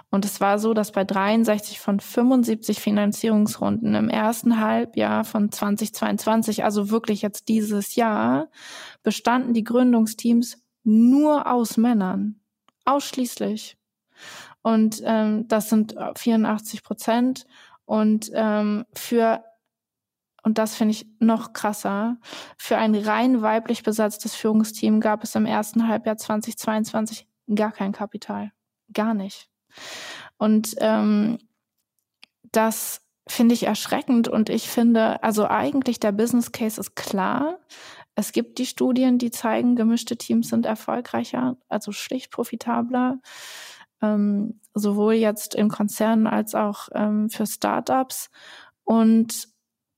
Und 0.09 0.25
es 0.25 0.41
war 0.41 0.57
so, 0.57 0.73
dass 0.73 0.91
bei 0.91 1.03
63 1.03 1.79
von 1.79 1.99
75 1.99 2.79
Finanzierungsrunden 2.79 3.93
im 3.93 4.09
ersten 4.09 4.59
Halbjahr 4.59 5.23
von 5.23 5.51
2022, 5.51 6.63
also 6.63 6.89
wirklich 6.89 7.21
jetzt 7.21 7.47
dieses 7.47 7.95
Jahr, 7.95 8.49
bestanden 9.03 9.53
die 9.53 9.63
Gründungsteams 9.63 10.63
nur 10.83 11.51
aus 11.51 11.77
Männern. 11.77 12.39
Ausschließlich. 12.85 13.77
Und 14.61 15.01
ähm, 15.05 15.47
das 15.47 15.69
sind 15.69 15.95
84 16.15 16.83
Prozent. 16.83 17.45
Und 17.85 18.31
ähm, 18.33 18.85
für 18.93 19.43
und 20.47 20.57
das 20.57 20.75
finde 20.75 20.93
ich 20.93 21.05
noch 21.19 21.51
krasser, 21.51 22.15
für 22.57 22.77
ein 22.77 22.95
rein 22.95 23.41
weiblich 23.41 23.83
besetztes 23.83 24.33
Führungsteam 24.33 25.01
gab 25.01 25.21
es 25.25 25.35
im 25.35 25.45
ersten 25.45 25.89
Halbjahr 25.89 26.15
2022 26.15 27.27
gar 27.53 27.73
kein 27.73 27.91
Kapital. 27.91 28.53
Gar 28.93 29.13
nicht. 29.13 29.49
Und 30.37 30.73
ähm, 30.77 31.39
das 32.53 33.01
finde 33.27 33.55
ich 33.55 33.63
erschreckend 33.63 34.29
und 34.29 34.49
ich 34.49 34.69
finde, 34.69 35.21
also 35.21 35.49
eigentlich 35.49 35.99
der 35.99 36.13
Business 36.13 36.53
Case 36.53 36.79
ist 36.79 36.95
klar. 36.95 37.59
Es 38.15 38.31
gibt 38.31 38.57
die 38.57 38.67
Studien, 38.67 39.17
die 39.17 39.31
zeigen, 39.31 39.75
gemischte 39.75 40.15
Teams 40.15 40.47
sind 40.47 40.65
erfolgreicher, 40.65 41.57
also 41.67 41.91
schlicht 41.91 42.31
profitabler, 42.31 43.19
ähm, 44.01 44.61
sowohl 44.73 45.15
jetzt 45.15 45.55
in 45.55 45.67
Konzernen 45.67 46.25
als 46.25 46.55
auch 46.55 46.87
ähm, 46.93 47.29
für 47.29 47.45
Startups. 47.45 48.29
Und 48.85 49.56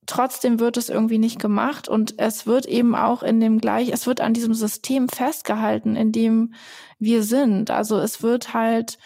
trotzdem 0.10 0.60
wird 0.60 0.76
es 0.76 0.89
irgendwie 0.89 1.20
nicht 1.20 1.39
gemacht 1.39 1.88
und 1.88 2.16
es 2.18 2.47
wird 2.47 2.66
eben 2.66 2.95
auch 2.95 3.22
in 3.22 3.39
dem 3.39 3.60
gleich, 3.60 3.89
es 3.89 4.07
wird 4.07 4.22
an 4.22 4.34
diesem 4.34 4.55
System 4.55 5.07
festgehalten, 5.07 5.95
in 5.95 6.12
dem 6.12 6.53
wir 6.97 7.22
sind. 7.22 7.70
Also 7.70 7.99
es 7.99 8.24
wird 8.24 8.53
halt 8.53 8.97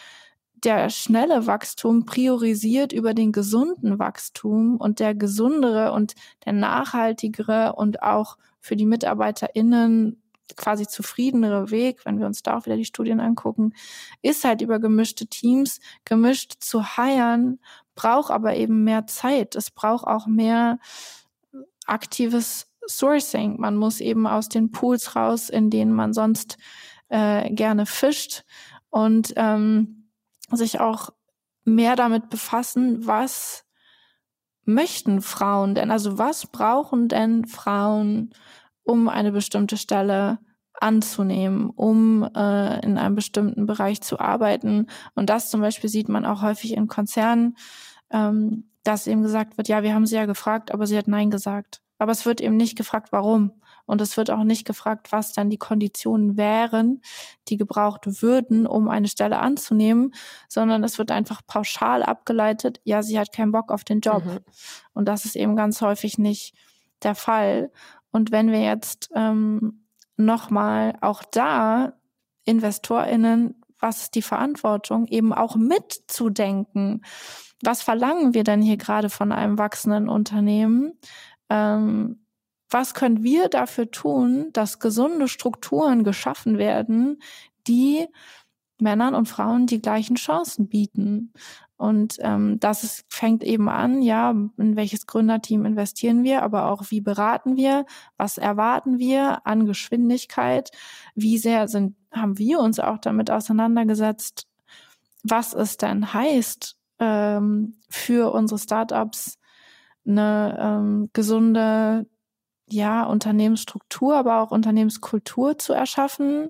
der 0.63 0.89
schnelle 0.89 1.45
Wachstum 1.45 2.05
priorisiert 2.05 2.93
über 2.93 3.13
den 3.13 3.33
gesunden 3.33 3.99
Wachstum 3.99 4.77
und 4.77 5.01
der 5.01 5.13
gesundere 5.13 5.91
und 5.91 6.13
der 6.45 6.53
nachhaltigere 6.53 7.73
und 7.75 8.01
auch 8.01 8.37
für 8.61 8.77
die 8.77 8.85
MitarbeiterInnen 8.85 10.21
quasi 10.55 10.87
zufriedenere 10.87 11.69
Weg, 11.69 12.05
wenn 12.05 12.19
wir 12.19 12.27
uns 12.27 12.43
da 12.43 12.57
auch 12.57 12.65
wieder 12.65 12.77
die 12.77 12.85
Studien 12.85 13.19
angucken, 13.19 13.73
ist 14.21 14.45
halt 14.45 14.61
über 14.61 14.79
gemischte 14.79 15.27
Teams, 15.27 15.79
gemischt 16.05 16.55
zu 16.59 16.97
heiern, 16.97 17.59
braucht 17.95 18.31
aber 18.31 18.55
eben 18.55 18.83
mehr 18.83 19.07
Zeit. 19.07 19.55
Es 19.55 19.71
braucht 19.71 20.05
auch 20.05 20.27
mehr 20.27 20.79
aktives 21.85 22.67
Sourcing. 22.87 23.59
Man 23.59 23.75
muss 23.75 23.99
eben 23.99 24.27
aus 24.27 24.49
den 24.49 24.71
Pools 24.71 25.15
raus, 25.15 25.49
in 25.49 25.69
denen 25.69 25.93
man 25.93 26.13
sonst 26.13 26.57
äh, 27.09 27.49
gerne 27.51 27.85
fischt 27.85 28.43
und 28.89 29.33
ähm, 29.37 30.09
sich 30.51 30.79
auch 30.79 31.09
mehr 31.65 31.95
damit 31.95 32.29
befassen, 32.29 33.05
was 33.05 33.65
möchten 34.65 35.21
Frauen 35.21 35.75
denn? 35.75 35.91
Also 35.91 36.17
was 36.17 36.47
brauchen 36.47 37.07
denn 37.07 37.45
Frauen, 37.45 38.33
um 38.83 39.09
eine 39.09 39.31
bestimmte 39.31 39.77
Stelle 39.77 40.39
anzunehmen, 40.80 41.69
um 41.69 42.24
äh, 42.36 42.86
in 42.86 42.97
einem 42.97 43.15
bestimmten 43.15 43.65
Bereich 43.65 44.01
zu 44.01 44.19
arbeiten. 44.19 44.88
Und 45.15 45.30
das 45.30 45.49
zum 45.49 45.61
Beispiel 45.61 45.89
sieht 45.89 46.09
man 46.09 46.26
auch 46.26 46.41
häufig 46.41 46.74
in 46.74 46.88
Konzernen, 46.88 47.57
ähm, 48.11 48.69
dass 48.84 49.07
eben 49.07 49.21
gesagt 49.24 49.57
wird, 49.57 49.67
ja, 49.67 49.84
wir 49.84 49.93
haben 49.93 50.05
sie 50.05 50.15
ja 50.15 50.26
gefragt, 50.26 50.71
aber 50.71 50.88
sie 50.88 50.97
hat 50.97 51.07
Nein 51.07 51.30
gesagt. 51.30 51.82
Aber 51.99 52.11
es 52.11 52.26
wird 52.26 52.41
eben 52.41 52.57
nicht 52.57 52.78
gefragt, 52.78 53.11
warum. 53.11 53.53
Und 53.86 54.01
es 54.01 54.17
wird 54.17 54.30
auch 54.30 54.43
nicht 54.43 54.65
gefragt, 54.65 55.11
was 55.11 55.34
dann 55.34 55.49
die 55.49 55.57
Konditionen 55.57 56.38
wären, 56.38 57.01
die 57.47 57.57
gebraucht 57.57 58.21
würden, 58.21 58.65
um 58.65 58.88
eine 58.88 59.07
Stelle 59.07 59.39
anzunehmen, 59.39 60.13
sondern 60.47 60.84
es 60.84 60.97
wird 60.97 61.11
einfach 61.11 61.41
pauschal 61.47 62.03
abgeleitet, 62.03 62.80
ja, 62.84 63.03
sie 63.03 63.19
hat 63.19 63.34
keinen 63.34 63.51
Bock 63.51 63.71
auf 63.71 63.84
den 63.84 63.99
Job. 63.99 64.26
Mhm. 64.26 64.39
Und 64.93 65.05
das 65.07 65.26
ist 65.26 65.36
eben 65.36 65.55
ganz 65.55 65.82
häufig 65.82 66.17
nicht 66.17 66.55
der 67.03 67.15
Fall. 67.15 67.71
Und 68.11 68.32
wenn 68.32 68.51
wir 68.51 68.61
jetzt 68.61 69.09
ähm, 69.15 69.82
nochmal 70.26 70.97
auch 71.01 71.24
da 71.24 71.93
InvestorInnen, 72.45 73.61
was 73.80 74.03
ist 74.03 74.15
die 74.15 74.21
Verantwortung, 74.21 75.07
eben 75.07 75.34
auch 75.34 75.55
mitzudenken. 75.55 77.03
Was 77.61 77.82
verlangen 77.82 78.34
wir 78.34 78.43
denn 78.43 78.61
hier 78.61 78.78
gerade 78.78 79.09
von 79.09 79.32
einem 79.32 79.57
wachsenden 79.57 80.09
Unternehmen? 80.09 80.93
Ähm, 81.49 82.26
was 82.69 82.93
können 82.93 83.24
wir 83.24 83.49
dafür 83.49 83.91
tun, 83.91 84.49
dass 84.53 84.80
gesunde 84.80 85.28
Strukturen 85.28 86.03
geschaffen 86.03 86.57
werden, 86.57 87.21
die 87.67 88.07
Männern 88.80 89.15
und 89.15 89.28
Frauen 89.28 89.67
die 89.67 89.82
gleichen 89.82 90.15
Chancen 90.15 90.67
bieten. 90.67 91.34
Und 91.84 92.15
ähm, 92.21 92.61
das 92.61 92.86
ist, 92.86 93.03
fängt 93.09 93.43
eben 93.43 93.67
an, 93.67 94.01
ja, 94.01 94.29
in 94.31 94.77
welches 94.77 95.05
Gründerteam 95.05 95.65
investieren 95.65 96.23
wir, 96.23 96.41
aber 96.41 96.71
auch 96.71 96.91
wie 96.91 97.01
beraten 97.01 97.57
wir, 97.57 97.86
was 98.15 98.38
erwarten 98.38 98.99
wir 98.99 99.45
an 99.45 99.65
Geschwindigkeit, 99.65 100.71
wie 101.13 101.38
sehr 101.38 101.67
sind, 101.67 101.97
haben 102.09 102.38
wir 102.38 102.61
uns 102.61 102.79
auch 102.79 102.99
damit 102.99 103.29
auseinandergesetzt, 103.29 104.47
was 105.23 105.53
es 105.53 105.75
denn 105.75 106.13
heißt, 106.13 106.77
ähm, 106.99 107.75
für 107.89 108.31
unsere 108.31 108.59
Startups 108.59 109.38
eine 110.07 110.57
ähm, 110.57 111.09
gesunde 111.11 112.05
ja, 112.69 113.03
Unternehmensstruktur, 113.03 114.15
aber 114.15 114.39
auch 114.39 114.51
Unternehmenskultur 114.51 115.57
zu 115.57 115.73
erschaffen. 115.73 116.49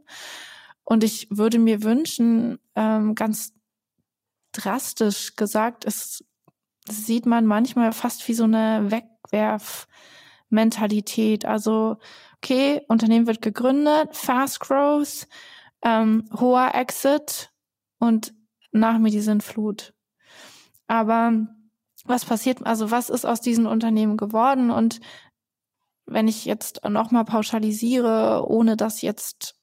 Und 0.84 1.03
ich 1.03 1.27
würde 1.31 1.57
mir 1.57 1.81
wünschen, 1.81 2.59
ähm, 2.75 3.15
ganz 3.15 3.51
drastisch 4.53 5.35
gesagt, 5.35 5.85
es 5.85 6.23
sieht 6.87 7.25
man 7.25 7.45
manchmal 7.45 7.91
fast 7.93 8.27
wie 8.27 8.33
so 8.33 8.45
eine 8.45 8.91
Wegwerfmentalität. 8.91 11.45
Also, 11.45 11.97
okay, 12.37 12.81
Unternehmen 12.87 13.27
wird 13.27 13.41
gegründet, 13.41 14.15
Fast 14.15 14.59
Growth, 14.59 15.27
ähm, 15.81 16.29
hoher 16.37 16.75
Exit 16.75 17.51
und 17.99 18.33
nach 18.71 18.97
mir 18.97 19.11
die 19.11 19.21
Sintflut. 19.21 19.93
Aber 20.87 21.47
was 22.05 22.25
passiert, 22.25 22.65
also 22.65 22.91
was 22.91 23.09
ist 23.09 23.25
aus 23.25 23.41
diesen 23.41 23.65
Unternehmen 23.65 24.17
geworden? 24.17 24.71
Und 24.71 24.99
wenn 26.05 26.27
ich 26.27 26.45
jetzt 26.45 26.83
nochmal 26.87 27.23
pauschalisiere, 27.23 28.45
ohne 28.47 28.75
das 28.75 29.01
jetzt 29.01 29.55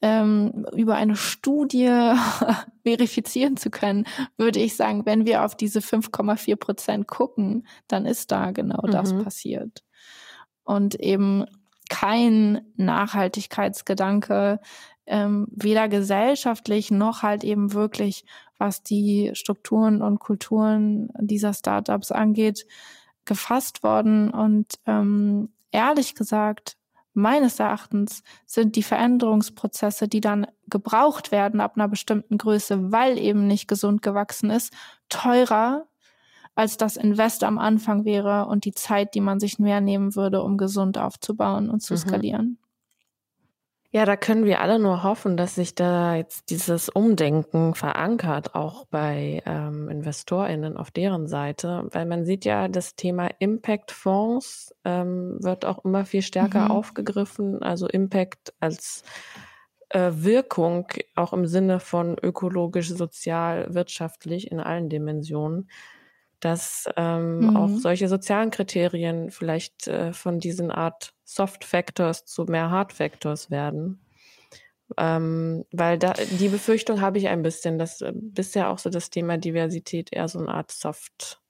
ähm, 0.00 0.66
über 0.74 0.96
eine 0.96 1.16
Studie 1.16 1.88
verifizieren 2.84 3.56
zu 3.56 3.70
können, 3.70 4.06
würde 4.36 4.60
ich 4.60 4.76
sagen, 4.76 5.06
wenn 5.06 5.26
wir 5.26 5.44
auf 5.44 5.56
diese 5.56 5.80
5,4 5.80 6.56
Prozent 6.56 7.08
gucken, 7.08 7.66
dann 7.88 8.06
ist 8.06 8.30
da 8.30 8.52
genau 8.52 8.82
mhm. 8.86 8.90
das 8.90 9.12
passiert. 9.22 9.82
Und 10.64 10.94
eben 11.00 11.46
kein 11.88 12.60
Nachhaltigkeitsgedanke, 12.76 14.60
ähm, 15.06 15.48
weder 15.50 15.88
gesellschaftlich 15.88 16.90
noch 16.90 17.22
halt 17.22 17.42
eben 17.42 17.72
wirklich, 17.72 18.24
was 18.58 18.82
die 18.82 19.30
Strukturen 19.32 20.02
und 20.02 20.18
Kulturen 20.18 21.08
dieser 21.18 21.54
Startups 21.54 22.12
angeht, 22.12 22.66
gefasst 23.24 23.82
worden. 23.82 24.30
Und 24.30 24.74
ähm, 24.86 25.50
ehrlich 25.70 26.14
gesagt, 26.14 26.77
meines 27.18 27.58
Erachtens 27.58 28.22
sind 28.46 28.76
die 28.76 28.82
Veränderungsprozesse, 28.82 30.08
die 30.08 30.20
dann 30.20 30.46
gebraucht 30.68 31.32
werden 31.32 31.60
ab 31.60 31.72
einer 31.76 31.88
bestimmten 31.88 32.38
Größe, 32.38 32.92
weil 32.92 33.18
eben 33.18 33.46
nicht 33.46 33.68
gesund 33.68 34.02
gewachsen 34.02 34.50
ist, 34.50 34.72
teurer 35.08 35.86
als 36.54 36.76
das 36.76 36.96
Invest 36.96 37.44
am 37.44 37.58
Anfang 37.58 38.04
wäre 38.04 38.46
und 38.46 38.64
die 38.64 38.74
Zeit, 38.74 39.14
die 39.14 39.20
man 39.20 39.38
sich 39.38 39.58
mehr 39.58 39.80
nehmen 39.80 40.16
würde, 40.16 40.42
um 40.42 40.56
gesund 40.56 40.98
aufzubauen 40.98 41.70
und 41.70 41.80
zu 41.80 41.94
mhm. 41.94 41.98
skalieren. 41.98 42.58
Ja, 43.90 44.04
da 44.04 44.16
können 44.16 44.44
wir 44.44 44.60
alle 44.60 44.78
nur 44.78 45.02
hoffen, 45.02 45.38
dass 45.38 45.54
sich 45.54 45.74
da 45.74 46.14
jetzt 46.14 46.50
dieses 46.50 46.90
Umdenken 46.90 47.74
verankert, 47.74 48.54
auch 48.54 48.84
bei 48.90 49.42
ähm, 49.46 49.88
InvestorInnen 49.88 50.76
auf 50.76 50.90
deren 50.90 51.26
Seite, 51.26 51.88
weil 51.92 52.04
man 52.04 52.26
sieht 52.26 52.44
ja, 52.44 52.68
das 52.68 52.96
Thema 52.96 53.30
Impact-Fonds 53.38 54.74
ähm, 54.84 55.38
wird 55.40 55.64
auch 55.64 55.86
immer 55.86 56.04
viel 56.04 56.20
stärker 56.20 56.66
mhm. 56.66 56.70
aufgegriffen, 56.70 57.62
also 57.62 57.86
Impact 57.88 58.52
als 58.60 59.04
äh, 59.88 60.10
Wirkung 60.12 60.88
auch 61.14 61.32
im 61.32 61.46
Sinne 61.46 61.80
von 61.80 62.18
ökologisch, 62.22 62.90
sozial, 62.90 63.72
wirtschaftlich 63.74 64.52
in 64.52 64.60
allen 64.60 64.90
Dimensionen 64.90 65.70
dass 66.40 66.88
ähm, 66.96 67.40
mhm. 67.40 67.56
auch 67.56 67.68
solche 67.68 68.08
sozialen 68.08 68.50
Kriterien 68.50 69.30
vielleicht 69.30 69.88
äh, 69.88 70.12
von 70.12 70.38
diesen 70.38 70.70
Art 70.70 71.12
Soft 71.28 71.62
Factors 71.62 72.24
zu 72.24 72.44
mehr 72.44 72.70
Hard 72.70 72.90
Factors 72.90 73.50
werden. 73.50 74.00
Ähm, 74.96 75.66
weil 75.70 75.98
da 75.98 76.14
die 76.14 76.48
Befürchtung 76.48 77.02
habe 77.02 77.18
ich 77.18 77.28
ein 77.28 77.42
bisschen, 77.42 77.78
dass 77.78 78.00
äh, 78.00 78.12
bisher 78.14 78.70
auch 78.70 78.78
so 78.78 78.88
das 78.88 79.10
Thema 79.10 79.36
Diversität 79.36 80.10
eher 80.10 80.26
so 80.28 80.38
eine 80.38 80.48
Art 80.48 80.72
Soft 80.72 81.42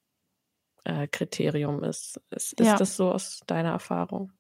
äh, 0.82 1.06
Kriterium 1.06 1.84
ist. 1.84 2.20
Ist, 2.30 2.54
ist 2.60 2.66
ja. 2.66 2.76
das 2.76 2.96
so 2.96 3.12
aus 3.12 3.38
deiner 3.46 3.70
Erfahrung? 3.70 4.32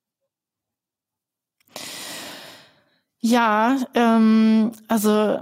Ja, 3.20 3.78
ähm, 3.94 4.72
also 4.88 5.40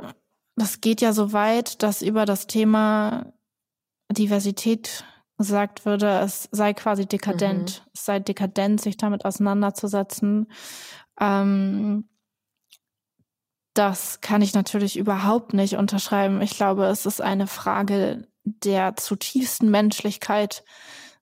das 0.56 0.82
geht 0.82 1.00
ja 1.00 1.14
so 1.14 1.32
weit, 1.32 1.82
dass 1.82 2.02
über 2.02 2.26
das 2.26 2.46
Thema 2.46 3.32
Diversität 4.12 5.06
gesagt 5.36 5.84
würde, 5.84 6.20
es 6.20 6.48
sei 6.52 6.72
quasi 6.72 7.06
dekadent, 7.06 7.82
mhm. 7.84 7.90
es 7.94 8.04
sei 8.04 8.18
dekadent, 8.20 8.80
sich 8.80 8.96
damit 8.96 9.24
auseinanderzusetzen. 9.24 10.50
Ähm, 11.20 12.08
das 13.74 14.20
kann 14.22 14.40
ich 14.40 14.54
natürlich 14.54 14.96
überhaupt 14.96 15.52
nicht 15.52 15.76
unterschreiben. 15.76 16.40
Ich 16.40 16.56
glaube, 16.56 16.86
es 16.86 17.04
ist 17.04 17.20
eine 17.20 17.46
Frage 17.46 18.26
der 18.44 18.96
zutiefsten 18.96 19.70
Menschlichkeit. 19.70 20.64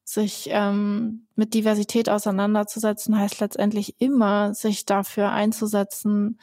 Sich 0.06 0.48
ähm, 0.50 1.26
mit 1.34 1.54
Diversität 1.54 2.10
auseinanderzusetzen, 2.10 3.18
heißt 3.18 3.40
letztendlich 3.40 4.02
immer, 4.02 4.52
sich 4.52 4.84
dafür 4.84 5.30
einzusetzen, 5.30 6.38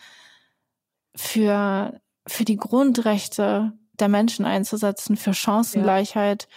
für, 1.15 2.01
für 2.27 2.43
die 2.43 2.57
Grundrechte 2.57 3.73
der 3.99 4.09
Menschen 4.09 4.45
einzusetzen, 4.45 5.15
für 5.15 5.35
Chancengleichheit. 5.35 6.47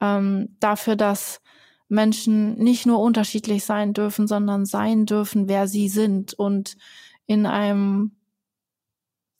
Ähm, 0.00 0.56
dafür, 0.60 0.96
dass 0.96 1.40
Menschen 1.88 2.56
nicht 2.56 2.86
nur 2.86 3.00
unterschiedlich 3.00 3.64
sein 3.64 3.92
dürfen, 3.92 4.26
sondern 4.26 4.64
sein 4.64 5.06
dürfen, 5.06 5.48
wer 5.48 5.66
sie 5.66 5.88
sind 5.88 6.34
und 6.34 6.76
in 7.26 7.46
einem 7.46 8.12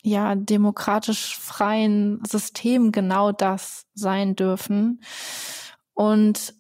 ja 0.03 0.35
demokratisch 0.35 1.37
freien 1.39 2.23
System 2.25 2.91
genau 2.91 3.33
das 3.33 3.87
sein 3.95 4.35
dürfen. 4.35 5.03
Und 5.95 6.55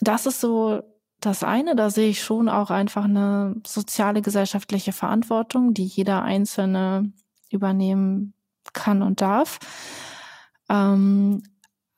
das 0.00 0.26
ist 0.26 0.40
so 0.40 0.82
das 1.20 1.44
eine, 1.44 1.76
da 1.76 1.90
sehe 1.90 2.08
ich 2.08 2.22
schon 2.22 2.48
auch 2.48 2.70
einfach 2.70 3.04
eine 3.04 3.56
soziale 3.66 4.22
gesellschaftliche 4.22 4.92
Verantwortung, 4.92 5.74
die 5.74 5.84
jeder 5.84 6.22
Einzelne 6.22 7.12
übernehmen 7.50 8.32
kann 8.72 9.02
und 9.02 9.20
darf. 9.20 9.58
Ähm, 10.70 11.42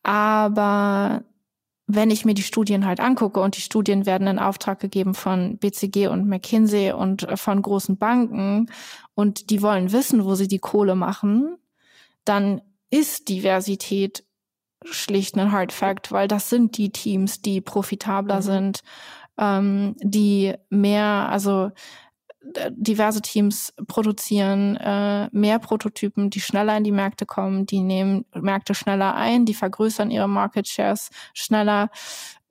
aber 0.02 1.24
wenn 1.86 2.10
ich 2.10 2.24
mir 2.24 2.34
die 2.34 2.42
Studien 2.42 2.86
halt 2.86 3.00
angucke 3.00 3.40
und 3.40 3.56
die 3.56 3.60
Studien 3.60 4.06
werden 4.06 4.26
in 4.26 4.38
Auftrag 4.38 4.80
gegeben 4.80 5.14
von 5.14 5.58
BCG 5.58 6.08
und 6.08 6.26
McKinsey 6.26 6.92
und 6.92 7.26
von 7.34 7.60
großen 7.60 7.98
Banken 7.98 8.70
und 9.14 9.50
die 9.50 9.62
wollen 9.62 9.92
wissen, 9.92 10.24
wo 10.24 10.34
sie 10.34 10.48
die 10.48 10.58
Kohle 10.58 10.94
machen, 10.94 11.56
dann 12.24 12.62
ist 12.90 13.28
Diversität 13.28 14.24
schlicht 14.84 15.36
ein 15.36 15.52
Hard 15.52 15.72
Fact, 15.72 16.12
weil 16.12 16.28
das 16.28 16.50
sind 16.50 16.76
die 16.76 16.90
Teams, 16.90 17.40
die 17.40 17.60
profitabler 17.60 18.36
mhm. 18.36 18.42
sind, 18.42 18.82
ähm, 19.38 19.96
die 20.02 20.54
mehr, 20.70 21.28
also 21.30 21.70
diverse 22.70 23.22
Teams 23.22 23.72
produzieren 23.86 24.76
äh, 24.76 25.28
mehr 25.32 25.58
Prototypen, 25.58 26.30
die 26.30 26.40
schneller 26.40 26.76
in 26.76 26.84
die 26.84 26.92
Märkte 26.92 27.26
kommen, 27.26 27.66
die 27.66 27.80
nehmen 27.80 28.24
Märkte 28.34 28.74
schneller 28.74 29.14
ein, 29.14 29.44
die 29.46 29.54
vergrößern 29.54 30.10
ihre 30.10 30.28
Market 30.28 30.68
Shares 30.68 31.10
schneller. 31.34 31.90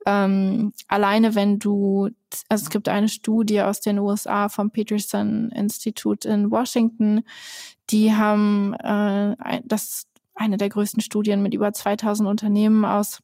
Ähm, 0.06 0.72
alleine 0.88 1.34
wenn 1.34 1.58
du, 1.58 2.08
also 2.48 2.64
es 2.64 2.70
gibt 2.70 2.88
eine 2.88 3.08
Studie 3.08 3.60
aus 3.60 3.80
den 3.80 3.98
USA 3.98 4.48
vom 4.48 4.70
Peterson 4.70 5.50
Institute 5.50 6.28
in 6.28 6.50
Washington, 6.50 7.22
die 7.90 8.12
haben 8.12 8.74
äh, 8.74 9.60
das 9.64 10.06
eine 10.34 10.56
der 10.56 10.70
größten 10.70 11.02
Studien 11.02 11.42
mit 11.42 11.54
über 11.54 11.72
2000 11.72 12.28
Unternehmen 12.28 12.84
aus 12.84 13.20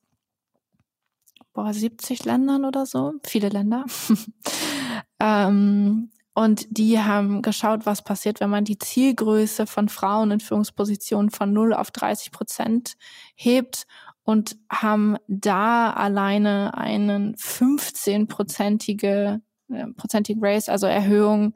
boah, 1.52 1.72
70 1.72 2.24
Ländern 2.24 2.64
oder 2.64 2.86
so, 2.86 3.14
viele 3.24 3.48
Länder. 3.48 3.84
ähm, 5.20 6.10
und 6.38 6.66
die 6.70 7.00
haben 7.00 7.42
geschaut, 7.42 7.84
was 7.84 8.02
passiert, 8.02 8.38
wenn 8.38 8.48
man 8.48 8.64
die 8.64 8.78
Zielgröße 8.78 9.66
von 9.66 9.88
Frauen 9.88 10.30
in 10.30 10.38
Führungspositionen 10.38 11.30
von 11.30 11.52
0 11.52 11.74
auf 11.74 11.90
30 11.90 12.30
Prozent 12.30 12.94
hebt 13.34 13.88
und 14.22 14.56
haben 14.70 15.16
da 15.26 15.92
alleine 15.92 16.78
einen 16.78 17.34
15-prozentige 17.34 19.40
äh, 19.68 19.86
prozentigen 19.96 20.38
Race, 20.40 20.68
also 20.68 20.86
Erhöhung 20.86 21.54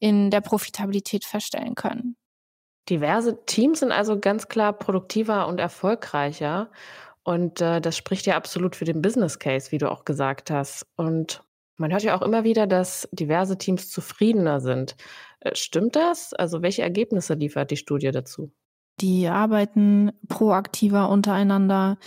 in 0.00 0.32
der 0.32 0.40
Profitabilität 0.40 1.24
feststellen 1.24 1.76
können. 1.76 2.16
Diverse 2.88 3.44
Teams 3.46 3.78
sind 3.78 3.92
also 3.92 4.18
ganz 4.18 4.48
klar 4.48 4.72
produktiver 4.72 5.46
und 5.46 5.60
erfolgreicher. 5.60 6.72
Und 7.22 7.60
äh, 7.60 7.80
das 7.80 7.96
spricht 7.96 8.26
ja 8.26 8.34
absolut 8.34 8.74
für 8.74 8.84
den 8.84 9.00
Business 9.00 9.38
Case, 9.38 9.70
wie 9.70 9.78
du 9.78 9.88
auch 9.88 10.04
gesagt 10.04 10.50
hast. 10.50 10.88
Und 10.96 11.44
man 11.78 11.90
hört 11.92 12.02
ja 12.02 12.16
auch 12.16 12.22
immer 12.22 12.44
wieder, 12.44 12.66
dass 12.66 13.08
diverse 13.12 13.56
Teams 13.56 13.90
zufriedener 13.90 14.60
sind. 14.60 14.96
Äh, 15.40 15.54
stimmt 15.54 15.96
das? 15.96 16.34
Also 16.34 16.62
welche 16.62 16.82
Ergebnisse 16.82 17.34
liefert 17.34 17.70
die 17.70 17.76
Studie 17.76 18.10
dazu? 18.10 18.52
die 19.00 19.28
arbeiten 19.28 20.12
proaktiver 20.28 21.08
untereinander, 21.08 21.98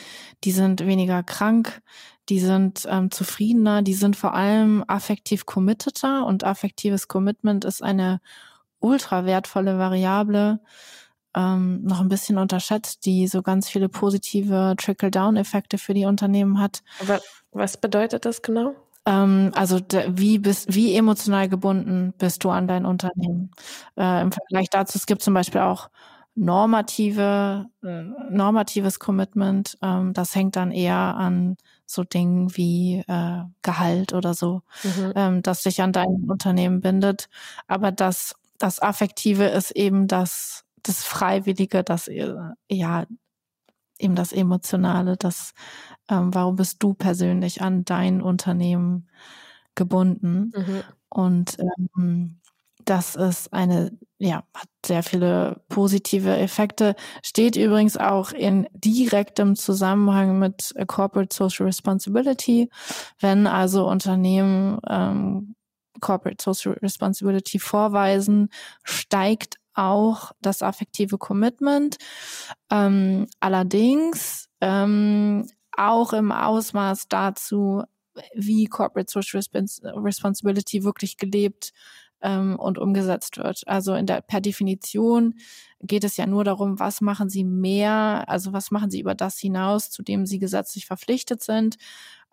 die 0.44 0.52
sind 0.52 0.86
weniger 0.86 1.24
krank, 1.24 1.82
die 2.30 2.40
sind 2.40 2.88
ähm, 2.90 3.12
zufriedener, 3.12 3.82
die 3.82 3.94
sind 3.94 4.16
vor 4.16 4.34
allem 4.34 4.84
affektiv 4.88 5.46
committeter 5.46 6.26
und 6.26 6.44
affektives 6.44 7.08
Commitment 7.08 7.66
ist 7.66 7.82
eine 7.82 8.22
ultra 8.80 9.26
wertvolle 9.26 9.78
Variable, 9.78 10.60
ähm, 11.36 11.84
noch 11.84 12.02
ein 12.02 12.10
bisschen 12.10 12.38
unterschätzt, 12.38 13.06
die 13.06 13.28
so 13.28 13.42
ganz 13.42 13.70
viele 13.70 13.90
positive 13.90 14.76
Trickle-Down-Effekte 14.78 15.78
für 15.78 15.94
die 15.94 16.06
Unternehmen 16.06 16.60
hat. 16.60 16.84
Aber 17.00 17.22
was 17.52 17.78
bedeutet 17.78 18.26
das 18.26 18.42
genau? 18.42 18.76
Ähm, 19.06 19.52
also 19.56 19.80
wie 20.10 20.40
bist, 20.40 20.74
wie 20.74 20.96
emotional 20.96 21.50
gebunden 21.50 22.14
bist 22.18 22.44
du 22.44 22.50
an 22.50 22.68
dein 22.68 22.86
Unternehmen? 22.86 23.52
Äh, 23.98 24.22
Im 24.22 24.32
Vergleich 24.32 24.70
dazu, 24.70 24.98
es 24.98 25.06
gibt 25.06 25.22
zum 25.22 25.34
Beispiel 25.34 25.62
auch 25.62 25.90
normative, 26.36 27.68
äh, 27.84 28.04
normatives 28.30 29.00
Commitment. 29.00 29.78
Ähm, 29.82 30.14
das 30.14 30.36
hängt 30.36 30.56
dann 30.56 30.72
eher 30.72 30.96
an 30.96 31.58
so 31.86 32.04
Dingen 32.04 32.56
wie 32.56 33.04
äh, 33.08 33.44
Gehalt 33.62 34.14
oder 34.14 34.34
so, 34.34 34.62
mhm. 34.84 35.14
ähm, 35.16 35.42
das 35.42 35.64
sich 35.64 35.82
an 35.82 35.92
dein 35.92 36.30
Unternehmen 36.30 36.82
bindet. 36.82 37.30
Aber 37.68 37.92
das, 37.92 38.36
das 38.58 38.82
Affektive 38.82 39.46
ist 39.46 39.72
eben 39.72 40.08
das, 40.08 40.64
das 40.84 41.04
Freiwillige, 41.04 41.84
das 41.84 42.10
ja 42.70 43.06
eben 44.02 44.16
das 44.16 44.34
Emotionale, 44.34 45.18
das 45.18 45.54
ähm, 46.10 46.34
warum 46.34 46.58
bist 46.58 46.84
du 46.84 46.94
persönlich 46.94 47.62
an 47.62 47.86
dein 47.86 48.22
Unternehmen 48.22 49.10
gebunden? 49.76 50.52
Mhm. 50.56 50.84
Und 51.10 51.58
ähm, 51.60 52.42
das 52.86 53.16
ist 53.16 53.54
eine, 53.54 53.98
ja, 54.18 54.44
hat 54.54 54.70
sehr 54.86 55.04
viele 55.04 55.62
positive 55.70 56.38
Effekte, 56.38 56.96
steht 57.24 57.56
übrigens 57.56 57.96
auch 57.96 58.32
in 58.32 58.68
direktem 58.74 59.56
Zusammenhang 59.56 60.40
mit 60.40 60.74
Corporate 60.88 61.34
Social 61.34 61.68
Responsibility. 61.68 62.70
Wenn 63.20 63.48
also 63.48 63.88
Unternehmen 63.88 64.80
ähm, 64.90 65.56
Corporate 66.00 66.44
Social 66.44 66.74
Responsibility 66.82 67.60
vorweisen, 67.60 68.50
steigt 68.84 69.61
auch 69.74 70.32
das 70.42 70.62
affektive 70.62 71.18
Commitment. 71.18 71.98
Ähm, 72.70 73.28
allerdings 73.40 74.50
ähm, 74.62 75.48
auch 75.78 76.14
im 76.14 76.32
Ausmaß 76.32 77.08
dazu, 77.08 77.84
wie 78.36 78.66
Corporate 78.66 79.12
Social 79.12 79.42
Responsibility 79.96 80.84
wirklich 80.84 81.18
gelebt 81.18 81.72
ähm, 82.22 82.58
und 82.58 82.78
umgesetzt 82.78 83.38
wird. 83.38 83.64
Also 83.68 83.94
in 83.94 84.06
der, 84.06 84.22
per 84.22 84.42
Definition 84.42 85.36
geht 85.82 86.04
es 86.04 86.18
ja 86.18 86.28
nur 86.28 86.44
darum, 86.44 86.80
was 86.80 87.02
machen 87.02 87.30
Sie 87.30 87.44
mehr, 87.44 88.26
also 88.28 88.54
was 88.54 88.72
machen 88.72 88.92
Sie 88.92 89.00
über 89.00 89.16
das 89.16 89.40
hinaus, 89.40 89.90
zu 89.90 90.04
dem 90.04 90.26
Sie 90.26 90.40
gesetzlich 90.40 90.86
verpflichtet 90.86 91.42
sind. 91.42 91.78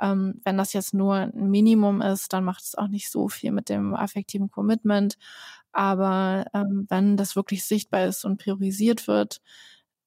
Ähm, 0.01 0.41
wenn 0.45 0.59
das 0.59 0.73
jetzt 0.73 0.95
nur 0.95 1.15
ein 1.17 1.51
Minimum 1.51 2.03
ist, 2.03 2.33
dann 2.33 2.45
macht 2.45 2.63
es 2.63 2.75
auch 2.77 2.89
nicht 2.89 3.11
so 3.11 3.29
viel 3.29 3.53
mit 3.53 3.69
dem 3.69 3.95
affektiven 3.95 4.51
Commitment. 4.51 5.17
Aber 5.73 6.47
ähm, 6.55 6.87
wenn 6.89 7.17
das 7.17 7.37
wirklich 7.37 7.65
sichtbar 7.65 8.07
ist 8.07 8.25
und 8.25 8.39
priorisiert 8.39 9.07
wird, 9.09 9.41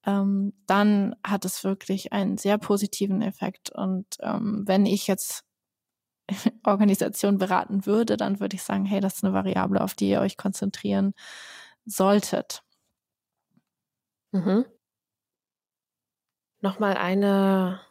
ähm, 0.05 0.53
dann 0.65 1.15
hat 1.23 1.45
es 1.45 1.63
wirklich 1.63 2.13
einen 2.13 2.37
sehr 2.37 2.57
positiven 2.57 3.21
Effekt. 3.21 3.71
Und 3.71 4.05
ähm, 4.21 4.63
wenn 4.65 4.85
ich 4.85 5.07
jetzt 5.07 5.43
Organisation 6.63 7.37
beraten 7.37 7.85
würde, 7.85 8.17
dann 8.17 8.39
würde 8.39 8.55
ich 8.55 8.63
sagen, 8.63 8.85
hey, 8.85 8.99
das 8.99 9.15
ist 9.15 9.23
eine 9.23 9.33
Variable, 9.33 9.81
auf 9.81 9.93
die 9.93 10.09
ihr 10.09 10.21
euch 10.21 10.37
konzentrieren 10.37 11.13
solltet. 11.85 12.63
Mhm. 14.31 14.65
Nochmal 16.61 16.95
eine 16.95 17.81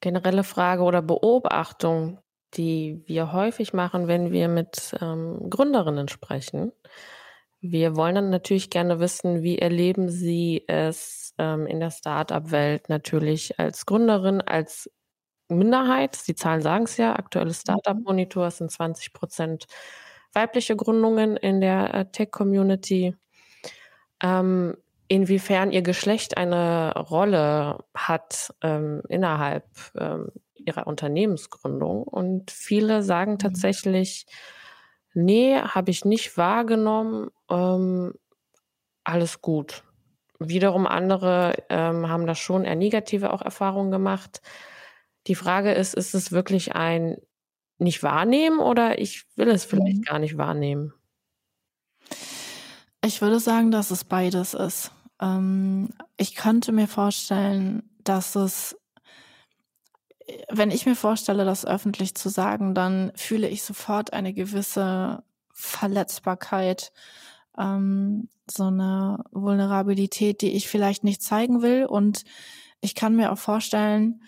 generelle 0.00 0.44
Frage 0.44 0.82
oder 0.82 1.02
Beobachtung, 1.02 2.20
die 2.54 3.02
wir 3.06 3.32
häufig 3.32 3.72
machen, 3.72 4.08
wenn 4.08 4.30
wir 4.30 4.48
mit 4.48 4.94
ähm, 5.00 5.48
Gründerinnen 5.48 6.08
sprechen. 6.08 6.72
Wir 7.60 7.96
wollen 7.96 8.16
dann 8.16 8.30
natürlich 8.30 8.70
gerne 8.70 8.98
wissen, 9.00 9.42
wie 9.42 9.58
erleben 9.58 10.08
Sie 10.10 10.64
es 10.66 11.32
ähm, 11.38 11.66
in 11.66 11.80
der 11.80 11.90
Startup-Welt 11.90 12.88
natürlich 12.88 13.58
als 13.58 13.86
Gründerin, 13.86 14.40
als 14.40 14.90
Minderheit. 15.58 16.26
Die 16.26 16.34
Zahlen 16.34 16.62
sagen 16.62 16.84
es 16.84 16.96
ja. 16.96 17.14
Aktuelles 17.14 17.58
mhm. 17.58 17.62
Startup-Monitor 17.62 18.50
sind 18.50 18.70
20 18.70 19.12
Prozent 19.12 19.66
weibliche 20.32 20.76
Gründungen 20.76 21.36
in 21.36 21.60
der 21.60 21.94
äh, 21.94 22.04
Tech-Community. 22.10 23.14
Ähm, 24.22 24.76
inwiefern 25.08 25.72
ihr 25.72 25.82
Geschlecht 25.82 26.36
eine 26.36 26.94
Rolle 26.94 27.84
hat 27.94 28.54
ähm, 28.62 29.02
innerhalb 29.08 29.66
ähm, 29.96 30.28
ihrer 30.54 30.86
Unternehmensgründung. 30.86 32.04
Und 32.04 32.50
viele 32.50 33.02
sagen 33.02 33.32
mhm. 33.32 33.38
tatsächlich, 33.38 34.26
nee, 35.14 35.56
habe 35.58 35.90
ich 35.90 36.04
nicht 36.04 36.36
wahrgenommen, 36.36 37.30
ähm, 37.50 38.14
alles 39.04 39.42
gut. 39.42 39.84
Wiederum 40.38 40.86
andere 40.86 41.54
ähm, 41.68 42.08
haben 42.08 42.26
da 42.26 42.34
schon 42.34 42.64
eher 42.64 42.76
negative 42.76 43.32
auch 43.32 43.42
Erfahrungen 43.42 43.90
gemacht. 43.90 44.40
Die 45.26 45.34
Frage 45.34 45.72
ist, 45.72 45.94
ist 45.94 46.14
es 46.14 46.32
wirklich 46.32 46.74
ein 46.74 47.16
nicht 47.78 48.02
wahrnehmen 48.02 48.60
oder 48.60 48.98
ich 48.98 49.24
will 49.36 49.48
es 49.48 49.64
vielleicht 49.64 49.98
mhm. 49.98 50.02
gar 50.02 50.18
nicht 50.18 50.38
wahrnehmen? 50.38 50.92
Ich 53.04 53.20
würde 53.20 53.40
sagen, 53.40 53.70
dass 53.70 53.90
es 53.90 54.04
beides 54.04 54.54
ist. 54.54 54.92
Ähm, 55.20 55.90
ich 56.16 56.34
könnte 56.34 56.72
mir 56.72 56.86
vorstellen, 56.86 57.82
dass 58.04 58.36
es, 58.36 58.76
wenn 60.50 60.70
ich 60.70 60.86
mir 60.86 60.96
vorstelle, 60.96 61.44
das 61.44 61.66
öffentlich 61.66 62.14
zu 62.14 62.28
sagen, 62.28 62.74
dann 62.74 63.12
fühle 63.16 63.48
ich 63.48 63.62
sofort 63.62 64.12
eine 64.12 64.32
gewisse 64.32 65.24
Verletzbarkeit, 65.52 66.92
ähm, 67.58 68.28
so 68.50 68.64
eine 68.64 69.24
Vulnerabilität, 69.30 70.40
die 70.42 70.52
ich 70.52 70.68
vielleicht 70.68 71.04
nicht 71.04 71.22
zeigen 71.22 71.62
will. 71.62 71.86
Und 71.86 72.24
ich 72.80 72.94
kann 72.94 73.16
mir 73.16 73.32
auch 73.32 73.38
vorstellen, 73.38 74.22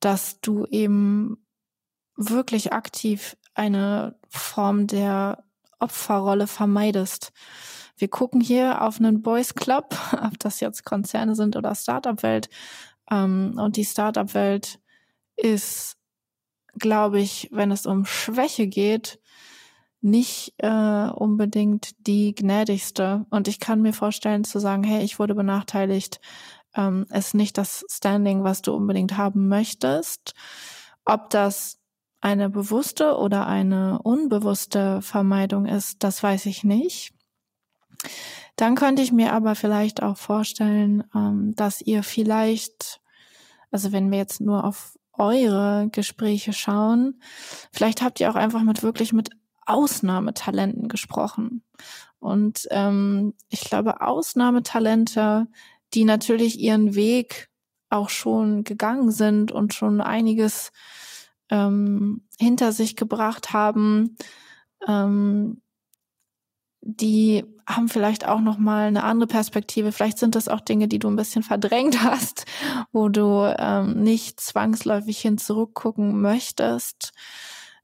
dass 0.00 0.40
du 0.40 0.66
eben 0.66 1.46
wirklich 2.16 2.72
aktiv 2.72 3.36
eine 3.54 4.18
Form 4.28 4.86
der 4.86 5.44
Opferrolle 5.78 6.46
vermeidest. 6.46 7.32
Wir 7.96 8.08
gucken 8.08 8.40
hier 8.40 8.82
auf 8.82 8.98
einen 8.98 9.22
Boys 9.22 9.54
Club, 9.54 9.96
ob 10.22 10.38
das 10.38 10.60
jetzt 10.60 10.84
Konzerne 10.84 11.34
sind 11.34 11.56
oder 11.56 11.74
Startup-Welt. 11.74 12.48
Ähm, 13.10 13.54
und 13.56 13.76
die 13.76 13.84
Startup-Welt 13.84 14.80
ist, 15.36 15.96
glaube 16.78 17.20
ich, 17.20 17.48
wenn 17.52 17.70
es 17.70 17.86
um 17.86 18.04
Schwäche 18.04 18.66
geht, 18.66 19.18
nicht 20.02 20.54
äh, 20.58 21.08
unbedingt 21.08 22.06
die 22.06 22.34
gnädigste. 22.34 23.26
Und 23.30 23.48
ich 23.48 23.60
kann 23.60 23.82
mir 23.82 23.92
vorstellen 23.92 24.44
zu 24.44 24.58
sagen, 24.60 24.84
hey, 24.84 25.02
ich 25.02 25.18
wurde 25.18 25.34
benachteiligt, 25.34 26.20
ähm, 26.76 27.06
ist 27.12 27.34
nicht 27.34 27.58
das 27.58 27.84
Standing, 27.90 28.44
was 28.44 28.62
du 28.62 28.74
unbedingt 28.74 29.16
haben 29.16 29.48
möchtest. 29.48 30.34
Ob 31.04 31.30
das 31.30 31.78
eine 32.20 32.50
bewusste 32.50 33.16
oder 33.16 33.46
eine 33.46 34.00
unbewusste 34.02 35.00
Vermeidung 35.02 35.66
ist, 35.66 36.02
das 36.02 36.22
weiß 36.22 36.46
ich 36.46 36.64
nicht. 36.64 37.14
Dann 38.56 38.74
könnte 38.74 39.02
ich 39.02 39.12
mir 39.12 39.32
aber 39.32 39.54
vielleicht 39.54 40.02
auch 40.02 40.16
vorstellen, 40.16 41.04
ähm, 41.14 41.54
dass 41.56 41.80
ihr 41.80 42.02
vielleicht, 42.02 43.00
also 43.70 43.92
wenn 43.92 44.10
wir 44.10 44.18
jetzt 44.18 44.40
nur 44.40 44.64
auf 44.64 44.98
eure 45.12 45.88
Gespräche 45.92 46.52
schauen, 46.52 47.20
vielleicht 47.72 48.02
habt 48.02 48.20
ihr 48.20 48.30
auch 48.30 48.34
einfach 48.34 48.62
mit 48.62 48.82
wirklich 48.82 49.12
mit 49.12 49.30
Ausnahmetalenten 49.66 50.88
gesprochen. 50.88 51.62
Und 52.18 52.66
ähm, 52.70 53.34
ich 53.48 53.60
glaube, 53.60 54.00
Ausnahmetalente 54.00 55.48
die 55.94 56.04
natürlich 56.04 56.58
ihren 56.58 56.94
Weg 56.94 57.48
auch 57.90 58.08
schon 58.08 58.64
gegangen 58.64 59.10
sind 59.10 59.52
und 59.52 59.74
schon 59.74 60.00
einiges 60.00 60.72
ähm, 61.50 62.26
hinter 62.38 62.72
sich 62.72 62.96
gebracht 62.96 63.52
haben, 63.52 64.16
ähm, 64.86 65.62
die 66.80 67.44
haben 67.66 67.88
vielleicht 67.88 68.26
auch 68.26 68.40
noch 68.40 68.58
mal 68.58 68.86
eine 68.86 69.02
andere 69.02 69.26
Perspektive. 69.26 69.90
Vielleicht 69.90 70.18
sind 70.18 70.36
das 70.36 70.48
auch 70.48 70.60
Dinge, 70.60 70.86
die 70.86 71.00
du 71.00 71.08
ein 71.08 71.16
bisschen 71.16 71.42
verdrängt 71.42 72.02
hast, 72.02 72.46
wo 72.92 73.08
du 73.08 73.54
ähm, 73.58 74.02
nicht 74.02 74.40
zwangsläufig 74.40 75.18
hin 75.18 75.38
zurückgucken 75.38 76.20
möchtest. 76.20 77.12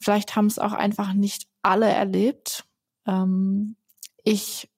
Vielleicht 0.01 0.37
haben 0.37 0.47
es 0.47 0.59
auch 0.59 0.73
einfach 0.73 1.15
nicht 1.15 1.49
alle 1.63 1.89
erlebt. 1.89 2.65
Ähm, 3.07 3.77
ich 4.25 4.69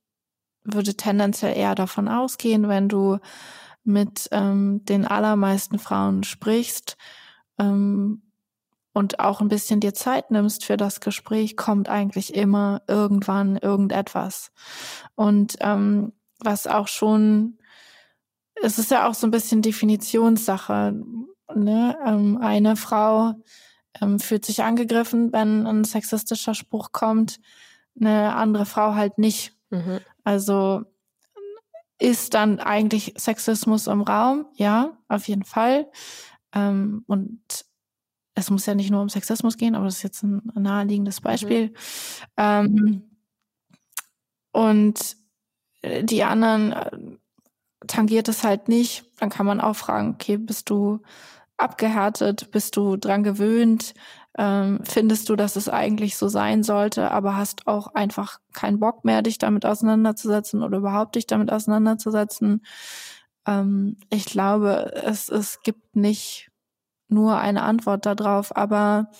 würde 0.64 0.96
tendenziell 0.96 1.56
eher 1.56 1.74
davon 1.74 2.08
ausgehen, 2.08 2.68
wenn 2.68 2.88
du 2.88 3.18
mit 3.84 4.28
ähm, 4.32 4.84
den 4.84 5.06
allermeisten 5.06 5.78
Frauen 5.78 6.24
sprichst 6.24 6.96
ähm, 7.58 8.22
und 8.92 9.20
auch 9.20 9.40
ein 9.40 9.48
bisschen 9.48 9.80
dir 9.80 9.94
Zeit 9.94 10.30
nimmst 10.30 10.64
für 10.64 10.76
das 10.76 11.00
Gespräch, 11.00 11.56
kommt 11.56 11.88
eigentlich 11.88 12.34
immer 12.34 12.82
irgendwann 12.88 13.56
irgendetwas. 13.56 14.52
Und 15.14 15.56
ähm, 15.60 16.12
was 16.38 16.66
auch 16.66 16.88
schon 16.88 17.58
es 18.62 18.78
ist 18.78 18.90
ja 18.90 19.08
auch 19.08 19.14
so 19.14 19.26
ein 19.26 19.30
bisschen 19.30 19.62
Definitionssache. 19.62 20.94
Ne? 21.54 21.98
Ähm, 22.06 22.38
eine 22.40 22.76
Frau 22.76 23.34
ähm, 24.00 24.18
fühlt 24.18 24.44
sich 24.44 24.62
angegriffen, 24.62 25.32
wenn 25.32 25.66
ein 25.66 25.84
sexistischer 25.84 26.54
Spruch 26.54 26.92
kommt, 26.92 27.40
eine 28.00 28.34
andere 28.34 28.66
Frau 28.66 28.94
halt 28.94 29.18
nicht. 29.18 29.54
Mhm. 29.70 30.00
Also 30.24 30.84
ist 31.98 32.34
dann 32.34 32.58
eigentlich 32.58 33.14
Sexismus 33.16 33.86
im 33.86 34.02
Raum? 34.02 34.46
Ja, 34.54 34.98
auf 35.08 35.28
jeden 35.28 35.44
Fall. 35.44 35.90
Ähm, 36.54 37.04
und 37.06 37.40
es 38.34 38.50
muss 38.50 38.66
ja 38.66 38.74
nicht 38.74 38.90
nur 38.90 39.00
um 39.00 39.08
Sexismus 39.08 39.56
gehen, 39.56 39.74
aber 39.74 39.84
das 39.84 39.96
ist 39.96 40.02
jetzt 40.02 40.22
ein 40.22 40.42
naheliegendes 40.54 41.20
mhm. 41.20 41.24
Beispiel. 41.24 41.66
Mhm. 41.68 41.74
Ähm, 42.36 43.02
und 44.52 45.16
die 46.02 46.22
anderen 46.22 46.72
äh, 46.72 46.90
tangiert 47.86 48.28
es 48.28 48.44
halt 48.44 48.68
nicht. 48.68 49.04
Dann 49.18 49.30
kann 49.30 49.46
man 49.46 49.60
auch 49.60 49.76
fragen, 49.76 50.14
okay, 50.14 50.36
bist 50.36 50.70
du 50.70 51.00
abgehärtet? 51.56 52.50
Bist 52.50 52.76
du 52.76 52.96
dran 52.96 53.22
gewöhnt? 53.22 53.94
Ähm, 54.36 54.80
findest 54.82 55.28
du, 55.28 55.36
dass 55.36 55.54
es 55.54 55.68
eigentlich 55.68 56.16
so 56.16 56.28
sein 56.28 56.64
sollte, 56.64 57.10
aber 57.12 57.36
hast 57.36 57.66
auch 57.68 57.94
einfach 57.94 58.40
keinen 58.52 58.80
Bock 58.80 59.04
mehr, 59.04 59.22
dich 59.22 59.38
damit 59.38 59.64
auseinanderzusetzen 59.64 60.62
oder 60.62 60.78
überhaupt 60.78 61.14
dich 61.14 61.26
damit 61.26 61.52
auseinanderzusetzen? 61.52 62.64
Ähm, 63.46 63.96
ich 64.10 64.26
glaube, 64.26 64.92
es, 65.04 65.28
es 65.28 65.62
gibt 65.62 65.94
nicht 65.94 66.50
nur 67.08 67.38
eine 67.38 67.62
Antwort 67.62 68.06
darauf, 68.06 68.56
aber 68.56 69.10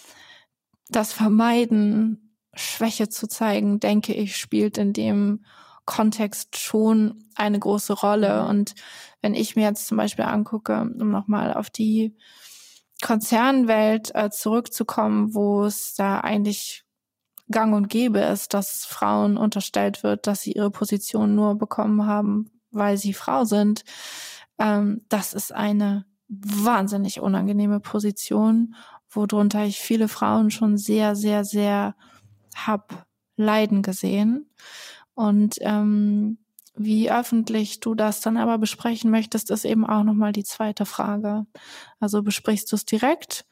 das 0.89 1.13
Vermeiden, 1.13 2.37
Schwäche 2.55 3.09
zu 3.09 3.29
zeigen, 3.29 3.81
denke 3.81 4.15
ich, 4.15 4.37
spielt 4.37 4.79
in 4.79 4.93
dem 4.93 5.45
Kontext 5.87 6.57
schon 6.57 7.25
eine 7.35 7.59
große 7.59 7.93
Rolle. 7.93 8.43
Mhm. 8.43 8.49
Und 8.49 8.75
wenn 9.23 9.35
ich 9.35 9.57
mir 9.57 9.63
jetzt 9.63 9.87
zum 9.87 9.97
Beispiel 9.97 10.25
angucke, 10.25 10.81
um 10.81 11.11
nochmal 11.11 11.55
auf 11.55 11.71
die 11.71 12.17
Konzernwelt 13.05 14.15
äh, 14.15 14.31
zurückzukommen, 14.31 15.35
wo 15.35 15.65
es 15.65 15.95
da 15.95 16.21
eigentlich 16.21 16.85
gang 17.51 17.75
und 17.75 17.89
gäbe 17.91 18.21
ist, 18.21 18.55
dass 18.55 18.87
Frauen 18.87 19.37
unterstellt 19.37 20.03
wird, 20.03 20.27
dass 20.27 20.41
sie 20.41 20.53
ihre 20.53 20.71
Position 20.71 21.35
nur 21.35 21.59
bekommen 21.59 22.07
haben, 22.07 22.51
weil 22.71 22.97
sie 22.97 23.13
Frau 23.13 23.45
sind. 23.45 23.85
Ähm, 24.59 25.05
das 25.11 25.35
ist 25.35 25.53
eine 25.53 26.07
wahnsinnig 26.29 27.21
unangenehme 27.21 27.79
Position, 27.79 28.75
worunter 29.11 29.67
ich 29.67 29.81
viele 29.81 30.09
Frauen 30.09 30.51
schon 30.51 30.79
sehr, 30.79 31.15
sehr, 31.15 31.45
sehr 31.45 31.97
hab 32.57 33.07
leiden 33.37 33.83
gesehen. 33.83 34.51
Und 35.13 35.57
ähm, 35.61 36.39
wie 36.77 37.11
öffentlich 37.11 37.81
du 37.81 37.95
das 37.95 38.21
dann 38.21 38.37
aber 38.37 38.59
besprechen 38.59 39.11
möchtest, 39.11 39.51
ist 39.51 39.65
eben 39.65 39.87
auch 39.87 40.03
nochmal 40.03 40.33
die 40.33 40.45
zweite 40.45 40.87
Frage. 40.87 41.47
Also 42.01 42.23
besprichst 42.23 42.71
du 42.73 42.77
es 42.77 42.85
direkt 42.85 43.47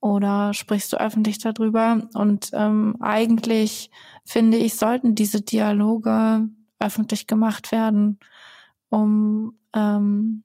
oder 0.00 0.54
sprichst 0.54 0.92
du 0.92 1.00
öffentlich 1.00 1.38
darüber? 1.38 2.08
Und 2.14 2.50
ähm, 2.52 2.96
eigentlich 3.00 3.90
finde 4.24 4.56
ich, 4.56 4.76
sollten 4.76 5.14
diese 5.14 5.42
Dialoge 5.42 6.48
öffentlich 6.78 7.26
gemacht 7.26 7.72
werden, 7.72 8.18
um 8.88 9.58
ähm, 9.74 10.44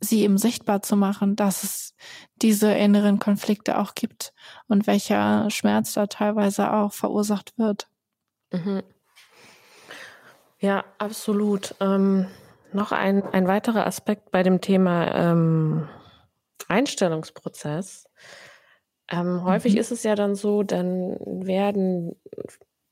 sie 0.00 0.22
eben 0.22 0.38
sichtbar 0.38 0.82
zu 0.82 0.96
machen, 0.96 1.36
dass 1.36 1.62
es 1.62 1.94
diese 2.42 2.72
inneren 2.72 3.18
Konflikte 3.18 3.78
auch 3.78 3.94
gibt 3.94 4.32
und 4.68 4.86
welcher 4.86 5.50
Schmerz 5.50 5.94
da 5.94 6.06
teilweise 6.06 6.72
auch 6.72 6.92
verursacht 6.92 7.56
wird. 7.56 7.88
Mhm. 8.52 8.82
Ja, 10.58 10.84
absolut. 10.98 11.74
Ähm, 11.80 12.26
noch 12.72 12.92
ein, 12.92 13.22
ein 13.22 13.46
weiterer 13.46 13.86
Aspekt 13.86 14.30
bei 14.30 14.42
dem 14.42 14.60
Thema 14.60 15.14
ähm, 15.14 15.88
Einstellungsprozess. 16.68 18.08
Ähm, 19.08 19.44
häufig 19.44 19.74
mhm. 19.74 19.80
ist 19.80 19.92
es 19.92 20.02
ja 20.02 20.14
dann 20.14 20.34
so, 20.34 20.62
dann 20.62 21.16
werden 21.20 22.16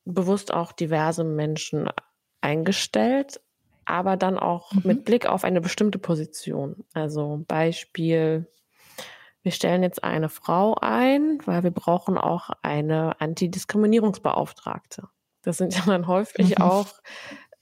bewusst 0.05 0.53
auch 0.53 0.73
diverse 0.73 1.25
Menschen 1.25 1.89
eingestellt, 2.41 3.41
aber 3.85 4.17
dann 4.17 4.39
auch 4.39 4.73
mhm. 4.73 4.83
mit 4.85 5.05
Blick 5.05 5.27
auf 5.27 5.45
eine 5.45 5.61
bestimmte 5.61 5.99
Position. 5.99 6.85
Also 6.93 7.45
Beispiel, 7.49 8.47
wir 9.43 9.53
stellen 9.53 9.83
jetzt 9.83 10.05
eine 10.05 10.29
Frau 10.29 10.77
ein, 10.81 11.39
weil 11.47 11.65
wir 11.65 11.71
brauchen 11.71 12.17
auch 12.17 12.51
eine 12.62 13.21
Antidiskriminierungsbeauftragte. 13.21 15.09
Das 15.43 15.59
sind 15.59 15.75
ja 15.75 15.83
dann 15.87 16.07
häufig 16.07 16.59
mhm. 16.59 16.65
auch 16.65 16.87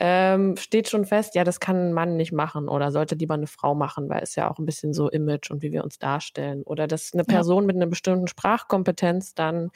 ähm, 0.05 0.57
steht 0.57 0.89
schon 0.89 1.05
fest, 1.05 1.37
ja, 1.37 1.45
das 1.45 1.61
kann 1.61 1.77
ein 1.77 1.93
Mann 1.93 2.17
nicht 2.17 2.33
machen 2.33 2.69
oder 2.69 2.91
sollte 2.91 3.15
lieber 3.15 3.35
eine 3.35 3.47
Frau 3.47 3.77
machen, 3.77 4.09
weil 4.09 4.21
es 4.21 4.35
ja 4.35 4.51
auch 4.51 4.59
ein 4.59 4.67
bisschen 4.67 4.93
so 4.93 5.09
Image 5.09 5.53
und 5.53 5.63
wie 5.63 5.71
wir 5.71 5.85
uns 5.85 6.01
darstellen. 6.01 6.65
Oder 6.65 6.89
dass 6.89 7.15
eine 7.15 7.23
Person 7.23 7.63
ja. 7.63 7.67
mit 7.69 7.77
einer 7.77 7.87
bestimmten 7.87 8.27
Sprachkompetenz 8.27 9.37
dann 9.37 9.71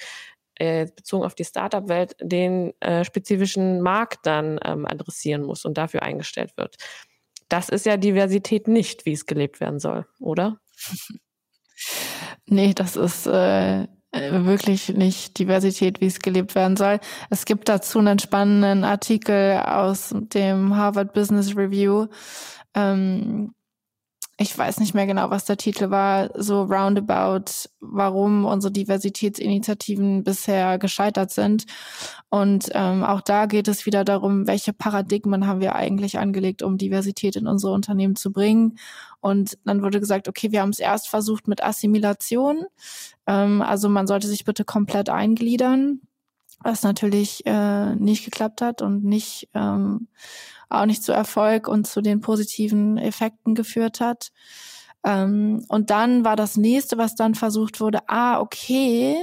äh, 0.56 0.86
bezogen 0.86 1.24
auf 1.24 1.36
die 1.36 1.44
Startup-Welt 1.44 2.16
den 2.20 2.72
äh, 2.80 3.04
spezifischen 3.04 3.80
Markt 3.80 4.26
dann 4.26 4.58
ähm, 4.64 4.84
adressieren 4.84 5.44
muss 5.44 5.64
und 5.64 5.78
dafür 5.78 6.02
eingestellt 6.02 6.56
wird. 6.56 6.74
Das 7.48 7.68
ist 7.68 7.86
ja 7.86 7.96
Diversität 7.96 8.66
nicht, 8.66 9.06
wie 9.06 9.12
es 9.12 9.26
gelebt 9.26 9.60
werden 9.60 9.78
soll, 9.78 10.06
oder? 10.18 10.58
Nee, 12.48 12.72
das 12.72 12.96
ist 12.96 13.26
äh, 13.26 13.86
wirklich 14.44 14.88
nicht 14.90 15.38
Diversität, 15.38 16.00
wie 16.00 16.06
es 16.06 16.18
gelebt 16.18 16.54
werden 16.54 16.76
soll. 16.76 17.00
Es 17.30 17.44
gibt 17.44 17.68
dazu 17.68 17.98
einen 17.98 18.18
spannenden 18.18 18.84
Artikel 18.84 19.60
aus 19.60 20.14
dem 20.14 20.76
Harvard 20.76 21.12
Business 21.12 21.56
Review. 21.56 22.06
Ähm, 22.74 23.52
ich 24.38 24.56
weiß 24.56 24.80
nicht 24.80 24.92
mehr 24.92 25.06
genau, 25.06 25.30
was 25.30 25.46
der 25.46 25.56
Titel 25.56 25.88
war, 25.88 26.28
so 26.34 26.64
roundabout, 26.64 27.70
warum 27.80 28.44
unsere 28.44 28.70
Diversitätsinitiativen 28.70 30.24
bisher 30.24 30.78
gescheitert 30.78 31.30
sind. 31.30 31.64
Und 32.28 32.68
ähm, 32.74 33.02
auch 33.02 33.22
da 33.22 33.46
geht 33.46 33.66
es 33.66 33.86
wieder 33.86 34.04
darum, 34.04 34.46
welche 34.46 34.74
Paradigmen 34.74 35.46
haben 35.46 35.60
wir 35.60 35.74
eigentlich 35.74 36.18
angelegt, 36.18 36.62
um 36.62 36.76
Diversität 36.76 37.36
in 37.36 37.46
unsere 37.46 37.72
Unternehmen 37.72 38.14
zu 38.14 38.30
bringen. 38.30 38.78
Und 39.20 39.56
dann 39.64 39.82
wurde 39.82 40.00
gesagt, 40.00 40.28
okay, 40.28 40.52
wir 40.52 40.60
haben 40.60 40.70
es 40.70 40.80
erst 40.80 41.08
versucht 41.08 41.48
mit 41.48 41.64
Assimilation. 41.64 42.66
Ähm, 43.26 43.62
also 43.62 43.88
man 43.88 44.06
sollte 44.06 44.28
sich 44.28 44.44
bitte 44.44 44.64
komplett 44.64 45.08
eingliedern, 45.08 46.02
was 46.62 46.82
natürlich 46.82 47.44
äh, 47.46 47.94
nicht 47.96 48.24
geklappt 48.24 48.60
hat 48.60 48.82
und 48.82 49.04
nicht 49.04 49.48
ähm, 49.54 50.08
auch 50.68 50.86
nicht 50.86 51.02
zu 51.02 51.12
Erfolg 51.12 51.68
und 51.68 51.86
zu 51.86 52.00
den 52.00 52.20
positiven 52.20 52.98
Effekten 52.98 53.54
geführt 53.54 54.00
hat. 54.00 54.30
Ähm, 55.04 55.64
und 55.68 55.90
dann 55.90 56.24
war 56.24 56.36
das 56.36 56.56
nächste, 56.56 56.98
was 56.98 57.14
dann 57.14 57.34
versucht 57.34 57.80
wurde, 57.80 58.08
ah, 58.08 58.40
okay, 58.40 59.16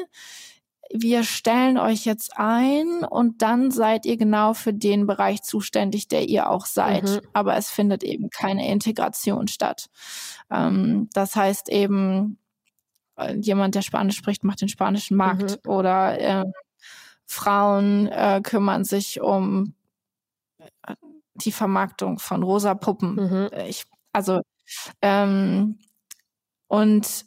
wir 0.95 1.23
stellen 1.23 1.77
euch 1.77 2.05
jetzt 2.05 2.38
ein 2.38 3.03
und 3.03 3.41
dann 3.41 3.71
seid 3.71 4.05
ihr 4.05 4.15
genau 4.15 4.53
für 4.53 4.73
den 4.73 5.07
Bereich 5.07 5.41
zuständig, 5.41 6.07
der 6.07 6.29
ihr 6.29 6.49
auch 6.49 6.67
seid. 6.67 7.03
Mhm. 7.03 7.21
Aber 7.34 7.57
es 7.57 7.69
findet 7.69 8.03
eben 8.03 8.29
keine 8.29 8.69
Integration 8.69 9.47
statt. 9.47 9.88
Ähm, 10.51 11.09
das 11.13 11.36
heißt 11.36 11.69
eben, 11.69 12.38
äh, 13.17 13.36
jemand, 13.36 13.75
der 13.75 13.81
Spanisch 13.81 14.17
spricht, 14.17 14.43
macht 14.43 14.61
den 14.61 14.69
spanischen 14.69 15.17
Markt 15.17 15.59
mhm. 15.65 15.71
oder 15.71 16.19
äh, 16.19 16.45
Frauen 17.26 18.07
äh, 18.07 18.41
kümmern 18.43 18.84
sich 18.84 19.21
um 19.21 19.76
äh, 20.88 20.95
die 21.36 21.51
Vermarktung 21.51 22.19
von 22.19 22.43
rosa 22.43 22.76
Puppen. 22.76 23.15
Mhm. 23.15 23.49
Ich, 23.67 23.86
also 24.11 24.41
ähm, 25.01 25.80
und 26.67 27.26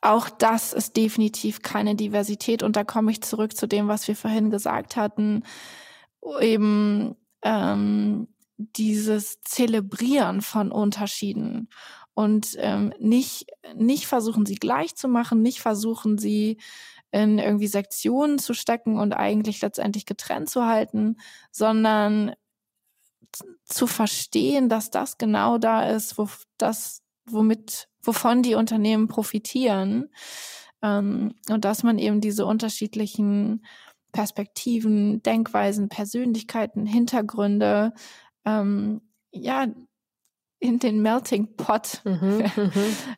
auch 0.00 0.28
das 0.28 0.72
ist 0.72 0.96
definitiv 0.96 1.62
keine 1.62 1.94
Diversität. 1.94 2.62
Und 2.62 2.76
da 2.76 2.84
komme 2.84 3.10
ich 3.10 3.22
zurück 3.22 3.56
zu 3.56 3.66
dem, 3.66 3.88
was 3.88 4.06
wir 4.06 4.16
vorhin 4.16 4.50
gesagt 4.50 4.96
hatten. 4.96 5.44
Eben 6.40 7.16
ähm, 7.42 8.28
dieses 8.56 9.40
Zelebrieren 9.42 10.42
von 10.42 10.70
Unterschieden 10.70 11.68
und 12.14 12.56
ähm, 12.58 12.92
nicht, 12.98 13.46
nicht 13.74 14.06
versuchen, 14.06 14.46
sie 14.46 14.54
gleich 14.54 14.94
zu 14.94 15.08
machen, 15.08 15.42
nicht 15.42 15.60
versuchen, 15.60 16.18
sie 16.18 16.58
in 17.14 17.38
irgendwie 17.38 17.68
Sektionen 17.68 18.40
zu 18.40 18.54
stecken 18.54 18.98
und 18.98 19.12
eigentlich 19.12 19.62
letztendlich 19.62 20.04
getrennt 20.04 20.50
zu 20.50 20.66
halten, 20.66 21.16
sondern 21.52 22.34
zu 23.64 23.86
verstehen, 23.86 24.68
dass 24.68 24.90
das 24.90 25.16
genau 25.16 25.58
da 25.58 25.88
ist, 25.88 26.18
wo 26.18 26.28
das, 26.58 27.02
womit, 27.24 27.88
wovon 28.02 28.42
die 28.42 28.56
Unternehmen 28.56 29.06
profitieren. 29.06 30.10
Ähm, 30.82 31.36
und 31.48 31.64
dass 31.64 31.84
man 31.84 32.00
eben 32.00 32.20
diese 32.20 32.46
unterschiedlichen 32.46 33.64
Perspektiven, 34.10 35.22
Denkweisen, 35.22 35.88
Persönlichkeiten, 35.88 36.84
Hintergründe, 36.84 37.94
ähm, 38.44 39.02
ja, 39.30 39.68
in 40.58 40.78
den 40.80 41.00
Melting 41.00 41.56
Pot 41.56 42.00
mhm, 42.04 42.38
mhm. 42.56 42.72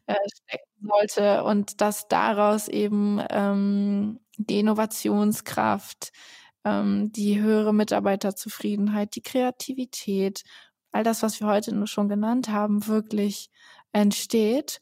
äh, 0.06 0.14
stecken 0.34 0.66
sollte 0.80 1.44
und 1.44 1.80
dass 1.80 2.08
daraus 2.08 2.68
eben 2.68 3.20
ähm, 3.30 4.20
die 4.38 4.60
Innovationskraft, 4.60 6.12
ähm, 6.64 7.12
die 7.12 7.40
höhere 7.40 7.72
Mitarbeiterzufriedenheit, 7.74 9.14
die 9.14 9.22
Kreativität, 9.22 10.42
all 10.92 11.04
das, 11.04 11.22
was 11.22 11.40
wir 11.40 11.46
heute 11.46 11.74
nur 11.74 11.86
schon 11.86 12.08
genannt 12.08 12.48
haben, 12.48 12.86
wirklich 12.86 13.50
entsteht. 13.92 14.80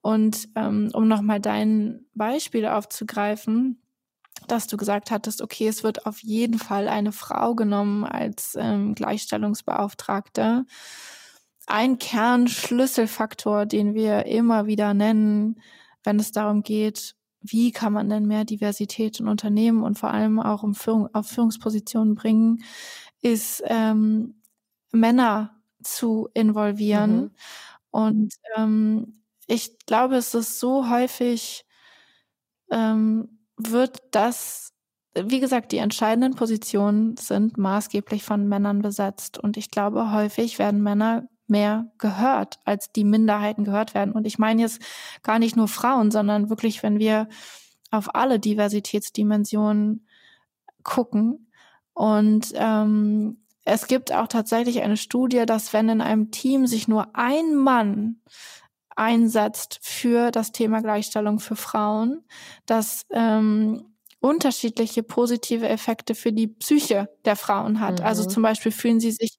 Und 0.00 0.48
ähm, 0.56 0.90
um 0.92 1.08
nochmal 1.08 1.40
dein 1.40 2.06
Beispiel 2.14 2.66
aufzugreifen, 2.66 3.82
dass 4.48 4.66
du 4.66 4.76
gesagt 4.76 5.10
hattest, 5.10 5.42
okay, 5.42 5.68
es 5.68 5.82
wird 5.82 6.06
auf 6.06 6.22
jeden 6.22 6.58
Fall 6.58 6.88
eine 6.88 7.12
Frau 7.12 7.54
genommen 7.54 8.04
als 8.04 8.56
ähm, 8.58 8.94
Gleichstellungsbeauftragte. 8.94 10.64
Ein 11.66 11.98
Kernschlüsselfaktor, 11.98 13.66
den 13.66 13.94
wir 13.94 14.26
immer 14.26 14.66
wieder 14.66 14.94
nennen, 14.94 15.60
wenn 16.04 16.20
es 16.20 16.30
darum 16.30 16.62
geht, 16.62 17.16
wie 17.40 17.72
kann 17.72 17.92
man 17.92 18.08
denn 18.08 18.26
mehr 18.26 18.44
Diversität 18.44 19.20
in 19.20 19.28
Unternehmen 19.28 19.82
und 19.82 19.98
vor 19.98 20.10
allem 20.10 20.38
auch 20.38 20.62
um 20.62 20.74
Führung, 20.74 21.08
auf 21.12 21.26
Führungspositionen 21.26 22.14
bringen, 22.14 22.62
ist 23.20 23.62
ähm, 23.66 24.40
Männer 24.92 25.56
zu 25.82 26.28
involvieren. 26.34 27.16
Mhm. 27.16 27.30
Und 27.90 28.34
ähm, 28.56 29.22
ich 29.46 29.78
glaube, 29.86 30.16
es 30.16 30.34
ist 30.34 30.60
so 30.60 30.90
häufig, 30.90 31.64
ähm, 32.70 33.40
wird 33.56 33.98
das, 34.10 34.72
wie 35.14 35.40
gesagt, 35.40 35.72
die 35.72 35.78
entscheidenden 35.78 36.34
Positionen 36.34 37.16
sind 37.16 37.56
maßgeblich 37.56 38.22
von 38.22 38.48
Männern 38.48 38.82
besetzt. 38.82 39.38
Und 39.38 39.56
ich 39.56 39.70
glaube, 39.70 40.12
häufig 40.12 40.58
werden 40.58 40.82
Männer 40.82 41.28
mehr 41.48 41.90
gehört, 41.98 42.58
als 42.64 42.92
die 42.92 43.04
Minderheiten 43.04 43.64
gehört 43.64 43.94
werden. 43.94 44.12
Und 44.12 44.26
ich 44.26 44.38
meine 44.38 44.62
jetzt 44.62 44.80
gar 45.22 45.38
nicht 45.38 45.56
nur 45.56 45.68
Frauen, 45.68 46.10
sondern 46.10 46.50
wirklich, 46.50 46.82
wenn 46.82 46.98
wir 46.98 47.28
auf 47.90 48.14
alle 48.14 48.38
Diversitätsdimensionen 48.38 50.06
gucken. 50.82 51.50
Und 51.94 52.52
ähm, 52.54 53.38
es 53.64 53.86
gibt 53.86 54.12
auch 54.12 54.28
tatsächlich 54.28 54.82
eine 54.82 54.96
Studie, 54.96 55.44
dass 55.46 55.72
wenn 55.72 55.88
in 55.88 56.00
einem 56.00 56.30
Team 56.30 56.66
sich 56.66 56.88
nur 56.88 57.16
ein 57.16 57.54
Mann 57.54 58.20
einsetzt 58.94 59.78
für 59.82 60.30
das 60.30 60.52
Thema 60.52 60.80
Gleichstellung 60.80 61.38
für 61.38 61.56
Frauen, 61.56 62.24
dass 62.64 63.06
ähm, 63.10 63.96
unterschiedliche 64.20 65.02
positive 65.02 65.68
Effekte 65.68 66.14
für 66.14 66.32
die 66.32 66.48
Psyche 66.48 67.08
der 67.24 67.36
Frauen 67.36 67.80
hat. 67.80 68.00
Also 68.00 68.02
mhm. 68.02 68.06
Also 68.06 68.24
zum 68.30 68.42
Beispiel 68.42 68.72
fühlen 68.72 69.00
sie 69.00 69.12
sich 69.12 69.38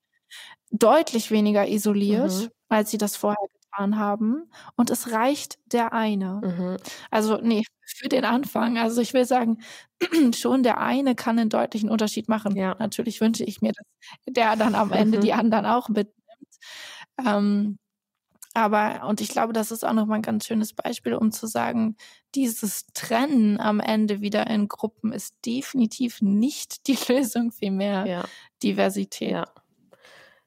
deutlich 0.71 1.32
weniger 1.32 1.67
isoliert, 1.67 2.32
mhm. 2.32 2.49
als 2.69 2.91
sie 2.91 2.97
das 2.97 3.15
vorher 3.15 3.47
getan 3.61 3.97
haben. 3.97 4.49
Und 4.75 4.89
es 4.89 5.11
reicht 5.11 5.59
der 5.71 5.93
eine. 5.93 6.41
Mhm. 6.43 6.78
Also, 7.11 7.38
nee, 7.41 7.63
für 7.86 8.09
den 8.09 8.25
Anfang. 8.25 8.78
Also 8.78 9.01
ich 9.01 9.13
will 9.13 9.25
sagen, 9.25 9.59
schon 10.36 10.63
der 10.63 10.80
eine 10.80 11.15
kann 11.15 11.39
einen 11.39 11.49
deutlichen 11.49 11.89
Unterschied 11.89 12.28
machen. 12.28 12.55
Ja. 12.55 12.75
Natürlich 12.80 13.21
wünsche 13.21 13.43
ich 13.43 13.61
mir, 13.61 13.71
dass 13.71 13.86
der 14.28 14.55
dann 14.55 14.75
am 14.75 14.91
Ende 14.91 15.19
die 15.19 15.34
anderen 15.34 15.65
auch 15.65 15.88
mitnimmt. 15.89 16.15
Ähm, 17.25 17.80
aber, 18.53 19.07
und 19.07 19.21
ich 19.21 19.30
glaube, 19.30 19.53
das 19.53 19.69
ist 19.69 19.86
auch 19.86 19.93
nochmal 19.93 20.17
ein 20.17 20.23
ganz 20.23 20.47
schönes 20.47 20.73
Beispiel, 20.73 21.13
um 21.13 21.32
zu 21.32 21.45
sagen, 21.45 21.95
dieses 22.34 22.88
Trennen 22.88 23.59
am 23.59 23.80
Ende 23.80 24.19
wieder 24.19 24.47
in 24.47 24.67
Gruppen 24.67 25.11
ist 25.11 25.36
definitiv 25.45 26.23
nicht 26.23 26.88
die 26.88 26.97
Lösung, 27.07 27.51
vielmehr 27.51 28.07
ja. 28.07 28.25
Diversität. 28.63 29.32
Ja. 29.32 29.45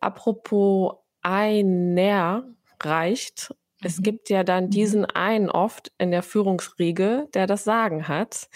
Apropos 0.00 0.94
einer 1.22 2.44
reicht. 2.82 3.54
Es 3.82 3.98
mhm. 3.98 4.02
gibt 4.02 4.30
ja 4.30 4.44
dann 4.44 4.64
mhm. 4.64 4.70
diesen 4.70 5.04
einen 5.04 5.50
oft 5.50 5.92
in 5.98 6.10
der 6.10 6.22
Führungsriege, 6.22 7.28
der 7.34 7.46
das 7.46 7.64
Sagen 7.64 8.08
hat. 8.08 8.48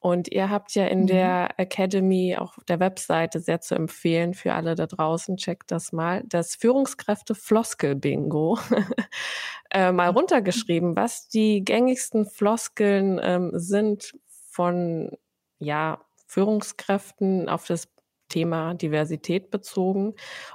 Und 0.00 0.28
ihr 0.28 0.50
habt 0.50 0.74
ja 0.74 0.86
in 0.86 1.02
mhm. 1.02 1.06
der 1.08 1.58
Academy, 1.58 2.36
auch 2.38 2.58
auf 2.58 2.64
der 2.64 2.80
Webseite, 2.80 3.40
sehr 3.40 3.60
zu 3.60 3.74
empfehlen 3.74 4.34
für 4.34 4.54
alle 4.54 4.74
da 4.74 4.86
draußen, 4.86 5.36
checkt 5.36 5.70
das 5.72 5.92
mal, 5.92 6.22
das 6.26 6.54
Führungskräfte-Floskel-Bingo 6.54 8.58
äh, 9.70 9.92
mal 9.92 10.10
mhm. 10.10 10.18
runtergeschrieben, 10.18 10.96
was 10.96 11.28
die 11.28 11.64
gängigsten 11.64 12.26
Floskeln 12.26 13.20
ähm, 13.22 13.50
sind 13.54 14.14
von 14.26 15.16
ja, 15.58 16.00
Führungskräften 16.26 17.48
auf 17.48 17.66
das 17.66 17.88
Thema 18.28 18.74
Diversität 18.74 19.50
bezogen. 19.50 20.14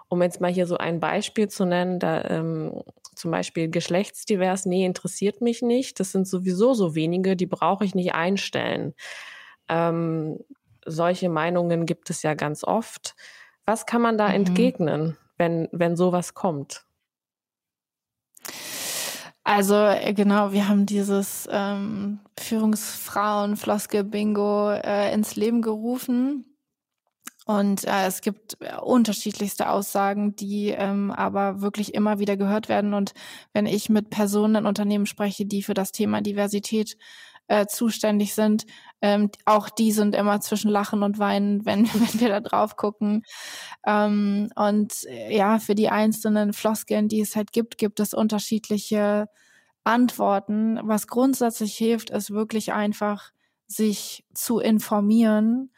Um 0.09 0.21
jetzt 0.21 0.41
mal 0.41 0.51
hier 0.51 0.67
so 0.67 0.77
ein 0.77 0.99
Beispiel 0.99 1.47
zu 1.47 1.65
nennen, 1.65 1.99
da 1.99 2.23
ähm, 2.25 2.83
zum 3.15 3.31
Beispiel 3.31 3.69
geschlechtsdivers, 3.69 4.65
nee, 4.65 4.85
interessiert 4.85 5.41
mich 5.41 5.61
nicht. 5.61 5.99
Das 5.99 6.11
sind 6.11 6.27
sowieso 6.27 6.73
so 6.73 6.95
wenige, 6.95 7.35
die 7.35 7.45
brauche 7.45 7.85
ich 7.85 7.95
nicht 7.95 8.13
einstellen. 8.13 8.93
Ähm, 9.69 10.39
solche 10.85 11.29
Meinungen 11.29 11.85
gibt 11.85 12.09
es 12.09 12.23
ja 12.23 12.33
ganz 12.33 12.63
oft. 12.63 13.15
Was 13.65 13.85
kann 13.85 14.01
man 14.01 14.17
da 14.17 14.29
mhm. 14.29 14.35
entgegnen, 14.35 15.17
wenn, 15.37 15.69
wenn 15.71 15.95
sowas 15.95 16.33
kommt? 16.33 16.85
Also 19.43 19.75
äh, 19.75 20.13
genau, 20.13 20.53
wir 20.53 20.69
haben 20.69 20.85
dieses 20.85 21.49
ähm, 21.51 22.19
Führungsfrauen-Floskel-Bingo 22.39 24.71
äh, 24.71 25.13
ins 25.13 25.35
Leben 25.35 25.61
gerufen. 25.61 26.45
Und 27.45 27.83
äh, 27.85 28.07
es 28.07 28.21
gibt 28.21 28.57
äh, 28.61 28.77
unterschiedlichste 28.77 29.69
Aussagen, 29.69 30.35
die 30.35 30.69
ähm, 30.69 31.11
aber 31.11 31.61
wirklich 31.61 31.93
immer 31.93 32.19
wieder 32.19 32.37
gehört 32.37 32.69
werden. 32.69 32.93
Und 32.93 33.13
wenn 33.51 33.65
ich 33.65 33.89
mit 33.89 34.09
Personen 34.09 34.55
in 34.55 34.65
Unternehmen 34.65 35.05
spreche, 35.05 35.45
die 35.45 35.61
für 35.63 35.73
das 35.73 35.91
Thema 35.91 36.21
Diversität 36.21 36.97
äh, 37.47 37.65
zuständig 37.65 38.33
sind, 38.33 38.65
ähm, 39.01 39.29
auch 39.43 39.69
die 39.69 39.91
sind 39.91 40.15
immer 40.15 40.39
zwischen 40.39 40.71
Lachen 40.71 41.03
und 41.03 41.19
Weinen, 41.19 41.65
wenn, 41.65 41.85
wenn 41.93 42.19
wir 42.21 42.29
da 42.29 42.39
drauf 42.39 42.77
gucken. 42.77 43.23
Ähm, 43.85 44.49
und 44.55 45.03
äh, 45.05 45.35
ja, 45.35 45.59
für 45.59 45.75
die 45.75 45.89
einzelnen 45.89 46.53
Floskeln, 46.53 47.09
die 47.09 47.19
es 47.19 47.35
halt 47.35 47.51
gibt, 47.51 47.77
gibt 47.77 47.99
es 47.99 48.13
unterschiedliche 48.13 49.27
Antworten. 49.83 50.79
Was 50.83 51.07
grundsätzlich 51.07 51.75
hilft, 51.75 52.09
ist 52.09 52.31
wirklich 52.31 52.71
einfach, 52.71 53.31
sich 53.67 54.23
zu 54.33 54.59
informieren 54.59 55.71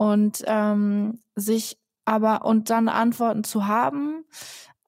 und 0.00 0.42
ähm, 0.46 1.20
sich 1.34 1.76
aber 2.06 2.46
und 2.46 2.70
dann 2.70 2.88
Antworten 2.88 3.44
zu 3.44 3.66
haben, 3.66 4.24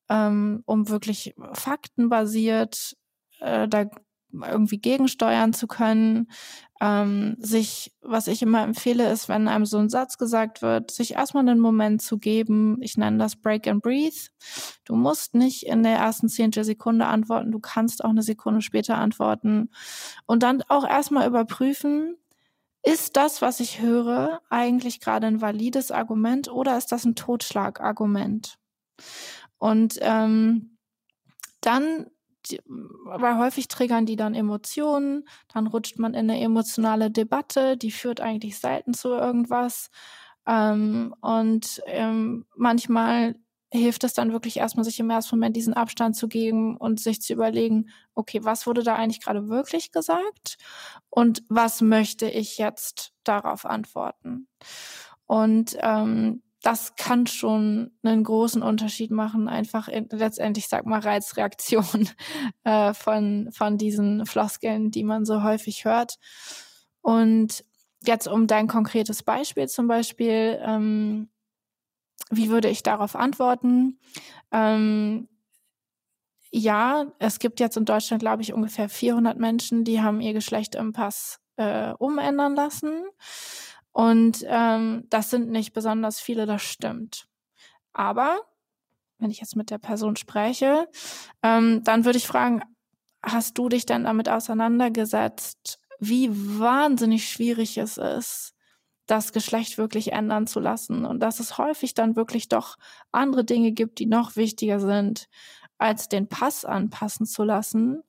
ähm, 0.09 0.63
um 0.65 0.89
wirklich 0.89 1.35
faktenbasiert 1.53 2.97
äh, 3.41 3.69
da 3.69 3.85
irgendwie 4.33 4.79
gegensteuern 4.79 5.53
zu 5.53 5.67
können, 5.67 6.31
ähm, 6.81 7.37
sich, 7.39 7.93
was 8.01 8.27
ich 8.27 8.41
immer 8.41 8.63
empfehle, 8.63 9.13
ist, 9.13 9.29
wenn 9.29 9.49
einem 9.49 9.67
so 9.67 9.77
ein 9.77 9.91
Satz 9.91 10.17
gesagt 10.17 10.63
wird, 10.63 10.91
sich 10.91 11.13
erstmal 11.13 11.47
einen 11.47 11.61
Moment 11.61 12.01
zu 12.01 12.17
geben. 12.17 12.79
Ich 12.81 12.97
nenne 12.97 13.19
das 13.19 13.37
Break 13.37 13.69
and 13.69 13.83
Breathe. 13.83 14.31
Du 14.87 14.97
musst 14.97 15.35
nicht 15.35 15.67
in 15.67 15.83
der 15.83 15.99
ersten 15.99 16.31
zehntel 16.31 16.65
Sekunde 16.65 17.05
antworten, 17.05 17.53
du 17.53 17.59
kannst 17.59 18.03
auch 18.03 18.11
eine 18.11 18.23
Sekunde 18.23 18.63
später 18.63 18.97
antworten 18.97 19.69
und 20.25 20.43
dann 20.43 20.63
auch 20.69 20.89
erstmal 20.89 21.29
überprüfen, 21.29 22.17
ist 22.83 23.17
das, 23.17 23.43
was 23.43 23.61
ich 23.61 23.81
höre, 23.81 24.41
eigentlich 24.51 25.01
gerade 25.01 25.27
ein 25.27 25.41
valides 25.41 25.91
Argument 25.91 26.49
oder 26.51 26.77
ist 26.77 26.91
das 26.93 27.05
ein 27.05 27.15
Totschlagargument? 27.15 28.59
Und 29.59 29.99
ähm, 30.01 30.79
dann, 31.61 32.07
weil 33.05 33.39
häufig 33.39 33.69
triggern 33.69 34.07
die 34.07 34.17
dann 34.17 34.35
Emotionen, 34.35 35.25
dann 35.53 35.69
rutscht 35.69 35.99
man 35.99 36.15
in 36.15 36.29
eine 36.29 36.41
emotionale 36.41 37.11
Debatte, 37.11 37.77
die 37.77 37.93
führt 37.93 38.21
eigentlich 38.21 38.59
selten 38.59 38.95
zu 38.95 39.11
irgendwas. 39.11 39.91
Ähm, 40.47 41.15
und 41.21 41.81
ähm, 41.87 42.47
manchmal 42.57 43.37
hilft 43.73 44.05
es 44.05 44.13
dann 44.13 44.33
wirklich 44.33 44.59
erstmal, 44.59 44.85
sich 44.85 45.01
im 45.01 45.11
ersten 45.11 45.37
Moment 45.37 45.57
diesen 45.57 45.73
Abstand 45.75 46.15
zu 46.15 46.29
geben 46.29 46.77
und 46.77 47.01
sich 47.01 47.23
zu 47.23 47.33
überlegen, 47.33 47.89
okay, 48.15 48.45
was 48.45 48.67
wurde 48.67 48.83
da 48.83 48.97
eigentlich 48.97 49.23
gerade 49.23 49.49
wirklich 49.49 49.93
gesagt 49.93 50.59
und 51.09 51.43
was 51.49 51.81
möchte 51.81 52.29
ich 52.29 52.59
jetzt 52.59 53.13
darauf 53.25 53.65
antworten? 53.65 54.47
Und 55.27 55.77
ähm, 55.81 56.43
das 56.63 56.95
kann 56.97 57.27
schon 57.27 57.91
einen 58.03 58.25
großen 58.25 58.63
Unterschied 58.63 59.11
machen, 59.11 59.49
einfach 59.49 59.89
in, 59.89 60.07
letztendlich, 60.11 60.69
sag 60.69 60.85
mal, 60.85 61.01
Reizreaktion 61.01 62.09
äh, 62.65 62.93
von, 62.93 63.49
von 63.53 63.79
diesen 63.79 64.27
Floskeln, 64.27 64.91
die 64.91 65.03
man 65.03 65.25
so 65.25 65.43
häufig 65.43 65.87
hört. 65.87 66.17
Und 67.01 67.65
jetzt 68.05 68.29
um 68.29 68.47
dein 68.47 68.69
konkretes 68.69 69.23
Beispiel 69.23 69.67
zum 69.69 69.89
Beispiel, 69.89 70.61
ähm, 70.63 71.31
wie 72.33 72.49
würde 72.49 72.69
ich 72.69 72.83
darauf 72.83 73.15
antworten? 73.15 73.99
Ähm, 74.51 75.29
ja, 76.51 77.07
es 77.19 77.39
gibt 77.39 77.61
jetzt 77.61 77.77
in 77.77 77.85
Deutschland, 77.85 78.21
glaube 78.21 78.43
ich, 78.43 78.53
ungefähr 78.53 78.89
400 78.89 79.39
Menschen, 79.39 79.85
die 79.85 80.01
haben 80.01 80.21
ihr 80.21 80.33
Geschlecht 80.33 80.75
im 80.75 80.93
Pass 80.93 81.41
äh, 81.57 81.93
umändern 81.93 82.55
lassen. 82.55 83.05
Und 83.93 84.45
ähm, 84.49 85.05
das 85.11 85.31
sind 85.31 85.51
nicht 85.51 85.75
besonders 85.75 86.21
viele, 86.21 86.47
das 86.47 86.63
stimmt. 86.63 87.27
Aber 87.93 88.41
wenn 89.19 89.31
ich 89.31 89.41
jetzt 89.41 89.57
mit 89.57 89.71
der 89.71 89.79
Person 89.79 90.17
spreche, 90.17 90.89
ähm, 91.43 91.85
dann 91.85 92.05
würde 92.07 92.19
ich 92.19 92.27
fragen, 92.27 92.63
hast 93.23 93.59
du 93.59 93.69
dich 93.69 93.85
denn 93.85 94.05
damit 94.05 94.29
auseinandergesetzt, 94.29 95.79
wie 95.99 96.31
wahnsinnig 96.33 97.29
schwierig 97.29 97.77
es 97.77 97.99
ist, 97.99 98.55
das 99.07 99.33
Geschlecht 99.33 99.79
wirklich 99.79 100.13
ändern 100.13 100.47
zu 100.47 100.61
lassen 100.61 101.05
und 101.05 101.21
dass 101.21 101.41
es 101.41 101.59
häufig 101.59 101.95
dann 101.95 102.17
wirklich 102.17 102.49
doch 102.49 102.77
andere 103.11 103.45
Dinge 103.45 103.73
gibt, 103.73 103.99
die 103.99 104.07
noch 104.07 104.37
wichtiger 104.37 104.81
sind, 104.81 105.29
als 105.79 106.09
den 106.09 106.29
Pass 106.29 106.65
anpassen 106.65 107.27
zu 107.27 107.43
lassen. 107.43 108.03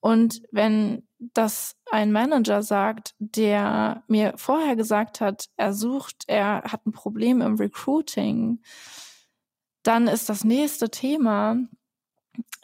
Und 0.00 0.42
wenn 0.50 1.06
das 1.18 1.76
ein 1.90 2.12
Manager 2.12 2.62
sagt, 2.62 3.14
der 3.18 4.02
mir 4.08 4.34
vorher 4.36 4.76
gesagt 4.76 5.20
hat, 5.20 5.46
er 5.56 5.72
sucht, 5.72 6.24
er 6.26 6.62
hat 6.64 6.86
ein 6.86 6.92
Problem 6.92 7.40
im 7.40 7.54
Recruiting, 7.54 8.60
dann 9.82 10.08
ist 10.08 10.28
das 10.28 10.44
nächste 10.44 10.90
Thema 10.90 11.56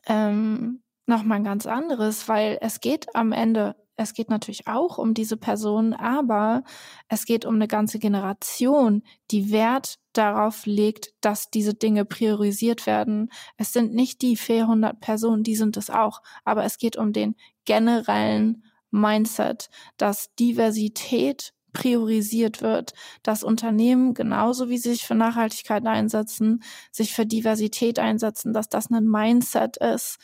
ähm, 0.06 0.82
nochmal 1.06 1.38
ein 1.38 1.44
ganz 1.44 1.66
anderes, 1.66 2.28
weil 2.28 2.58
es 2.60 2.80
geht 2.80 3.14
am 3.14 3.32
Ende 3.32 3.76
es 4.00 4.14
geht 4.14 4.30
natürlich 4.30 4.66
auch 4.66 4.96
um 4.96 5.12
diese 5.12 5.36
Person, 5.36 5.92
aber 5.92 6.64
es 7.08 7.26
geht 7.26 7.44
um 7.44 7.56
eine 7.56 7.68
ganze 7.68 7.98
Generation, 7.98 9.02
die 9.30 9.52
Wert 9.52 9.98
darauf 10.14 10.64
legt, 10.64 11.12
dass 11.20 11.50
diese 11.50 11.74
Dinge 11.74 12.06
priorisiert 12.06 12.86
werden. 12.86 13.30
Es 13.58 13.74
sind 13.74 13.92
nicht 13.94 14.22
die 14.22 14.36
400 14.36 15.00
Personen, 15.00 15.42
die 15.42 15.54
sind 15.54 15.76
es 15.76 15.90
auch, 15.90 16.22
aber 16.44 16.64
es 16.64 16.78
geht 16.78 16.96
um 16.96 17.12
den 17.12 17.36
generellen 17.66 18.64
Mindset, 18.90 19.68
dass 19.98 20.34
Diversität 20.34 21.52
priorisiert 21.74 22.62
wird, 22.62 22.94
dass 23.22 23.44
Unternehmen 23.44 24.14
genauso 24.14 24.70
wie 24.70 24.78
sie 24.78 24.92
sich 24.92 25.04
für 25.04 25.14
Nachhaltigkeit 25.14 25.86
einsetzen, 25.86 26.62
sich 26.90 27.12
für 27.12 27.26
Diversität 27.26 27.98
einsetzen, 27.98 28.54
dass 28.54 28.70
das 28.70 28.90
ein 28.90 29.04
Mindset 29.04 29.76
ist. 29.76 30.18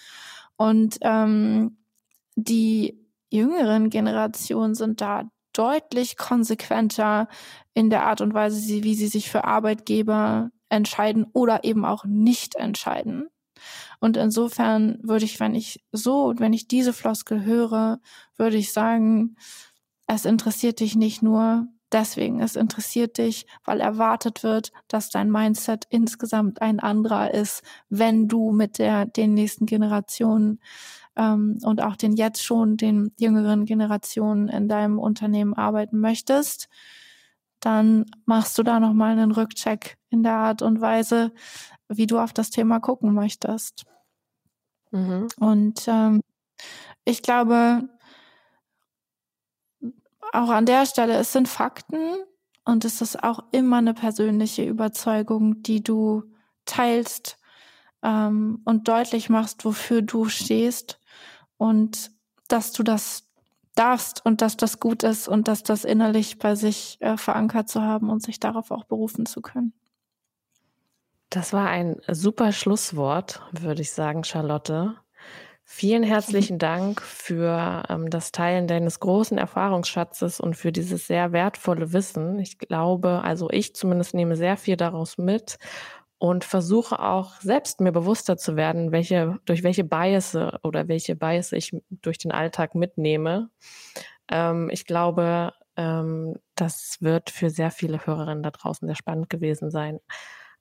Und 0.57 0.97
ähm, 1.03 1.77
die 2.37 3.06
jüngeren 3.31 3.91
Generationen 3.91 4.75
sind 4.75 5.01
da 5.01 5.29
deutlich 5.53 6.17
konsequenter 6.17 7.29
in 7.75 7.91
der 7.91 8.07
Art 8.07 8.21
und 8.21 8.35
Weise, 8.35 8.83
wie 8.85 8.95
sie 8.95 9.09
sich 9.09 9.31
für 9.31 9.45
Arbeitgeber 9.45 10.51
entscheiden 10.69 11.27
oder 11.33 11.65
eben 11.65 11.85
auch 11.85 12.05
nicht 12.05 12.57
entscheiden. 12.57 13.29
Und 14.01 14.17
insofern 14.17 14.99
würde 15.03 15.25
ich, 15.25 15.41
wenn 15.41 15.55
ich 15.55 15.85
so, 15.93 16.35
wenn 16.37 16.53
ich 16.53 16.69
diese 16.69 16.93
Floskel 16.93 17.45
höre, 17.45 18.01
würde 18.37 18.57
ich 18.57 18.73
sagen, 18.73 19.37
es 20.07 20.25
interessiert 20.25 20.81
dich 20.81 20.95
nicht 20.95 21.23
nur 21.23 21.67
deswegen, 21.93 22.41
es 22.41 22.57
interessiert 22.57 23.19
dich, 23.19 23.47
weil 23.65 23.81
erwartet 23.81 24.43
wird, 24.43 24.73
dass 24.89 25.11
dein 25.11 25.31
Mindset 25.31 25.87
insgesamt 25.89 26.61
ein 26.61 26.81
anderer 26.81 27.33
ist, 27.33 27.63
wenn 27.89 28.29
du 28.29 28.53
mit 28.53 28.79
der, 28.79 29.07
den 29.07 29.35
nächsten 29.35 29.67
Generationen 29.67 30.61
ähm, 31.17 31.59
und 31.63 31.83
auch 31.83 31.97
den 31.97 32.13
jetzt 32.13 32.43
schon 32.43 32.77
den 32.77 33.13
jüngeren 33.19 33.65
Generationen 33.65 34.49
in 34.49 34.69
deinem 34.69 34.99
Unternehmen 34.99 35.55
arbeiten 35.55 35.99
möchtest, 35.99 36.69
dann 37.61 38.07
machst 38.27 38.59
du 38.59 38.63
da 38.63 38.81
nochmal 38.81 39.13
einen 39.13 39.33
Rückcheck 39.33 39.97
in 40.11 40.23
der 40.23 40.35
Art 40.35 40.63
und 40.63 40.81
Weise, 40.81 41.33
wie 41.89 42.07
du 42.07 42.19
auf 42.19 42.33
das 42.33 42.51
Thema 42.51 42.81
gucken 42.81 43.15
möchtest. 43.15 43.85
Mhm. 44.91 45.29
Und 45.39 45.89
ähm, 45.89 46.23
ich 47.05 47.23
glaube, 47.23 47.89
auch 50.33 50.51
an 50.51 50.67
der 50.67 50.87
Stelle, 50.87 51.15
es 51.15 51.33
sind 51.33 51.49
Fakten 51.49 52.17
und 52.65 52.85
es 52.85 53.01
ist 53.01 53.23
auch 53.23 53.41
immer 53.53 53.79
eine 53.79 53.95
persönliche 53.95 54.65
Überzeugung, 54.65 55.63
die 55.63 55.83
du 55.83 56.25
teilst 56.67 57.39
ähm, 58.03 58.61
und 58.65 58.89
deutlich 58.89 59.31
machst, 59.31 59.65
wofür 59.65 60.03
du 60.03 60.29
stehst 60.29 61.01
und 61.59 62.11
dass 62.49 62.73
du 62.73 62.83
das 62.83 63.25
darfst 63.75 64.25
und 64.25 64.41
dass 64.41 64.57
das 64.57 64.81
gut 64.81 65.03
ist 65.03 65.29
und 65.29 65.49
dass 65.49 65.63
das 65.63 65.85
innerlich 65.85 66.39
bei 66.39 66.55
sich 66.55 66.97
äh, 67.01 67.17
verankert 67.17 67.69
zu 67.69 67.83
haben 67.83 68.11
und 68.11 68.23
sich 68.23 68.41
darauf 68.41 68.71
auch 68.71 68.85
berufen 68.85 69.27
zu 69.27 69.43
können. 69.43 69.73
Das 71.31 71.53
war 71.53 71.69
ein 71.69 72.01
super 72.09 72.53
Schlusswort, 72.53 73.43
würde 73.53 73.83
ich 73.83 73.93
sagen, 73.93 74.25
Charlotte. 74.25 74.95
Vielen 75.69 76.05
herzlichen 76.05 76.59
Dank 76.59 77.03
für 77.03 77.83
ähm, 77.89 78.09
das 78.09 78.31
Teilen 78.31 78.69
deines 78.69 79.01
großen 79.01 79.37
Erfahrungsschatzes 79.37 80.39
und 80.39 80.55
für 80.55 80.71
dieses 80.71 81.09
sehr 81.09 81.33
wertvolle 81.33 81.93
Wissen. 81.93 82.39
Ich 82.39 82.59
glaube, 82.59 83.23
also 83.25 83.51
ich 83.51 83.75
zumindest 83.75 84.15
nehme 84.15 84.37
sehr 84.37 84.57
viel 84.57 84.77
daraus 84.77 85.19
mit 85.19 85.59
und 86.19 86.45
versuche 86.45 86.99
auch 86.99 87.41
selbst 87.41 87.81
mir 87.81 87.93
bewusster 87.93 88.37
zu 88.37 88.57
werden, 88.57 88.93
welche, 88.93 89.39
durch 89.45 89.63
welche 89.63 89.85
Bias 89.85 90.35
oder 90.63 90.89
welche 90.89 91.17
Bias 91.17 91.53
ich 91.53 91.73
durch 91.91 92.19
den 92.19 92.33
Alltag 92.33 92.75
mitnehme. 92.75 93.51
Ähm, 94.31 94.71
ich 94.71 94.87
glaube, 94.87 95.53
ähm, 95.77 96.37
das 96.55 96.99
wird 97.01 97.31
für 97.31 97.51
sehr 97.51 97.71
viele 97.71 98.07
Hörerinnen 98.07 98.43
da 98.43 98.51
draußen 98.51 98.87
sehr 98.87 98.97
spannend 98.97 99.29
gewesen 99.31 99.71
sein. 99.71 100.01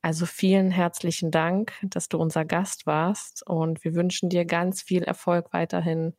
Also 0.01 0.25
vielen 0.27 0.69
herzlichen 0.69 1.31
Dank, 1.31 1.73
dass 1.81 2.09
du 2.09 2.19
unser 2.19 2.45
Gast 2.45 2.85
warst 2.85 3.41
und 3.47 3.83
wir 3.83 3.95
wünschen 3.95 4.29
dir 4.29 4.45
ganz 4.45 4.83
viel 4.83 5.03
Erfolg 5.03 5.51
weiterhin 5.51 6.13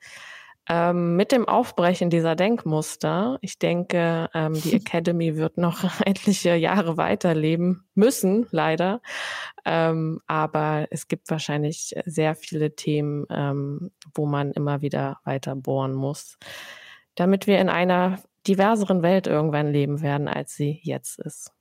ähm, 0.68 1.16
mit 1.16 1.32
dem 1.32 1.48
Aufbrechen 1.48 2.10
dieser 2.10 2.34
Denkmuster, 2.34 3.38
ich 3.40 3.58
denke, 3.58 4.28
ähm, 4.34 4.54
die 4.54 4.74
Academy 4.76 5.36
wird 5.36 5.58
noch 5.58 5.84
etliche 6.04 6.54
Jahre 6.54 6.96
weiterleben 6.96 7.84
müssen, 7.94 8.46
leider. 8.50 9.00
Ähm, 9.64 10.20
aber 10.26 10.86
es 10.90 11.08
gibt 11.08 11.30
wahrscheinlich 11.30 11.94
sehr 12.04 12.34
viele 12.34 12.74
Themen, 12.74 13.26
ähm, 13.30 13.90
wo 14.14 14.26
man 14.26 14.52
immer 14.52 14.82
wieder 14.82 15.18
weiter 15.24 15.54
bohren 15.54 15.94
muss, 15.94 16.38
damit 17.14 17.46
wir 17.46 17.58
in 17.60 17.68
einer 17.68 18.18
diverseren 18.46 19.02
Welt 19.02 19.26
irgendwann 19.26 19.72
leben 19.72 20.02
werden, 20.02 20.28
als 20.28 20.54
sie 20.54 20.80
jetzt 20.82 21.18
ist. 21.18 21.55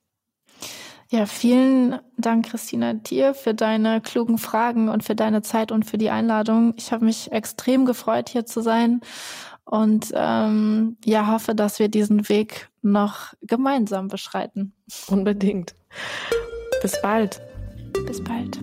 Ja, 1.16 1.26
vielen 1.26 1.95
Dank, 2.18 2.47
Christina, 2.47 2.91
dir 2.91 3.34
für 3.34 3.53
deine 3.53 4.01
klugen 4.01 4.38
Fragen 4.38 4.89
und 4.89 5.01
für 5.01 5.16
deine 5.16 5.41
Zeit 5.41 5.72
und 5.72 5.86
für 5.86 5.97
die 5.97 6.09
Einladung. 6.09 6.74
Ich 6.76 6.91
habe 6.91 7.05
mich 7.05 7.32
extrem 7.32 7.86
gefreut, 7.86 8.28
hier 8.28 8.45
zu 8.45 8.59
sein 8.59 8.99
und 9.63 10.11
ähm, 10.13 10.97
ja, 11.05 11.32
hoffe, 11.32 11.55
dass 11.55 11.80
wir 11.80 11.88
diesen 11.88 12.28
Weg 12.28 12.68
noch 12.82 13.34
gemeinsam 13.41 14.09
beschreiten. 14.09 14.74
Unbedingt. 15.07 15.74
Bis 16.82 17.01
bald. 17.01 17.41
Bis 18.05 18.22
bald. 18.22 18.59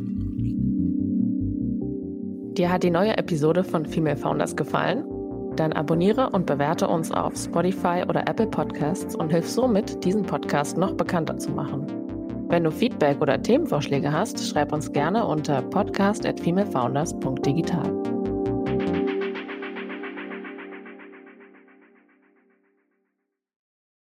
Dir 2.58 2.70
hat 2.70 2.82
die 2.82 2.90
neue 2.90 3.16
Episode 3.16 3.64
von 3.64 3.86
Female 3.86 4.18
Founders 4.18 4.54
gefallen? 4.56 5.06
Dann 5.56 5.72
abonniere 5.72 6.28
und 6.28 6.44
bewerte 6.44 6.86
uns 6.86 7.10
auf 7.12 7.34
Spotify 7.34 8.04
oder 8.06 8.28
Apple 8.28 8.48
Podcasts 8.48 9.16
und 9.16 9.30
hilf 9.30 9.48
somit, 9.48 10.04
diesen 10.04 10.24
Podcast 10.24 10.76
noch 10.76 10.92
bekannter 10.92 11.38
zu 11.38 11.50
machen. 11.50 12.01
Wenn 12.52 12.64
du 12.64 12.70
Feedback 12.70 13.18
oder 13.22 13.40
Themenvorschläge 13.40 14.12
hast, 14.12 14.46
schreib 14.46 14.74
uns 14.74 14.92
gerne 14.92 15.26
unter 15.26 15.62
podcast 15.62 16.26
at 16.26 16.38
femalefounders.digital. 16.38 18.21